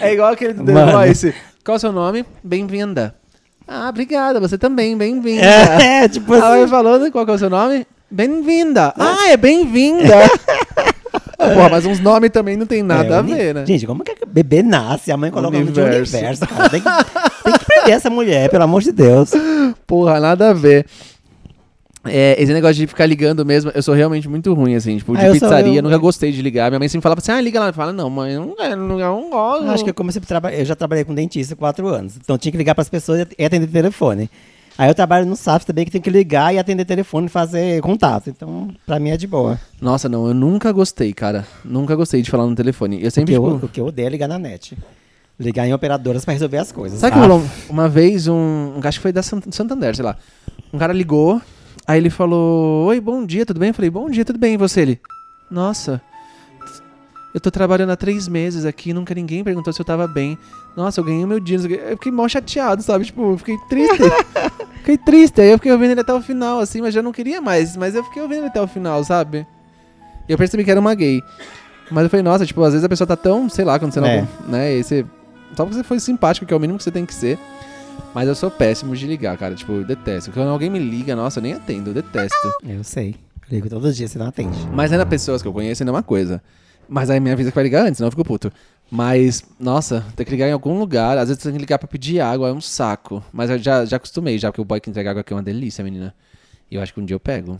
É 0.00 0.12
igual 0.12 0.32
aquele 0.32 0.54
do 0.54 0.64
The. 0.64 0.92
Voice. 0.92 1.34
Qual 1.64 1.74
é 1.74 1.76
o 1.76 1.80
seu 1.80 1.92
nome? 1.92 2.24
Bem-vinda. 2.42 3.14
Ah, 3.66 3.88
obrigada, 3.88 4.40
você 4.40 4.58
também, 4.58 4.96
bem-vinda. 4.96 5.44
É, 5.44 6.08
tipo 6.08 6.34
assim. 6.34 6.68
falando, 6.68 7.10
qual 7.10 7.24
que 7.24 7.30
é 7.30 7.34
o 7.34 7.38
seu 7.38 7.48
nome? 7.48 7.86
Bem-vinda. 8.10 8.92
Ah, 8.98 9.30
é 9.30 9.36
bem-vinda. 9.36 10.14
Ah, 11.44 11.50
Porra, 11.54 11.68
mas 11.70 11.86
uns 11.86 12.00
nomes 12.00 12.30
também 12.30 12.56
não 12.56 12.66
tem 12.66 12.82
nada 12.82 13.14
É, 13.14 13.18
a 13.18 13.22
ver, 13.22 13.54
né? 13.54 13.66
Gente, 13.66 13.86
como 13.86 14.02
que 14.04 14.12
o 14.12 14.26
bebê 14.26 14.62
nasce? 14.62 15.10
A 15.12 15.16
mãe 15.16 15.30
coloca 15.30 15.56
o 15.56 15.60
nome 15.60 15.72
de 15.72 15.80
Universo. 15.80 16.46
cara. 16.46 16.68
Tem 16.68 16.80
que, 16.80 16.88
tem 17.44 17.52
que 17.58 17.64
prender 17.64 17.94
essa 17.94 18.10
mulher, 18.10 18.48
pelo 18.50 18.64
amor 18.64 18.82
de 18.82 18.92
Deus. 18.92 19.30
Porra, 19.86 20.18
nada 20.20 20.50
a 20.50 20.52
ver. 20.52 20.86
É, 22.06 22.36
esse 22.38 22.52
negócio 22.52 22.74
de 22.76 22.86
ficar 22.86 23.06
ligando 23.06 23.46
mesmo, 23.46 23.70
eu 23.74 23.82
sou 23.82 23.94
realmente 23.94 24.28
muito 24.28 24.52
ruim, 24.52 24.74
assim, 24.74 24.98
tipo, 24.98 25.14
de 25.16 25.20
Ah, 25.22 25.26
eu 25.28 25.34
sou- 25.36 25.48
pizzaria, 25.48 25.78
eu- 25.78 25.82
nunca 25.82 25.96
gostei 25.96 26.30
de 26.30 26.42
ligar. 26.42 26.70
Minha 26.70 26.78
mãe 26.78 26.86
sempre 26.86 27.02
falava 27.02 27.18
assim, 27.20 27.32
ah, 27.32 27.40
liga 27.40 27.58
lá. 27.58 27.68
Eu 27.68 27.72
falo, 27.72 27.92
não, 27.94 28.10
mãe, 28.10 28.32
eu 28.34 28.54
não 28.54 28.64
eu 28.68 28.76
não 28.76 29.30
gosto. 29.30 29.70
Acho 29.70 29.84
que 29.84 29.88
eu 29.90 29.94
comecei 29.94 30.20
a 30.22 30.26
trabalhar. 30.26 30.58
Eu 30.58 30.64
já 30.66 30.74
trabalhei 30.76 31.02
com 31.04 31.14
dentista 31.14 31.56
quatro 31.56 31.88
anos. 31.88 32.14
Então 32.22 32.36
tinha 32.36 32.52
que 32.52 32.58
ligar 32.58 32.74
para 32.74 32.82
as 32.82 32.90
pessoas 32.90 33.26
e 33.38 33.44
atender 33.44 33.66
o 33.66 33.72
telefone. 33.72 34.28
Aí 34.76 34.88
eu 34.90 34.94
trabalho 34.94 35.24
no 35.24 35.36
SAP 35.36 35.62
também, 35.64 35.84
que 35.84 35.90
tem 35.90 36.00
que 36.00 36.10
ligar 36.10 36.52
e 36.52 36.58
atender 36.58 36.84
telefone 36.84 37.26
e 37.26 37.30
fazer 37.30 37.80
contato. 37.80 38.28
Então, 38.28 38.68
pra 38.84 38.98
mim 38.98 39.10
é 39.10 39.16
de 39.16 39.26
boa. 39.26 39.58
Nossa, 39.80 40.08
não, 40.08 40.26
eu 40.26 40.34
nunca 40.34 40.72
gostei, 40.72 41.12
cara. 41.12 41.46
Nunca 41.64 41.94
gostei 41.94 42.22
de 42.22 42.30
falar 42.30 42.46
no 42.46 42.54
telefone. 42.56 43.02
Eu 43.02 43.10
sempre, 43.10 43.34
eu, 43.34 43.52
tipo... 43.54 43.66
o 43.66 43.68
que 43.68 43.80
eu 43.80 43.86
odeio 43.86 44.06
é 44.06 44.10
ligar 44.10 44.26
na 44.28 44.38
net. 44.38 44.76
Ligar 45.38 45.66
em 45.66 45.72
operadoras 45.74 46.24
pra 46.24 46.32
resolver 46.32 46.58
as 46.58 46.72
coisas. 46.72 46.98
Sabe 46.98 47.12
que 47.12 47.18
Ah, 47.18 47.22
rolou 47.22 47.42
uma 47.68 47.88
vez 47.88 48.26
um, 48.28 48.34
um 48.34 48.80
acho 48.82 48.98
que 48.98 49.02
foi 49.02 49.12
da 49.12 49.22
Sant- 49.22 49.52
Santander, 49.52 49.94
sei 49.94 50.04
lá. 50.04 50.16
Um 50.72 50.78
cara 50.78 50.92
ligou, 50.92 51.40
aí 51.86 51.98
ele 51.98 52.10
falou: 52.10 52.86
"Oi, 52.86 53.00
bom 53.00 53.24
dia, 53.24 53.44
tudo 53.46 53.58
bem?" 53.60 53.68
Eu 53.68 53.74
falei: 53.74 53.90
"Bom 53.90 54.08
dia, 54.10 54.24
tudo 54.24 54.38
bem?" 54.38 54.54
E 54.54 54.56
você 54.56 54.80
ele: 54.82 55.00
"Nossa, 55.50 56.00
eu 57.34 57.40
tô 57.40 57.50
trabalhando 57.50 57.90
há 57.90 57.96
três 57.96 58.28
meses 58.28 58.64
aqui, 58.64 58.92
nunca 58.94 59.12
ninguém 59.14 59.42
perguntou 59.44 59.72
se 59.72 59.80
eu 59.80 59.84
tava 59.84 60.06
bem. 60.06 60.38
Nossa, 60.76 61.00
eu 61.00 61.04
ganhei 61.04 61.24
o 61.24 61.26
meu 61.26 61.40
dia." 61.40 61.58
não 61.58 61.64
sei 61.64 61.74
o 61.74 61.78
quê." 61.78 61.84
Eu 61.90 61.96
fiquei 61.96 62.12
mó 62.12 62.26
chateado, 62.28 62.82
sabe? 62.82 63.04
Tipo, 63.04 63.32
eu 63.32 63.38
fiquei 63.38 63.56
triste. 63.68 63.98
fiquei 64.78 64.96
triste. 64.98 65.40
Aí 65.40 65.50
eu 65.50 65.58
fiquei 65.58 65.72
ouvindo 65.72 65.90
ele 65.90 66.00
até 66.00 66.14
o 66.14 66.22
final, 66.22 66.60
assim, 66.60 66.80
mas 66.80 66.94
já 66.94 67.02
não 67.02 67.12
queria 67.12 67.40
mais. 67.40 67.76
Mas 67.76 67.94
eu 67.94 68.04
fiquei 68.04 68.22
ouvindo 68.22 68.38
ele 68.38 68.46
até 68.46 68.60
o 68.62 68.66
final, 68.68 69.02
sabe? 69.04 69.46
E 70.28 70.32
eu 70.32 70.38
percebi 70.38 70.64
que 70.64 70.70
era 70.70 70.80
uma 70.80 70.94
gay. 70.94 71.20
Mas 71.90 72.04
eu 72.04 72.10
falei, 72.10 72.22
nossa, 72.22 72.46
tipo, 72.46 72.62
às 72.62 72.72
vezes 72.72 72.84
a 72.84 72.88
pessoa 72.88 73.06
tá 73.06 73.16
tão, 73.16 73.48
sei 73.48 73.64
lá, 73.64 73.74
acontecendo 73.74 74.06
É. 74.06 74.20
algum, 74.20 74.50
né? 74.50 74.72
E 74.76 74.82
você. 74.82 75.04
Só 75.56 75.64
porque 75.64 75.76
você 75.76 75.84
foi 75.84 76.00
simpático, 76.00 76.46
que 76.46 76.54
é 76.54 76.56
o 76.56 76.60
mínimo 76.60 76.78
que 76.78 76.84
você 76.84 76.90
tem 76.90 77.04
que 77.04 77.12
ser. 77.14 77.38
Mas 78.14 78.26
eu 78.26 78.34
sou 78.34 78.50
péssimo 78.50 78.96
de 78.96 79.06
ligar, 79.06 79.36
cara. 79.36 79.54
Tipo, 79.54 79.72
eu 79.72 79.84
detesto. 79.84 80.32
Quando 80.32 80.48
alguém 80.48 80.70
me 80.70 80.78
liga, 80.78 81.14
nossa, 81.14 81.38
eu 81.38 81.42
nem 81.42 81.52
atendo, 81.52 81.90
eu 81.90 81.94
detesto. 81.94 82.52
Eu 82.66 82.82
sei. 82.82 83.14
Eu 83.50 83.56
ligo 83.56 83.68
todos 83.68 83.90
os 83.90 83.96
dias, 83.96 84.10
você 84.10 84.18
não 84.18 84.26
atende. 84.28 84.56
Mas 84.72 84.90
ainda 84.90 85.04
pessoas 85.04 85.42
que 85.42 85.48
eu 85.48 85.52
conheço 85.52 85.82
ainda 85.82 85.90
é 85.90 85.94
uma 85.94 86.02
coisa. 86.02 86.42
Mas 86.88 87.10
aí 87.10 87.20
me 87.20 87.30
avisa 87.30 87.50
que 87.50 87.54
vai 87.54 87.64
ligar 87.64 87.86
antes, 87.86 87.98
senão 87.98 88.08
eu 88.08 88.12
fico 88.12 88.24
puto. 88.24 88.52
Mas, 88.90 89.44
nossa, 89.58 90.04
tem 90.14 90.24
que 90.24 90.30
ligar 90.30 90.48
em 90.48 90.52
algum 90.52 90.78
lugar. 90.78 91.18
Às 91.18 91.28
vezes 91.28 91.42
tem 91.42 91.52
que 91.52 91.58
ligar 91.58 91.78
pra 91.78 91.88
pedir 91.88 92.20
água, 92.20 92.48
é 92.48 92.52
um 92.52 92.60
saco. 92.60 93.22
Mas 93.32 93.50
eu 93.50 93.58
já, 93.58 93.84
já 93.84 93.96
acostumei, 93.96 94.38
já, 94.38 94.50
porque 94.50 94.60
o 94.60 94.64
boy 94.64 94.80
que 94.80 94.90
entrega 94.90 95.10
água 95.10 95.20
aqui 95.22 95.32
é 95.32 95.36
uma 95.36 95.42
delícia, 95.42 95.82
menina. 95.82 96.14
E 96.70 96.76
eu 96.76 96.82
acho 96.82 96.92
que 96.92 97.00
um 97.00 97.04
dia 97.04 97.14
eu 97.14 97.20
pego. 97.20 97.58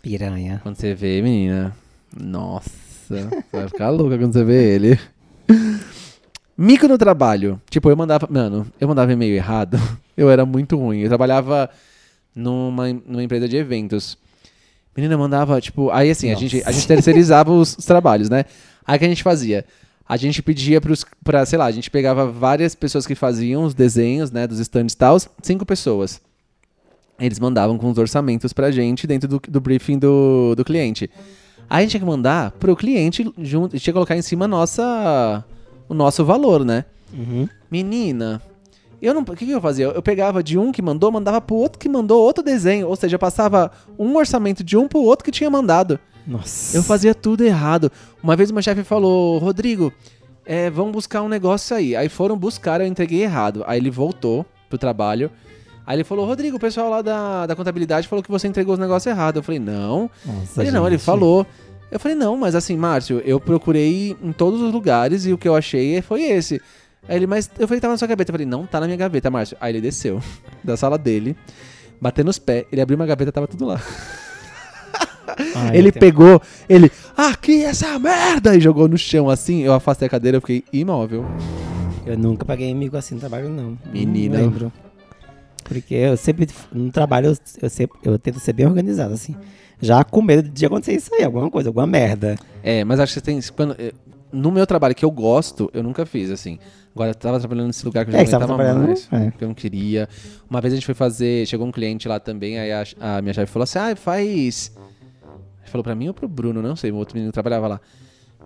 Piranha. 0.00 0.60
Quando 0.62 0.76
você 0.76 0.94
vê, 0.94 1.20
menina. 1.20 1.76
Nossa, 2.18 2.70
você 3.08 3.28
vai 3.52 3.68
ficar 3.68 3.90
louca 3.90 4.16
quando 4.16 4.32
você 4.32 4.44
vê 4.44 4.74
ele. 4.74 4.98
Mico 6.56 6.88
no 6.88 6.96
trabalho. 6.96 7.60
Tipo, 7.68 7.90
eu 7.90 7.96
mandava. 7.96 8.26
Mano, 8.30 8.66
eu 8.80 8.88
mandava 8.88 9.12
e-mail 9.12 9.34
errado. 9.34 9.78
Eu 10.16 10.30
era 10.30 10.46
muito 10.46 10.78
ruim. 10.78 11.00
Eu 11.00 11.08
trabalhava 11.08 11.68
numa, 12.34 12.90
numa 12.90 13.22
empresa 13.22 13.46
de 13.46 13.54
eventos. 13.58 14.16
Menina, 14.96 15.16
mandava, 15.18 15.60
tipo. 15.60 15.90
Aí 15.90 16.10
assim, 16.10 16.32
a 16.32 16.34
gente, 16.34 16.62
a 16.64 16.72
gente 16.72 16.86
terceirizava 16.86 17.52
os, 17.52 17.76
os 17.76 17.84
trabalhos, 17.84 18.30
né? 18.30 18.44
Aí 18.86 18.96
o 18.96 18.98
que 18.98 19.04
a 19.04 19.08
gente 19.08 19.22
fazia? 19.22 19.64
A 20.08 20.16
gente 20.16 20.40
pedia 20.40 20.80
pros, 20.80 21.04
pra, 21.24 21.44
sei 21.44 21.58
lá, 21.58 21.66
a 21.66 21.70
gente 21.70 21.90
pegava 21.90 22.30
várias 22.30 22.74
pessoas 22.74 23.06
que 23.06 23.14
faziam 23.14 23.64
os 23.64 23.74
desenhos, 23.74 24.30
né, 24.30 24.46
dos 24.46 24.60
stands 24.60 24.92
e 24.92 24.96
tal, 24.96 25.18
cinco 25.42 25.66
pessoas. 25.66 26.20
Eles 27.18 27.40
mandavam 27.40 27.76
com 27.76 27.90
os 27.90 27.98
orçamentos 27.98 28.52
pra 28.52 28.70
gente 28.70 29.06
dentro 29.06 29.28
do, 29.28 29.40
do 29.40 29.60
briefing 29.60 29.98
do, 29.98 30.54
do 30.54 30.64
cliente. 30.64 31.10
Aí 31.68 31.78
a 31.78 31.80
gente 31.80 31.90
tinha 31.90 32.00
que 32.00 32.06
mandar 32.06 32.52
pro 32.52 32.76
cliente 32.76 33.28
junto, 33.38 33.70
tinha 33.70 33.80
que 33.80 33.92
colocar 33.92 34.16
em 34.16 34.22
cima 34.22 34.46
nossa, 34.46 35.44
o 35.88 35.94
nosso 35.94 36.24
valor, 36.24 36.64
né? 36.64 36.84
Uhum. 37.12 37.48
Menina, 37.68 38.40
eu 39.06 39.14
não. 39.14 39.22
O 39.22 39.36
que, 39.36 39.46
que 39.46 39.50
eu 39.50 39.60
fazia? 39.60 39.86
Eu 39.86 40.02
pegava 40.02 40.42
de 40.42 40.58
um 40.58 40.72
que 40.72 40.82
mandou, 40.82 41.10
mandava 41.10 41.40
pro 41.40 41.56
outro 41.56 41.78
que 41.78 41.88
mandou 41.88 42.22
outro 42.22 42.42
desenho. 42.42 42.88
Ou 42.88 42.96
seja, 42.96 43.18
passava 43.18 43.70
um 43.98 44.16
orçamento 44.16 44.62
de 44.62 44.76
um 44.76 44.88
pro 44.88 45.00
outro 45.00 45.24
que 45.24 45.30
tinha 45.30 45.50
mandado. 45.50 45.98
Nossa. 46.26 46.76
Eu 46.76 46.82
fazia 46.82 47.14
tudo 47.14 47.44
errado. 47.44 47.90
Uma 48.22 48.34
vez 48.34 48.50
meu 48.50 48.62
chefe 48.62 48.82
falou, 48.82 49.38
Rodrigo, 49.38 49.92
é, 50.44 50.68
vamos 50.70 50.92
buscar 50.92 51.22
um 51.22 51.28
negócio 51.28 51.76
aí. 51.76 51.94
Aí 51.94 52.08
foram 52.08 52.36
buscar, 52.36 52.80
eu 52.80 52.86
entreguei 52.86 53.22
errado. 53.22 53.64
Aí 53.66 53.78
ele 53.78 53.90
voltou 53.90 54.44
pro 54.68 54.78
trabalho. 54.78 55.30
Aí 55.86 55.96
ele 55.96 56.04
falou, 56.04 56.26
Rodrigo, 56.26 56.56
o 56.56 56.60
pessoal 56.60 56.90
lá 56.90 57.00
da, 57.00 57.46
da 57.46 57.54
contabilidade 57.54 58.08
falou 58.08 58.22
que 58.22 58.30
você 58.30 58.48
entregou 58.48 58.74
os 58.74 58.78
negócios 58.78 59.06
errados. 59.06 59.38
Eu 59.38 59.42
falei, 59.44 59.60
não. 59.60 60.10
Nossa, 60.24 60.62
ele 60.62 60.72
não, 60.72 60.86
ele 60.86 60.98
falou. 60.98 61.46
Eu 61.90 62.00
falei, 62.00 62.16
não, 62.16 62.36
mas 62.36 62.56
assim, 62.56 62.76
Márcio, 62.76 63.22
eu 63.24 63.38
procurei 63.38 64.16
em 64.20 64.32
todos 64.32 64.60
os 64.60 64.72
lugares 64.72 65.24
e 65.24 65.32
o 65.32 65.38
que 65.38 65.46
eu 65.46 65.54
achei 65.54 66.02
foi 66.02 66.22
esse. 66.24 66.60
Aí 67.08 67.16
ele, 67.16 67.26
mas 67.26 67.50
eu 67.58 67.68
falei, 67.68 67.80
tava 67.80 67.94
na 67.94 67.98
sua 67.98 68.08
gaveta. 68.08 68.30
Eu 68.30 68.34
falei, 68.34 68.46
não 68.46 68.66
tá 68.66 68.80
na 68.80 68.86
minha 68.86 68.96
gaveta, 68.96 69.30
Márcio. 69.30 69.56
Aí 69.60 69.72
ele 69.72 69.80
desceu 69.80 70.20
da 70.62 70.76
sala 70.76 70.98
dele, 70.98 71.36
batendo 72.00 72.28
os 72.28 72.38
pés, 72.38 72.64
ele 72.70 72.80
abriu 72.80 72.96
uma 72.96 73.06
gaveta 73.06 73.32
tava 73.32 73.46
tudo 73.46 73.66
lá. 73.66 73.80
Ai, 75.54 75.76
ele 75.78 75.92
pegou, 75.92 76.40
ele, 76.68 76.90
aqui 77.16 77.64
essa 77.64 77.98
merda! 77.98 78.56
E 78.56 78.60
jogou 78.60 78.88
no 78.88 78.98
chão 78.98 79.28
assim. 79.30 79.62
Eu 79.62 79.72
afastei 79.72 80.06
a 80.06 80.10
cadeira, 80.10 80.36
eu 80.38 80.40
fiquei 80.40 80.64
imóvel. 80.72 81.24
Eu 82.04 82.16
nunca 82.16 82.44
paguei 82.44 82.70
amigo 82.70 82.96
assim 82.96 83.14
no 83.14 83.20
trabalho, 83.20 83.48
não. 83.48 83.76
Menina. 83.92 84.38
Não 84.38 84.44
lembro. 84.44 84.72
Porque 85.64 85.94
eu 85.94 86.16
sempre, 86.16 86.48
no 86.72 86.92
trabalho, 86.92 87.28
eu, 87.28 87.36
eu, 87.62 87.68
sempre, 87.70 87.98
eu 88.04 88.18
tento 88.18 88.38
ser 88.38 88.52
bem 88.52 88.66
organizado, 88.66 89.12
assim. 89.12 89.34
Já 89.80 90.02
com 90.04 90.22
medo 90.22 90.48
de 90.48 90.64
acontecer 90.64 90.94
isso 90.94 91.12
aí, 91.14 91.24
alguma 91.24 91.50
coisa, 91.50 91.68
alguma 91.68 91.86
merda. 91.86 92.36
É, 92.62 92.84
mas 92.84 93.00
acho 93.00 93.12
que 93.12 93.20
você 93.20 93.24
tem. 93.24 93.40
Quando, 93.54 93.74
eh, 93.78 93.92
no 94.32 94.50
meu 94.50 94.66
trabalho 94.66 94.94
que 94.94 95.04
eu 95.04 95.10
gosto, 95.10 95.70
eu 95.74 95.82
nunca 95.82 96.06
fiz, 96.06 96.30
assim. 96.30 96.58
Agora 96.96 97.10
eu 97.10 97.14
tava 97.14 97.38
trabalhando 97.38 97.66
nesse 97.66 97.84
lugar 97.84 98.06
que 98.06 98.10
eu 98.10 98.12
já 98.14 98.20
É, 98.20 98.24
que 98.24 98.30
você 98.30 98.38
não 98.38 98.40
tava 98.40 98.54
aguentava 98.54 98.74
trabalhando, 98.80 99.10
mais. 99.12 99.28
é. 99.28 99.30
Que 99.36 99.44
eu 99.44 99.48
não 99.48 99.54
queria. 99.54 100.08
Uma 100.48 100.62
vez 100.62 100.72
a 100.72 100.76
gente 100.76 100.86
foi 100.86 100.94
fazer. 100.94 101.46
Chegou 101.46 101.66
um 101.66 101.70
cliente 101.70 102.08
lá 102.08 102.18
também, 102.18 102.58
aí 102.58 102.72
a, 102.72 102.84
a 103.18 103.20
minha 103.20 103.34
chefe 103.34 103.52
falou 103.52 103.64
assim: 103.64 103.78
ah, 103.78 103.94
faz. 103.94 104.72
Falou 105.66 105.84
pra 105.84 105.94
mim 105.94 106.08
ou 106.08 106.14
pro 106.14 106.26
Bruno, 106.26 106.62
não 106.62 106.74
sei, 106.74 106.90
o 106.90 106.96
outro 106.96 107.14
menino 107.14 107.30
que 107.30 107.34
trabalhava 107.34 107.68
lá. 107.68 107.80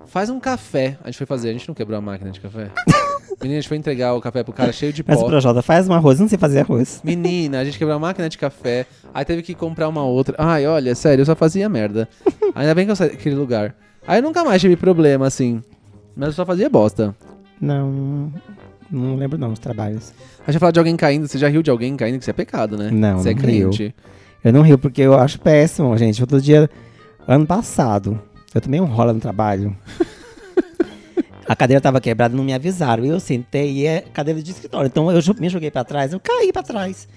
Faz 0.07 0.31
um 0.31 0.41
café. 0.41 0.99
A 1.05 1.07
gente 1.07 1.19
foi 1.19 1.27
fazer, 1.27 1.51
a 1.51 1.53
gente 1.53 1.69
não 1.69 1.75
quebrou 1.77 1.97
a 1.97 2.01
máquina 2.01 2.33
de 2.33 2.41
café. 2.41 2.71
Menina, 3.41 3.59
a 3.59 3.61
gente 3.63 3.69
foi 3.69 3.77
entregar 3.77 4.15
o 4.15 4.21
café 4.21 4.43
pro 4.43 4.53
cara 4.53 4.73
cheio 4.73 4.93
de 4.93 5.05
Mas 5.07 5.19
o 5.19 5.21
pó. 5.23 5.29
Projota 5.29 5.63
faz 5.63 5.89
um 5.89 5.95
arroz, 5.95 6.19
eu 6.19 6.25
não 6.25 6.29
sei 6.29 6.37
fazer 6.37 6.61
arroz. 6.61 7.01
Menina, 7.05 7.61
a 7.61 7.65
gente 7.65 7.79
quebrou 7.79 7.97
a 7.97 8.01
máquina 8.01 8.29
de 8.29 8.37
café, 8.37 8.85
aí 9.15 9.25
teve 9.25 9.43
que 9.43 9.55
comprar 9.55 9.89
uma 9.89 10.05
outra. 10.05 10.35
Ai, 10.39 10.67
olha, 10.67 10.95
sério, 10.97 11.23
eu 11.23 11.27
só 11.27 11.37
fazia 11.37 11.69
merda. 11.69 12.09
Ainda 12.55 12.75
bem 12.75 12.85
que 12.85 12.91
eu 12.91 12.97
saí 12.97 13.11
daquele 13.11 13.37
lugar. 13.37 13.75
Aí 14.07 14.19
eu 14.19 14.23
nunca 14.23 14.43
mais 14.45 14.61
tive 14.61 14.77
problema, 14.77 15.27
assim. 15.27 15.63
Mas 16.17 16.31
eu 16.31 16.33
só 16.35 16.45
fazia 16.45 16.69
bosta. 16.69 17.15
Não, 17.61 18.33
não 18.91 19.17
lembro 19.17 19.37
não, 19.39 19.53
os 19.53 19.59
trabalhos. 19.59 20.13
A 20.47 20.51
gente 20.51 20.61
falar 20.61 20.73
de 20.73 20.79
alguém 20.79 20.97
caindo, 20.97 21.29
você 21.29 21.39
já 21.39 21.49
riu 21.49 21.63
de 21.63 21.71
alguém 21.71 21.97
caindo, 21.97 22.17
que 22.19 22.23
isso 22.25 22.31
é 22.31 22.35
pecado, 22.35 22.77
né? 22.77 22.91
Não, 22.91 23.19
Você 23.19 23.31
é 23.31 23.35
não 23.35 23.43
rio. 23.43 23.71
crente. 23.71 23.95
Eu 24.43 24.53
não 24.53 24.63
rio 24.63 24.79
porque 24.79 25.03
eu 25.03 25.15
acho 25.15 25.39
péssimo, 25.39 25.97
gente. 25.99 26.21
Outro 26.23 26.41
dia, 26.41 26.71
ano 27.29 27.47
passado, 27.47 28.21
eu 28.55 28.61
tomei 28.61 28.81
um 28.81 28.87
rola 28.87 29.13
no 29.13 29.21
trabalho. 29.21 29.77
A 31.47 31.57
cadeira 31.57 31.81
tava 31.81 32.01
quebrada, 32.01 32.37
não 32.37 32.45
me 32.45 32.55
avisaram. 32.55 33.05
Eu 33.05 33.19
sentei 33.19 33.73
e 33.73 33.87
é 33.87 34.01
cadeira 34.01 34.41
de 34.41 34.51
escritório. 34.53 34.87
Então 34.87 35.11
eu 35.11 35.21
me 35.39 35.49
joguei 35.49 35.71
pra 35.71 35.83
trás, 35.83 36.13
eu 36.13 36.21
caí 36.21 36.53
pra 36.53 36.63
trás. 36.63 37.09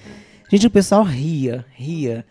Gente, 0.50 0.66
o 0.68 0.72
pessoal 0.72 1.04
ria, 1.04 1.64
ria. 1.76 2.26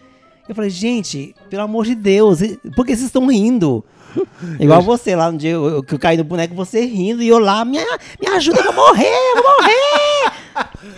Eu 0.49 0.55
falei, 0.55 0.69
gente, 0.69 1.35
pelo 1.49 1.63
amor 1.63 1.85
de 1.87 1.95
Deus, 1.95 2.41
por 2.75 2.85
que 2.85 2.95
vocês 2.97 3.07
estão 3.07 3.29
rindo? 3.29 3.85
Igual 4.61 4.83
você 4.83 5.15
lá 5.17 5.31
no 5.31 5.39
dia 5.39 5.51
eu- 5.51 5.67
eu- 5.67 5.83
que 5.83 5.95
eu 5.95 5.99
caí 5.99 6.17
no 6.17 6.25
boneco, 6.25 6.55
você 6.55 6.85
rindo, 6.85 7.23
e 7.23 7.29
eu 7.29 7.39
lá, 7.39 7.65
me, 7.65 7.79
me 8.21 8.29
ajuda, 8.29 8.61
eu 8.61 8.73
vou 8.73 8.75
morrer, 8.89 9.07
eu 9.37 9.43
vou 9.43 9.53
morrer! 9.59 10.33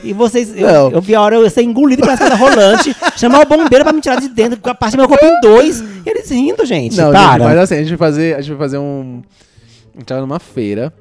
E 0.03 0.13
vocês, 0.13 0.53
eu, 0.57 0.67
Não. 0.67 0.91
eu 0.93 1.01
vi 1.01 1.15
a 1.15 1.21
hora 1.21 1.37
eu 1.37 1.49
ser 1.51 1.63
engolido 1.63 2.03
pela 2.03 2.15
escada 2.15 2.35
rolante, 2.35 2.95
chamar 3.17 3.41
o 3.43 3.47
bombeiro 3.49 3.85
pra 3.85 3.93
me 3.93 4.01
tirar 4.01 4.21
de 4.21 4.29
dentro, 4.29 4.57
porque 4.57 4.71
eu 4.71 4.75
parti 4.75 4.97
meu 4.97 5.09
corpo 5.09 5.25
em 5.25 5.41
dois, 5.41 5.81
e 5.81 6.03
eles 6.09 6.31
rindo, 6.31 6.65
gente, 6.65 6.97
Não, 6.97 7.13
para. 7.13 7.33
gente, 7.33 7.43
mas 7.45 7.59
assim, 7.59 7.75
a 7.75 7.79
gente 7.79 7.89
vai 7.91 7.99
fazer, 7.99 8.35
a 8.37 8.41
gente 8.41 8.51
vai 8.51 8.59
fazer 8.59 8.79
um. 8.79 9.23
A 9.95 9.99
gente 9.99 10.07
tava 10.07 10.21
numa 10.23 10.41
feira, 10.41 10.93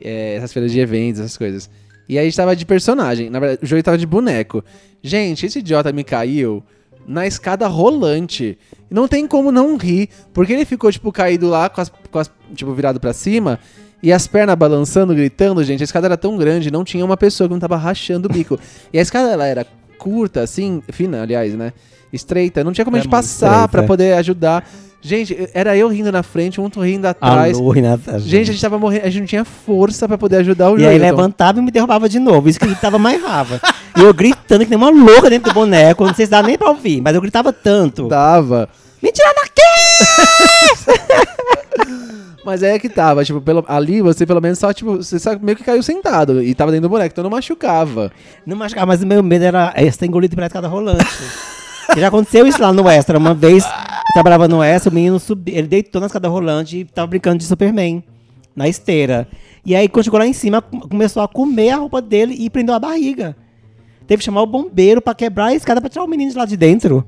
é, 0.00 0.36
essas 0.36 0.52
feiras 0.52 0.70
de 0.70 0.78
eventos, 0.78 1.20
essas 1.20 1.36
coisas. 1.36 1.68
E 2.08 2.18
aí 2.18 2.22
a 2.22 2.28
gente 2.28 2.36
tava 2.36 2.54
de 2.54 2.64
personagem. 2.66 3.30
Na 3.30 3.40
verdade, 3.40 3.60
o 3.62 3.66
jogo 3.66 3.82
tava 3.82 3.96
de 3.98 4.06
boneco. 4.06 4.62
Gente, 5.02 5.46
esse 5.46 5.58
idiota 5.60 5.92
me 5.92 6.04
caiu 6.04 6.62
na 7.06 7.26
escada 7.26 7.66
rolante. 7.66 8.58
Não 8.90 9.08
tem 9.08 9.26
como 9.26 9.50
não 9.50 9.76
rir, 9.76 10.08
porque 10.32 10.52
ele 10.52 10.64
ficou, 10.64 10.90
tipo, 10.92 11.10
caído 11.10 11.48
lá, 11.48 11.68
com 11.68 11.80
as, 11.80 11.90
com 12.10 12.18
as- 12.18 12.30
tipo, 12.54 12.72
virado 12.72 13.00
pra 13.00 13.12
cima, 13.12 13.58
e 14.02 14.12
as 14.12 14.26
pernas 14.26 14.54
balançando, 14.56 15.14
gritando, 15.14 15.62
gente. 15.64 15.80
A 15.80 15.84
escada 15.84 16.06
era 16.06 16.16
tão 16.16 16.36
grande, 16.36 16.70
não 16.70 16.84
tinha 16.84 17.04
uma 17.04 17.16
pessoa 17.16 17.48
que 17.48 17.52
não 17.54 17.60
tava 17.60 17.76
rachando 17.76 18.28
o 18.28 18.32
bico. 18.32 18.58
e 18.92 18.98
a 18.98 19.02
escada, 19.02 19.30
ela 19.30 19.46
era 19.46 19.66
curta, 19.98 20.40
assim, 20.42 20.82
fina, 20.90 21.22
aliás, 21.22 21.54
né? 21.54 21.72
Estreita, 22.12 22.62
não 22.62 22.72
tinha 22.72 22.84
como 22.84 22.96
a 22.96 22.98
É 22.98 23.02
gente 23.02 23.10
muito 23.10 23.22
passar 23.22 23.46
estreita. 23.46 23.68
pra 23.68 23.82
poder 23.84 24.12
ajudar. 24.14 24.68
Gente, 25.00 25.48
era 25.54 25.76
eu 25.76 25.88
rindo 25.88 26.12
na 26.12 26.22
frente, 26.22 26.60
um 26.60 26.68
rindo 26.68 27.06
atrás. 27.08 27.56
Alô, 27.58 27.70
Renata. 27.70 28.18
Gente, 28.20 28.50
a 28.50 28.52
gente 28.52 28.60
tava 28.62 28.78
morrendo, 28.78 29.04
a 29.06 29.10
gente 29.10 29.20
não 29.20 29.26
tinha 29.26 29.44
força 29.44 30.06
pra 30.06 30.16
poder 30.18 30.36
ajudar 30.36 30.70
o 30.70 30.78
E 30.78 30.86
aí 30.86 30.96
Joelton. 30.98 31.16
levantava 31.16 31.58
e 31.58 31.62
me 31.62 31.70
derrubava 31.72 32.08
de 32.08 32.18
novo. 32.20 32.48
Isso 32.48 32.60
que 32.60 32.66
gritava 32.66 32.98
mais 32.98 33.20
rava. 33.22 33.60
E 33.96 34.00
eu 34.00 34.12
gritando 34.14 34.64
que 34.64 34.70
nem 34.70 34.76
uma 34.78 34.90
louca 34.90 35.28
dentro 35.28 35.50
do 35.50 35.54
boneco. 35.54 36.04
Não 36.06 36.14
sei 36.14 36.26
se 36.26 36.30
dá 36.30 36.42
nem 36.42 36.56
pra 36.56 36.70
ouvir, 36.70 37.00
mas 37.00 37.14
eu 37.14 37.20
gritava 37.20 37.52
tanto. 37.52 38.08
Tava. 38.08 38.68
Me 39.02 39.10
tira 39.12 39.32
daqui! 39.34 39.62
Mas 42.44 42.60
é 42.62 42.76
que 42.76 42.88
tava, 42.88 43.24
tipo, 43.24 43.40
pelo, 43.40 43.64
ali 43.68 44.02
você 44.02 44.26
pelo 44.26 44.40
menos 44.40 44.58
só, 44.58 44.72
tipo, 44.72 44.96
você 44.96 45.16
só 45.16 45.38
meio 45.38 45.56
que 45.56 45.62
caiu 45.62 45.80
sentado 45.80 46.42
e 46.42 46.52
tava 46.56 46.72
dentro 46.72 46.88
do 46.88 46.90
boneco, 46.90 47.12
então 47.12 47.22
não 47.22 47.30
machucava. 47.30 48.10
Não 48.44 48.56
machucava, 48.56 48.86
mas 48.86 49.00
o 49.00 49.06
meu 49.06 49.22
medo 49.22 49.44
era 49.44 49.72
é, 49.76 49.88
ser 49.92 50.06
engolido 50.06 50.34
pela 50.34 50.48
escada 50.48 50.66
rolante. 50.66 51.06
Já 51.96 52.08
aconteceu 52.08 52.44
isso 52.44 52.60
lá 52.60 52.72
no 52.72 52.88
Extra. 52.88 53.16
Uma 53.16 53.32
vez, 53.32 53.64
eu 53.64 54.12
trabalhava 54.14 54.48
no 54.48 54.60
Extra, 54.60 54.90
o 54.90 54.94
menino 54.94 55.20
subiu, 55.20 55.54
ele 55.56 55.68
deitou 55.68 56.00
na 56.00 56.08
escada 56.08 56.28
rolante 56.28 56.78
e 56.78 56.84
tava 56.84 57.06
brincando 57.06 57.38
de 57.38 57.44
Superman, 57.44 58.02
na 58.56 58.68
esteira. 58.68 59.28
E 59.64 59.76
aí, 59.76 59.88
quando 59.88 60.04
chegou 60.06 60.18
lá 60.18 60.26
em 60.26 60.32
cima, 60.32 60.60
com- 60.60 60.80
começou 60.80 61.22
a 61.22 61.28
comer 61.28 61.70
a 61.70 61.76
roupa 61.76 62.02
dele 62.02 62.34
e 62.36 62.50
prendeu 62.50 62.74
a 62.74 62.78
barriga. 62.80 63.36
Teve 64.12 64.20
que 64.20 64.24
chamar 64.24 64.42
o 64.42 64.46
bombeiro 64.46 65.00
pra 65.00 65.14
quebrar 65.14 65.46
a 65.46 65.54
escada 65.54 65.80
pra 65.80 65.88
tirar 65.88 66.04
o 66.04 66.08
menino 66.08 66.30
de 66.30 66.36
lá 66.36 66.44
de 66.44 66.56
dentro. 66.56 67.04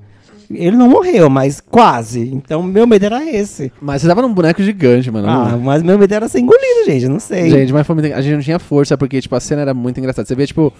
Ele 0.51 0.77
não 0.77 0.88
morreu, 0.88 1.29
mas 1.29 1.61
quase. 1.61 2.21
Então 2.21 2.62
meu 2.62 2.87
medo 2.87 3.05
era 3.05 3.25
esse. 3.25 3.73
Mas 3.81 4.03
você 4.03 4.09
tava 4.09 4.23
num 4.23 4.33
boneco 4.33 4.62
gigante, 4.62 5.11
mano. 5.11 5.29
Ah, 5.29 5.59
mas 5.62 5.83
meu 5.83 5.99
medo 5.99 6.12
era 6.12 6.29
ser 6.29 6.40
engolido, 6.40 6.85
gente. 6.87 7.09
Não 7.09 7.21
sei. 7.21 7.51
Gente, 7.51 7.73
mas 7.73 7.87
foi 7.87 7.95
muito... 7.95 8.12
a 8.12 8.21
gente 8.23 8.35
não 8.35 8.43
tinha 8.43 8.59
força, 8.59 8.97
porque, 8.97 9.21
tipo, 9.21 9.35
a 9.35 9.40
cena 9.40 9.62
era 9.62 9.75
muito 9.75 9.99
engraçada. 9.99 10.27
Você 10.27 10.35
vê, 10.35 10.47
tipo... 10.47 10.73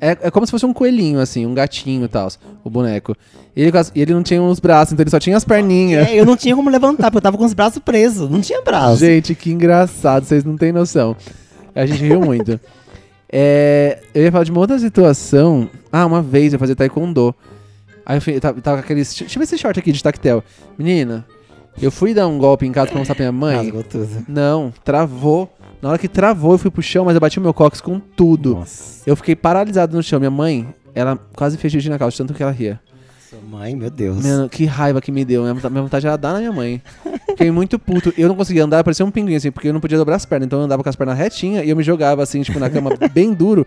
É, 0.00 0.10
é 0.22 0.30
como 0.30 0.46
se 0.46 0.52
fosse 0.52 0.64
um 0.64 0.72
coelhinho, 0.72 1.18
assim, 1.18 1.44
um 1.44 1.52
gatinho 1.52 2.04
e 2.04 2.08
tal, 2.08 2.28
o 2.62 2.70
boneco. 2.70 3.16
E 3.56 3.62
ele, 3.62 3.72
ele 3.96 4.14
não 4.14 4.22
tinha 4.22 4.40
os 4.40 4.60
braços, 4.60 4.92
então 4.92 5.02
ele 5.02 5.10
só 5.10 5.18
tinha 5.18 5.36
as 5.36 5.44
perninhas. 5.44 6.06
É, 6.06 6.14
eu 6.14 6.24
não 6.24 6.36
tinha 6.36 6.54
como 6.54 6.70
levantar, 6.70 7.10
porque 7.10 7.16
eu 7.16 7.22
tava 7.22 7.36
com 7.36 7.44
os 7.44 7.52
braços 7.52 7.80
presos. 7.80 8.30
Não 8.30 8.40
tinha 8.40 8.62
braço. 8.62 8.98
Gente, 8.98 9.34
que 9.34 9.50
engraçado, 9.50 10.24
vocês 10.24 10.44
não 10.44 10.56
têm 10.56 10.70
noção. 10.70 11.16
A 11.74 11.84
gente 11.84 12.04
riu 12.04 12.20
muito. 12.20 12.60
É, 13.34 13.98
eu 14.14 14.22
ia 14.22 14.30
falar 14.30 14.44
de 14.44 14.50
uma 14.50 14.60
outra 14.60 14.78
situação. 14.78 15.68
Ah, 15.90 16.04
uma 16.04 16.20
vez 16.20 16.52
eu 16.52 16.58
fazia 16.58 16.76
taekwondo. 16.76 17.34
Aí 18.04 18.18
eu, 18.18 18.20
fui, 18.20 18.38
tava, 18.38 18.60
tava 18.60 18.76
com 18.78 18.84
aqueles. 18.84 19.14
Deixa 19.14 19.36
eu 19.36 19.40
ver 19.40 19.44
esse 19.44 19.56
short 19.56 19.78
aqui 19.80 19.90
de 19.90 20.02
tactel. 20.02 20.44
Menina, 20.76 21.24
eu 21.80 21.90
fui 21.90 22.12
dar 22.12 22.26
um 22.26 22.36
golpe 22.36 22.66
em 22.66 22.72
casa 22.72 22.90
pra 22.90 22.98
mostrar 22.98 23.14
pra 23.14 23.24
minha 23.24 23.32
mãe. 23.32 23.56
Rasgou 23.56 23.82
tudo. 23.82 24.24
Não, 24.28 24.72
travou. 24.84 25.50
Na 25.80 25.88
hora 25.88 25.98
que 25.98 26.08
travou, 26.08 26.52
eu 26.52 26.58
fui 26.58 26.70
pro 26.70 26.82
chão, 26.82 27.04
mas 27.06 27.14
eu 27.14 27.20
bati 27.20 27.38
o 27.38 27.42
meu 27.42 27.54
cox 27.54 27.80
com 27.80 27.98
tudo. 27.98 28.54
Nossa. 28.56 29.02
Eu 29.06 29.16
fiquei 29.16 29.34
paralisado 29.34 29.96
no 29.96 30.02
chão. 30.02 30.20
Minha 30.20 30.30
mãe, 30.30 30.68
ela 30.94 31.18
quase 31.34 31.56
fez 31.56 31.72
xixi 31.72 31.88
na 31.88 31.98
calça, 31.98 32.18
tanto 32.18 32.34
que 32.34 32.42
ela 32.42 32.52
ria. 32.52 32.78
Sua 33.32 33.40
mãe, 33.40 33.74
meu 33.74 33.88
Deus. 33.90 34.22
Mano, 34.22 34.46
que 34.46 34.66
raiva 34.66 35.00
que 35.00 35.10
me 35.10 35.24
deu. 35.24 35.40
Minha 35.42 35.54
vontade- 35.54 35.72
minha 35.72 35.82
vontade 35.82 36.06
era 36.06 36.16
dar 36.18 36.34
na 36.34 36.38
minha 36.40 36.52
mãe. 36.52 36.82
Fiquei 37.30 37.50
muito 37.50 37.78
puto. 37.78 38.12
Eu 38.18 38.28
não 38.28 38.36
conseguia 38.36 38.62
andar, 38.64 38.84
parecia 38.84 39.06
um 39.06 39.10
pinguim, 39.10 39.34
assim, 39.36 39.50
porque 39.50 39.68
eu 39.68 39.72
não 39.72 39.80
podia 39.80 39.96
dobrar 39.96 40.16
as 40.16 40.26
pernas. 40.26 40.46
Então 40.46 40.58
eu 40.58 40.64
andava 40.66 40.82
com 40.82 40.88
as 40.90 40.96
pernas 40.96 41.16
retinhas 41.16 41.64
e 41.64 41.70
eu 41.70 41.76
me 41.76 41.82
jogava, 41.82 42.22
assim, 42.22 42.42
tipo, 42.42 42.58
na 42.58 42.68
cama 42.68 42.90
bem 43.14 43.32
duro. 43.32 43.66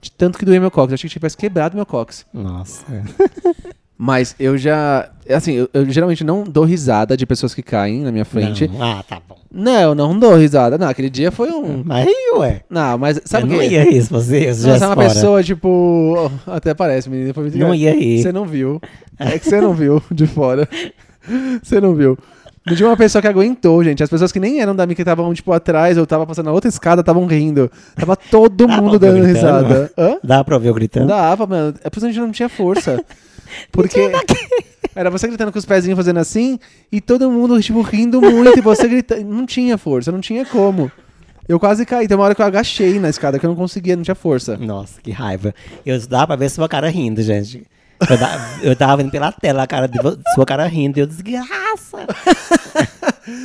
De 0.00 0.10
tanto 0.10 0.38
que 0.38 0.44
doía 0.46 0.58
meu 0.58 0.70
cox. 0.70 0.90
Eu 0.90 0.94
achei 0.94 1.08
que 1.08 1.12
tivesse 1.12 1.36
quebrado 1.36 1.76
meu 1.76 1.84
cox. 1.84 2.24
Nossa. 2.32 2.84
Mas 3.96 4.34
eu 4.38 4.58
já. 4.58 5.08
Assim, 5.28 5.52
eu, 5.52 5.70
eu 5.72 5.88
geralmente 5.88 6.24
não 6.24 6.42
dou 6.42 6.64
risada 6.64 7.16
de 7.16 7.24
pessoas 7.24 7.54
que 7.54 7.62
caem 7.62 8.00
na 8.02 8.10
minha 8.10 8.24
frente. 8.24 8.66
Não. 8.68 8.82
Ah, 8.82 9.04
tá 9.06 9.20
bom. 9.28 9.36
Não, 9.54 9.80
eu 9.80 9.94
não 9.94 10.18
dou 10.18 10.34
risada. 10.34 10.76
Não, 10.76 10.88
aquele 10.88 11.10
dia 11.10 11.30
foi 11.30 11.50
um. 11.50 11.82
Mas 11.84 12.08
aí, 12.08 12.32
ué. 12.38 12.62
Não, 12.68 12.98
mas 12.98 13.20
sabe 13.24 13.44
eu 13.44 13.48
o 13.48 13.52
não 13.52 13.68
que? 13.68 13.74
ia 13.74 13.84
rir 13.84 14.02
se 14.02 14.10
você 14.10 14.52
Você 14.52 14.68
é 14.68 14.86
uma 14.86 14.96
pessoa, 14.96 15.42
tipo. 15.42 16.30
Até 16.46 16.74
parece, 16.74 17.08
menina. 17.08 17.32
Foi 17.32 17.44
muito 17.44 17.58
Não 17.58 17.74
ia 17.74 17.94
rir. 17.94 18.22
Você 18.22 18.32
não 18.32 18.44
viu. 18.44 18.80
É 19.18 19.38
que 19.38 19.44
você 19.44 19.60
não 19.60 19.74
viu 19.74 20.02
de 20.10 20.26
fora. 20.26 20.68
Você 21.62 21.80
não 21.80 21.94
viu. 21.94 22.18
Não 22.66 22.74
tinha 22.74 22.88
uma 22.88 22.96
pessoa 22.96 23.22
que 23.22 23.28
aguentou, 23.28 23.84
gente. 23.84 24.02
As 24.02 24.10
pessoas 24.10 24.32
que 24.32 24.40
nem 24.40 24.60
eram 24.60 24.74
da 24.74 24.84
minha 24.86 24.96
que 24.96 25.02
estavam, 25.02 25.32
tipo, 25.32 25.52
atrás 25.52 25.96
ou 25.96 26.04
tava 26.04 26.26
passando 26.26 26.46
na 26.46 26.52
outra 26.52 26.68
escada 26.68 27.00
estavam 27.00 27.26
rindo. 27.26 27.70
Tava 27.94 28.16
todo 28.16 28.68
mundo 28.68 28.98
dando 28.98 29.20
gritando? 29.22 29.66
risada. 29.66 29.92
Hã? 29.96 30.16
Dá 30.22 30.42
pra 30.42 30.56
ouvir 30.56 30.66
eu 30.68 30.74
gritando? 30.74 31.06
Dava, 31.06 31.46
mano. 31.46 31.74
É 31.84 31.88
por 31.88 31.98
isso 31.98 32.06
que 32.06 32.10
a 32.10 32.12
gente 32.12 32.20
não 32.20 32.32
tinha 32.32 32.48
força. 32.48 33.04
Porque 33.70 34.10
era 34.94 35.10
você 35.10 35.26
gritando 35.28 35.52
com 35.52 35.58
os 35.58 35.64
pezinhos 35.64 35.96
fazendo 35.96 36.18
assim 36.18 36.58
e 36.90 37.00
todo 37.00 37.30
mundo, 37.30 37.60
tipo, 37.62 37.80
rindo 37.82 38.20
muito 38.20 38.58
e 38.58 38.62
você 38.62 38.86
gritando. 38.88 39.24
Não 39.24 39.46
tinha 39.46 39.76
força, 39.78 40.10
não 40.12 40.20
tinha 40.20 40.44
como. 40.44 40.90
Eu 41.48 41.58
quase 41.58 41.84
caí. 41.84 42.06
Tem 42.06 42.16
uma 42.16 42.24
hora 42.24 42.34
que 42.34 42.42
eu 42.42 42.46
agachei 42.46 42.98
na 43.00 43.08
escada 43.08 43.38
que 43.38 43.44
eu 43.44 43.50
não 43.50 43.56
conseguia, 43.56 43.96
não 43.96 44.02
tinha 44.02 44.14
força. 44.14 44.56
Nossa, 44.56 45.00
que 45.00 45.10
raiva. 45.10 45.54
Eu 45.84 45.98
dava 46.06 46.28
pra 46.28 46.36
ver 46.36 46.48
sua 46.50 46.68
cara 46.68 46.88
rindo, 46.88 47.20
gente. 47.22 47.64
Eu, 48.08 48.16
da- 48.18 48.58
eu 48.62 48.76
tava 48.76 48.96
vendo 48.96 49.10
pela 49.10 49.30
tela 49.32 49.62
a 49.62 49.66
cara 49.66 49.86
de 49.86 49.98
vo- 50.00 50.18
sua 50.34 50.44
cara 50.46 50.66
rindo. 50.66 50.98
E 50.98 51.00
eu 51.02 51.06
desgraça. 51.06 52.06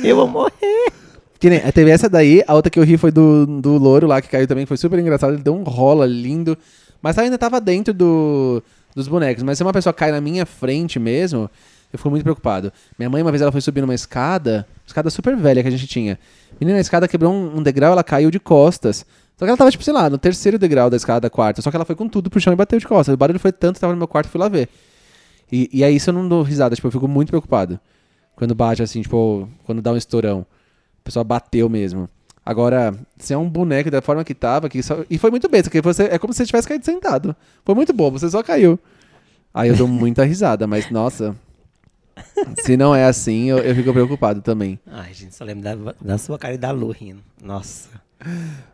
eu 0.02 0.16
vou 0.16 0.26
morrer. 0.28 0.92
Que 1.40 1.48
nem, 1.50 1.60
teve 1.72 1.90
essa 1.90 2.08
daí, 2.08 2.42
a 2.48 2.54
outra 2.54 2.68
que 2.70 2.78
eu 2.78 2.82
ri 2.84 2.96
foi 2.96 3.12
do, 3.12 3.46
do 3.46 3.78
louro 3.78 4.06
lá 4.08 4.20
que 4.20 4.28
caiu 4.28 4.46
também, 4.46 4.64
que 4.64 4.68
foi 4.68 4.76
super 4.76 4.98
engraçado, 4.98 5.34
ele 5.34 5.42
deu 5.42 5.54
um 5.54 5.62
rola 5.62 6.04
lindo. 6.04 6.58
Mas 7.00 7.16
ainda 7.16 7.38
tava 7.38 7.60
dentro 7.60 7.94
do, 7.94 8.60
dos 8.98 9.08
bonecos. 9.08 9.42
Mas 9.42 9.56
se 9.56 9.64
uma 9.64 9.72
pessoa 9.72 9.92
cai 9.92 10.12
na 10.12 10.20
minha 10.20 10.44
frente 10.44 10.98
mesmo, 10.98 11.50
eu 11.92 11.98
fico 11.98 12.10
muito 12.10 12.22
preocupado. 12.22 12.72
Minha 12.98 13.08
mãe, 13.08 13.22
uma 13.22 13.30
vez, 13.30 13.40
ela 13.40 13.52
foi 13.52 13.60
subir 13.60 13.80
numa 13.80 13.94
escada, 13.94 14.66
escada 14.86 15.08
super 15.08 15.36
velha 15.36 15.62
que 15.62 15.68
a 15.68 15.70
gente 15.70 15.86
tinha. 15.86 16.18
Menina, 16.60 16.78
a 16.78 16.80
escada 16.80 17.08
quebrou 17.08 17.32
um, 17.32 17.58
um 17.58 17.62
degrau, 17.62 17.92
ela 17.92 18.04
caiu 18.04 18.30
de 18.30 18.38
costas. 18.38 19.06
Só 19.36 19.44
que 19.44 19.50
ela 19.50 19.56
tava, 19.56 19.70
tipo, 19.70 19.84
sei 19.84 19.94
lá, 19.94 20.10
no 20.10 20.18
terceiro 20.18 20.58
degrau 20.58 20.90
da 20.90 20.96
escada, 20.96 21.30
quarta. 21.30 21.62
Só 21.62 21.70
que 21.70 21.76
ela 21.76 21.84
foi 21.84 21.94
com 21.94 22.08
tudo 22.08 22.28
pro 22.28 22.40
chão 22.40 22.52
e 22.52 22.56
bateu 22.56 22.78
de 22.78 22.86
costas. 22.86 23.14
O 23.14 23.16
barulho 23.16 23.38
foi 23.38 23.52
tanto 23.52 23.74
que 23.74 23.80
tava 23.80 23.92
no 23.92 23.98
meu 23.98 24.08
quarto 24.08 24.28
fui 24.28 24.40
lá 24.40 24.48
ver. 24.48 24.68
E, 25.50 25.70
e 25.72 25.84
aí 25.84 25.96
isso 25.96 26.10
eu 26.10 26.14
não 26.14 26.28
dou 26.28 26.42
risada, 26.42 26.74
tipo, 26.74 26.88
eu 26.88 26.92
fico 26.92 27.08
muito 27.08 27.28
preocupado. 27.28 27.80
Quando 28.34 28.54
bate 28.54 28.82
assim, 28.82 29.00
tipo, 29.00 29.48
quando 29.64 29.80
dá 29.80 29.92
um 29.92 29.96
estourão. 29.96 30.44
A 31.00 31.04
pessoa 31.04 31.24
bateu 31.24 31.68
mesmo. 31.68 32.08
Agora, 32.48 32.94
se 33.18 33.34
é 33.34 33.36
um 33.36 33.46
boneco 33.46 33.90
da 33.90 34.00
forma 34.00 34.24
que 34.24 34.32
tava, 34.32 34.70
que 34.70 34.82
só... 34.82 35.04
e 35.10 35.18
foi 35.18 35.30
muito 35.30 35.50
besta, 35.50 35.68
porque 35.68 35.82
você 35.82 36.04
é 36.04 36.18
como 36.18 36.32
se 36.32 36.38
você 36.38 36.46
tivesse 36.46 36.66
caído 36.66 36.82
sentado. 36.82 37.36
Foi 37.62 37.74
muito 37.74 37.92
bom, 37.92 38.10
você 38.10 38.26
só 38.30 38.42
caiu. 38.42 38.78
Aí 39.52 39.68
eu 39.68 39.76
dou 39.76 39.86
muita 39.86 40.24
risada, 40.24 40.66
mas 40.66 40.90
nossa. 40.90 41.36
Se 42.64 42.74
não 42.74 42.94
é 42.94 43.04
assim, 43.04 43.50
eu, 43.50 43.58
eu 43.58 43.74
fico 43.74 43.92
preocupado 43.92 44.40
também. 44.40 44.80
Ai, 44.90 45.12
gente, 45.12 45.34
só 45.34 45.44
lembro 45.44 45.62
da, 45.62 45.94
da 46.00 46.16
sua 46.16 46.38
cara 46.38 46.54
e 46.54 46.56
da 46.56 46.70
Lu 46.70 46.90
rindo. 46.90 47.20
Nossa. 47.44 47.90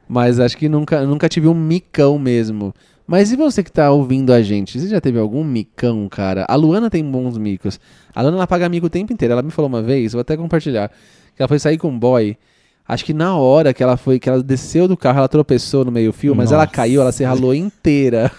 Mas 0.08 0.38
acho 0.38 0.56
que 0.56 0.68
nunca, 0.68 1.04
nunca 1.04 1.28
tive 1.28 1.48
um 1.48 1.54
micão 1.54 2.16
mesmo. 2.16 2.72
Mas 3.04 3.32
e 3.32 3.36
você 3.36 3.64
que 3.64 3.72
tá 3.72 3.90
ouvindo 3.90 4.32
a 4.32 4.40
gente? 4.40 4.78
Você 4.78 4.86
já 4.86 5.00
teve 5.00 5.18
algum 5.18 5.42
micão, 5.42 6.08
cara? 6.08 6.46
A 6.48 6.54
Luana 6.54 6.88
tem 6.88 7.04
bons 7.04 7.36
micos. 7.36 7.80
A 8.14 8.22
Luana 8.22 8.36
ela 8.36 8.46
paga 8.46 8.68
mico 8.68 8.86
o 8.86 8.90
tempo 8.90 9.12
inteiro. 9.12 9.32
Ela 9.32 9.42
me 9.42 9.50
falou 9.50 9.68
uma 9.68 9.82
vez, 9.82 10.12
vou 10.12 10.20
até 10.20 10.36
compartilhar, 10.36 10.92
que 11.34 11.42
ela 11.42 11.48
foi 11.48 11.58
sair 11.58 11.76
com 11.76 11.88
um 11.88 11.98
boy. 11.98 12.38
Acho 12.86 13.04
que 13.04 13.14
na 13.14 13.36
hora 13.36 13.72
que 13.72 13.82
ela 13.82 13.96
foi, 13.96 14.18
que 14.18 14.28
ela 14.28 14.42
desceu 14.42 14.86
do 14.86 14.96
carro, 14.96 15.18
ela 15.18 15.28
tropeçou 15.28 15.84
no 15.84 15.90
meio-fio, 15.90 16.34
mas 16.34 16.52
ela 16.52 16.64
Nossa. 16.64 16.74
caiu, 16.74 17.00
ela 17.00 17.12
se 17.12 17.24
ralou 17.24 17.54
inteira. 17.54 18.30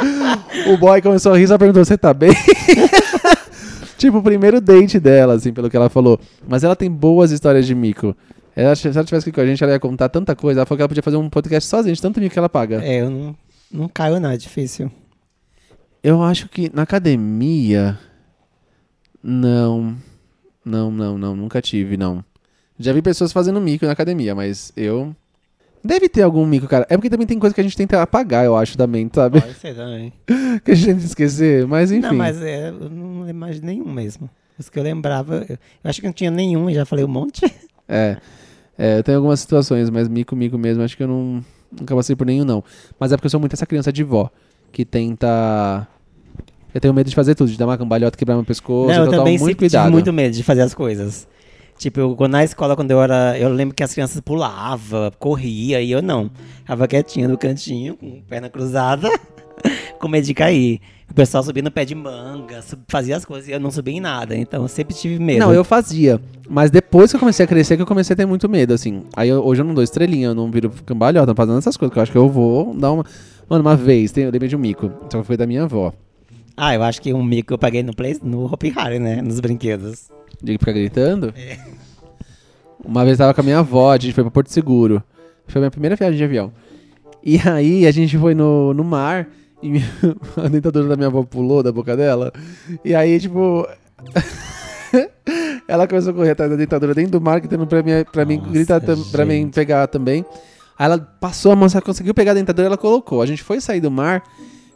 o 0.72 0.78
boy 0.78 1.02
começou 1.02 1.32
a 1.32 1.38
rir, 1.38 1.46
só 1.46 1.58
perguntou: 1.58 1.84
Você 1.84 1.98
tá 1.98 2.14
bem? 2.14 2.32
tipo, 3.98 4.18
o 4.18 4.22
primeiro 4.22 4.62
date 4.62 4.98
dela, 4.98 5.34
assim, 5.34 5.52
pelo 5.52 5.68
que 5.68 5.76
ela 5.76 5.90
falou. 5.90 6.18
Mas 6.48 6.64
ela 6.64 6.74
tem 6.74 6.90
boas 6.90 7.30
histórias 7.30 7.66
de 7.66 7.74
mico. 7.74 8.16
Ela, 8.56 8.74
se 8.74 8.88
ela 8.88 9.04
tivesse 9.04 9.28
aqui 9.28 9.32
com 9.32 9.42
a 9.42 9.46
gente, 9.46 9.62
ela 9.62 9.74
ia 9.74 9.80
contar 9.80 10.08
tanta 10.08 10.34
coisa. 10.34 10.60
Ela 10.60 10.66
falou 10.66 10.78
que 10.78 10.82
ela 10.82 10.88
podia 10.88 11.02
fazer 11.02 11.16
um 11.18 11.28
podcast 11.28 11.68
sozinha, 11.68 11.94
de 11.94 12.00
tanto 12.00 12.18
mico 12.18 12.32
que 12.32 12.38
ela 12.38 12.48
paga. 12.48 12.82
É, 12.82 13.02
eu 13.02 13.10
não, 13.10 13.36
não 13.70 13.88
caio, 13.88 14.18
não, 14.18 14.30
é 14.30 14.38
difícil. 14.38 14.90
Eu 16.02 16.22
acho 16.22 16.48
que 16.48 16.70
na 16.74 16.82
academia. 16.82 17.98
Não. 19.22 19.96
Não, 20.64 20.90
não, 20.90 21.18
não. 21.18 21.36
Nunca 21.36 21.60
tive, 21.60 21.98
não. 21.98 22.24
Já 22.80 22.94
vi 22.94 23.02
pessoas 23.02 23.30
fazendo 23.30 23.60
mico 23.60 23.84
na 23.84 23.92
academia, 23.92 24.34
mas 24.34 24.72
eu. 24.74 25.14
Deve 25.84 26.08
ter 26.08 26.22
algum 26.22 26.46
mico, 26.46 26.66
cara. 26.66 26.86
É 26.88 26.96
porque 26.96 27.10
também 27.10 27.26
tem 27.26 27.38
coisa 27.38 27.54
que 27.54 27.60
a 27.60 27.64
gente 27.64 27.76
tenta 27.76 28.00
apagar, 28.00 28.44
eu 28.46 28.56
acho, 28.56 28.76
da 28.76 28.86
mente, 28.86 29.16
sabe? 29.16 29.38
Pode 29.38 29.54
ser 29.54 29.74
também. 29.74 30.12
que 30.64 30.70
a 30.70 30.74
gente 30.74 30.86
tenta 30.86 31.04
esquecer. 31.04 31.66
Mas 31.66 31.92
enfim. 31.92 32.08
Não, 32.08 32.14
mas 32.14 32.40
é, 32.40 32.70
eu 32.70 32.88
não 32.88 33.20
lembro 33.20 33.40
mais 33.40 33.56
de 33.56 33.66
nenhum 33.66 33.90
mesmo. 33.92 34.30
Os 34.58 34.70
que 34.70 34.78
eu 34.78 34.82
lembrava, 34.82 35.44
eu, 35.46 35.58
acho 35.84 36.00
que 36.00 36.06
não 36.06 36.12
tinha 36.12 36.30
nenhum 36.30 36.70
e 36.70 36.74
já 36.74 36.86
falei 36.86 37.04
um 37.04 37.08
monte. 37.08 37.40
É. 37.92 38.18
É, 38.78 38.98
eu 38.98 39.02
tenho 39.02 39.18
algumas 39.18 39.40
situações, 39.40 39.90
mas 39.90 40.06
mico, 40.06 40.36
mico 40.36 40.56
mesmo, 40.56 40.84
acho 40.84 40.96
que 40.96 41.02
eu 41.02 41.08
não. 41.08 41.44
Nunca 41.72 41.92
passei 41.96 42.14
por 42.14 42.24
nenhum, 42.24 42.44
não. 42.44 42.62
Mas 43.00 43.10
é 43.10 43.16
porque 43.16 43.26
eu 43.26 43.30
sou 43.30 43.40
muito 43.40 43.52
essa 43.52 43.66
criança 43.66 43.92
de 43.92 44.04
vó. 44.04 44.30
Que 44.70 44.84
tenta. 44.84 45.88
Eu 46.72 46.80
tenho 46.80 46.94
medo 46.94 47.10
de 47.10 47.16
fazer 47.16 47.34
tudo, 47.34 47.50
de 47.50 47.58
dar 47.58 47.66
uma 47.66 47.76
cambalhota, 47.76 48.16
quebrar 48.16 48.36
meu 48.36 48.44
pescoço. 48.44 48.86
não, 48.86 48.94
eu 48.94 49.02
então 49.02 49.14
eu 49.14 49.18
também 49.18 49.36
tomo 49.36 49.46
muito 49.46 49.56
sempre 49.56 49.68
cuidado. 49.68 49.82
tive 49.82 49.92
muito 49.92 50.12
medo 50.12 50.36
de 50.36 50.44
fazer 50.44 50.62
as 50.62 50.72
coisas. 50.72 51.26
Tipo, 51.80 51.98
eu, 51.98 52.28
na 52.28 52.44
escola, 52.44 52.76
quando 52.76 52.90
eu 52.90 53.00
era. 53.00 53.38
Eu 53.38 53.48
lembro 53.48 53.74
que 53.74 53.82
as 53.82 53.94
crianças 53.94 54.20
pulavam, 54.20 55.10
corria 55.18 55.80
e 55.80 55.90
eu 55.90 56.02
não. 56.02 56.30
Ficava 56.58 56.86
quietinha 56.86 57.26
no 57.26 57.38
cantinho, 57.38 57.96
com 57.96 58.20
perna 58.28 58.50
cruzada, 58.50 59.08
com 59.98 60.06
medo 60.06 60.26
de 60.26 60.34
cair. 60.34 60.78
O 61.10 61.14
pessoal 61.14 61.42
subia 61.42 61.62
no 61.62 61.70
pé 61.70 61.86
de 61.86 61.94
manga, 61.94 62.62
fazia 62.86 63.16
as 63.16 63.24
coisas 63.24 63.48
e 63.48 63.52
eu 63.52 63.58
não 63.58 63.70
subia 63.70 63.94
em 63.94 64.00
nada. 64.00 64.36
Então 64.36 64.60
eu 64.60 64.68
sempre 64.68 64.94
tive 64.94 65.18
medo. 65.18 65.38
Não, 65.40 65.54
eu 65.54 65.64
fazia. 65.64 66.20
Mas 66.46 66.70
depois 66.70 67.10
que 67.10 67.16
eu 67.16 67.20
comecei 67.20 67.44
a 67.46 67.48
crescer, 67.48 67.76
que 67.76 67.82
eu 67.82 67.86
comecei 67.86 68.12
a 68.12 68.16
ter 68.18 68.26
muito 68.26 68.46
medo, 68.46 68.74
assim. 68.74 69.04
Aí 69.16 69.30
eu- 69.30 69.42
hoje 69.42 69.62
eu 69.62 69.64
não 69.64 69.72
dou 69.72 69.82
estrelinha, 69.82 70.26
eu 70.28 70.34
não 70.34 70.50
viro 70.50 70.70
cambalhota, 70.84 71.28
não 71.28 71.34
fazendo 71.34 71.56
essas 71.56 71.78
coisas, 71.78 71.94
que 71.94 71.98
eu 71.98 72.02
acho 72.02 72.12
que 72.12 72.18
eu 72.18 72.28
vou 72.28 72.74
dar 72.74 72.92
uma. 72.92 73.06
Mano, 73.48 73.64
uma 73.64 73.74
vez, 73.74 74.12
tem, 74.12 74.24
eu 74.24 74.30
lembrei 74.30 74.50
de 74.50 74.54
um 74.54 74.58
mico. 74.58 74.92
Só 75.10 75.20
que 75.22 75.26
foi 75.26 75.36
da 75.38 75.46
minha 75.46 75.62
avó. 75.62 75.94
Ah, 76.56 76.74
eu 76.74 76.82
acho 76.82 77.00
que 77.00 77.14
um 77.14 77.22
mico 77.24 77.54
eu 77.54 77.58
paguei 77.58 77.82
no, 77.82 77.94
play, 77.96 78.18
no 78.22 78.44
Hopi 78.44 78.70
Hari, 78.76 78.98
né? 78.98 79.22
Nos 79.22 79.40
brinquedos. 79.40 80.10
De 80.42 80.52
ficar 80.58 80.72
gritando. 80.72 81.34
Uma 82.84 83.04
vez 83.04 83.18
eu 83.18 83.24
tava 83.24 83.34
com 83.34 83.40
a 83.40 83.44
minha 83.44 83.58
avó, 83.58 83.92
a 83.92 83.98
gente 83.98 84.14
foi 84.14 84.24
pra 84.24 84.30
Porto 84.30 84.48
Seguro. 84.48 85.02
Foi 85.46 85.58
a 85.58 85.62
minha 85.62 85.70
primeira 85.70 85.96
viagem 85.96 86.16
de 86.16 86.24
avião. 86.24 86.52
E 87.22 87.38
aí 87.46 87.86
a 87.86 87.90
gente 87.90 88.16
foi 88.16 88.34
no, 88.34 88.72
no 88.72 88.82
mar 88.82 89.28
e 89.62 89.68
minha- 89.68 89.84
a 90.36 90.48
dentadura 90.48 90.88
da 90.88 90.96
minha 90.96 91.08
avó 91.08 91.22
pulou 91.22 91.62
da 91.62 91.70
boca 91.70 91.96
dela. 91.96 92.32
E 92.84 92.94
aí, 92.94 93.20
tipo. 93.20 93.66
ela 95.68 95.86
começou 95.86 96.12
a 96.12 96.14
correr 96.14 96.30
atrás 96.30 96.50
da 96.50 96.56
dentadura 96.56 96.94
dentro 96.94 97.12
do 97.12 97.20
mar, 97.20 97.38
gritando 97.40 97.66
pra 97.66 97.82
mim, 97.82 97.90
pra 98.10 98.24
mim 98.24 98.38
Nossa, 98.38 98.50
gritar 98.50 98.80
tam, 98.80 99.00
pra 99.04 99.24
mim 99.24 99.48
pegar 99.50 99.86
também. 99.86 100.24
Aí 100.78 100.86
ela 100.86 100.98
passou 100.98 101.52
a 101.52 101.56
mão, 101.56 101.68
só 101.68 101.80
conseguiu 101.80 102.14
pegar 102.14 102.30
a 102.32 102.34
dentadura 102.34 102.66
ela 102.66 102.78
colocou. 102.78 103.20
A 103.20 103.26
gente 103.26 103.42
foi 103.42 103.60
sair 103.60 103.80
do 103.80 103.90
mar. 103.90 104.22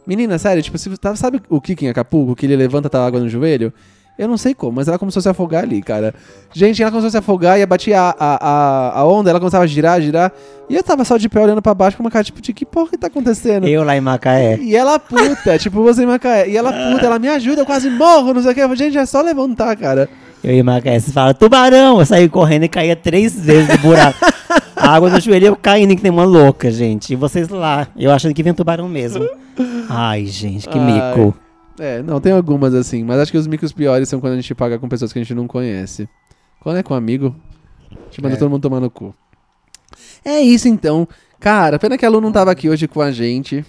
Menina, 0.05 0.37
sério, 0.37 0.61
tipo, 0.61 0.77
se, 0.77 0.89
sabe 1.15 1.41
o 1.49 1.59
Kiki 1.59 1.85
em 1.85 1.89
Acapulco, 1.89 2.35
que 2.35 2.45
ele 2.45 2.55
levanta 2.55 2.87
tá 2.87 3.03
água 3.03 3.19
no 3.19 3.27
joelho? 3.27 3.73
Eu 4.17 4.29
não 4.29 4.37
sei 4.37 4.53
como, 4.53 4.73
mas 4.77 4.87
ela 4.87 4.97
começou 4.97 5.19
a 5.19 5.23
se 5.23 5.29
afogar 5.29 5.63
ali, 5.63 5.81
cara. 5.81 6.13
Gente, 6.53 6.81
ela 6.81 6.89
começou 6.89 7.09
a 7.09 7.11
se 7.11 7.17
afogar 7.17 7.59
e 7.59 7.65
batia 7.65 7.99
a, 7.99 8.15
a, 8.17 8.37
a, 8.39 8.99
a 8.99 9.05
onda, 9.05 9.29
ela 9.29 9.39
começava 9.39 9.65
a 9.65 9.67
girar, 9.67 9.99
girar. 10.01 10.31
E 10.69 10.75
eu 10.75 10.81
tava 10.81 11.03
só 11.03 11.17
de 11.17 11.27
pé 11.27 11.41
olhando 11.41 11.61
pra 11.61 11.73
baixo 11.73 11.97
com 11.97 12.03
uma 12.03 12.09
cara, 12.09 12.23
tipo, 12.23 12.41
de 12.41 12.53
que 12.53 12.65
porra 12.65 12.91
que 12.91 12.97
tá 12.97 13.07
acontecendo? 13.07 13.67
Eu 13.67 13.83
lá 13.83 13.95
em 13.97 14.01
Macaé. 14.01 14.57
E 14.61 14.73
ela 14.73 14.97
puta, 14.97 15.57
tipo, 15.59 15.83
você 15.83 16.03
em 16.03 16.05
Macaé. 16.05 16.49
E 16.49 16.55
ela 16.55 16.71
puta, 16.71 17.05
ela 17.05 17.19
me 17.19 17.27
ajuda, 17.27 17.61
eu 17.61 17.65
quase 17.65 17.89
morro, 17.89 18.33
não 18.33 18.41
sei 18.41 18.51
o 18.51 18.55
que. 18.55 18.61
Eu 18.61 18.69
falei, 18.69 18.77
Gente, 18.77 18.97
é 18.97 19.05
só 19.05 19.21
levantar, 19.21 19.75
cara. 19.75 20.09
Eu 20.41 20.53
em 20.53 20.63
Macaé, 20.63 20.97
você 20.97 21.11
fala, 21.11 21.33
tubarão! 21.33 21.99
Eu 21.99 22.05
saí 22.05 22.29
correndo 22.29 22.63
e 22.63 22.69
caía 22.69 22.95
três 22.95 23.37
vezes 23.37 23.67
no 23.67 23.77
buraco. 23.79 24.17
A 24.75 24.91
água 24.91 25.09
no 25.09 25.19
joelho, 25.19 25.47
eu 25.47 25.55
caindo 25.55 25.95
que 25.95 26.03
nem 26.03 26.11
uma 26.11 26.23
louca, 26.23 26.71
gente. 26.71 27.13
E 27.13 27.15
vocês 27.15 27.49
lá, 27.49 27.87
eu 27.97 28.11
achando 28.11 28.33
que 28.33 28.43
vinha 28.43 28.53
tubarão 28.53 28.87
mesmo. 28.87 29.27
Ai, 29.89 30.25
gente, 30.25 30.69
que 30.69 30.77
Ai. 30.77 30.85
mico. 30.85 31.35
É, 31.77 32.01
não, 32.01 32.21
tem 32.21 32.31
algumas 32.31 32.73
assim, 32.73 33.03
mas 33.03 33.19
acho 33.19 33.31
que 33.31 33.37
os 33.37 33.47
micos 33.47 33.73
piores 33.73 34.07
são 34.07 34.19
quando 34.19 34.33
a 34.33 34.35
gente 34.37 34.55
paga 34.55 34.79
com 34.79 34.87
pessoas 34.87 35.11
que 35.11 35.19
a 35.19 35.21
gente 35.21 35.33
não 35.33 35.47
conhece. 35.47 36.07
Quando 36.61 36.77
é 36.77 36.83
com 36.83 36.93
amigo, 36.93 37.35
a 37.91 37.95
gente 38.05 38.21
manda 38.21 38.35
É. 38.35 38.37
todo 38.37 38.49
mundo 38.49 38.61
tomar 38.61 38.79
no 38.79 38.89
cu. 38.89 39.13
É 40.23 40.39
isso 40.41 40.67
então. 40.67 41.07
Cara, 41.39 41.77
pena 41.77 41.97
que 41.97 42.05
a 42.05 42.09
Lu 42.09 42.21
não 42.21 42.31
tava 42.31 42.49
aqui 42.51 42.69
hoje 42.69 42.87
com 42.87 43.01
a 43.01 43.11
gente 43.11 43.63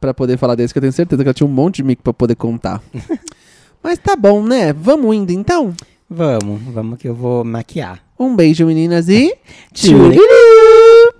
pra 0.00 0.12
poder 0.12 0.36
falar 0.36 0.54
desse, 0.54 0.72
que 0.72 0.78
eu 0.78 0.82
tenho 0.82 0.92
certeza 0.92 1.22
que 1.22 1.28
ela 1.28 1.34
tinha 1.34 1.46
um 1.46 1.50
monte 1.52 1.76
de 1.76 1.84
mico 1.84 2.02
pra 2.02 2.12
poder 2.12 2.34
contar. 2.36 2.82
mas 3.82 3.98
tá 3.98 4.14
bom, 4.14 4.42
né? 4.42 4.72
Vamos 4.72 5.16
indo 5.16 5.32
então? 5.32 5.74
Vamos, 6.08 6.60
vamos 6.72 6.98
que 6.98 7.08
eu 7.08 7.14
vou 7.14 7.42
maquiar. 7.44 8.00
Um 8.18 8.36
beijo, 8.36 8.64
meninas, 8.66 9.08
e... 9.08 9.34
Tchururu! 9.74 11.15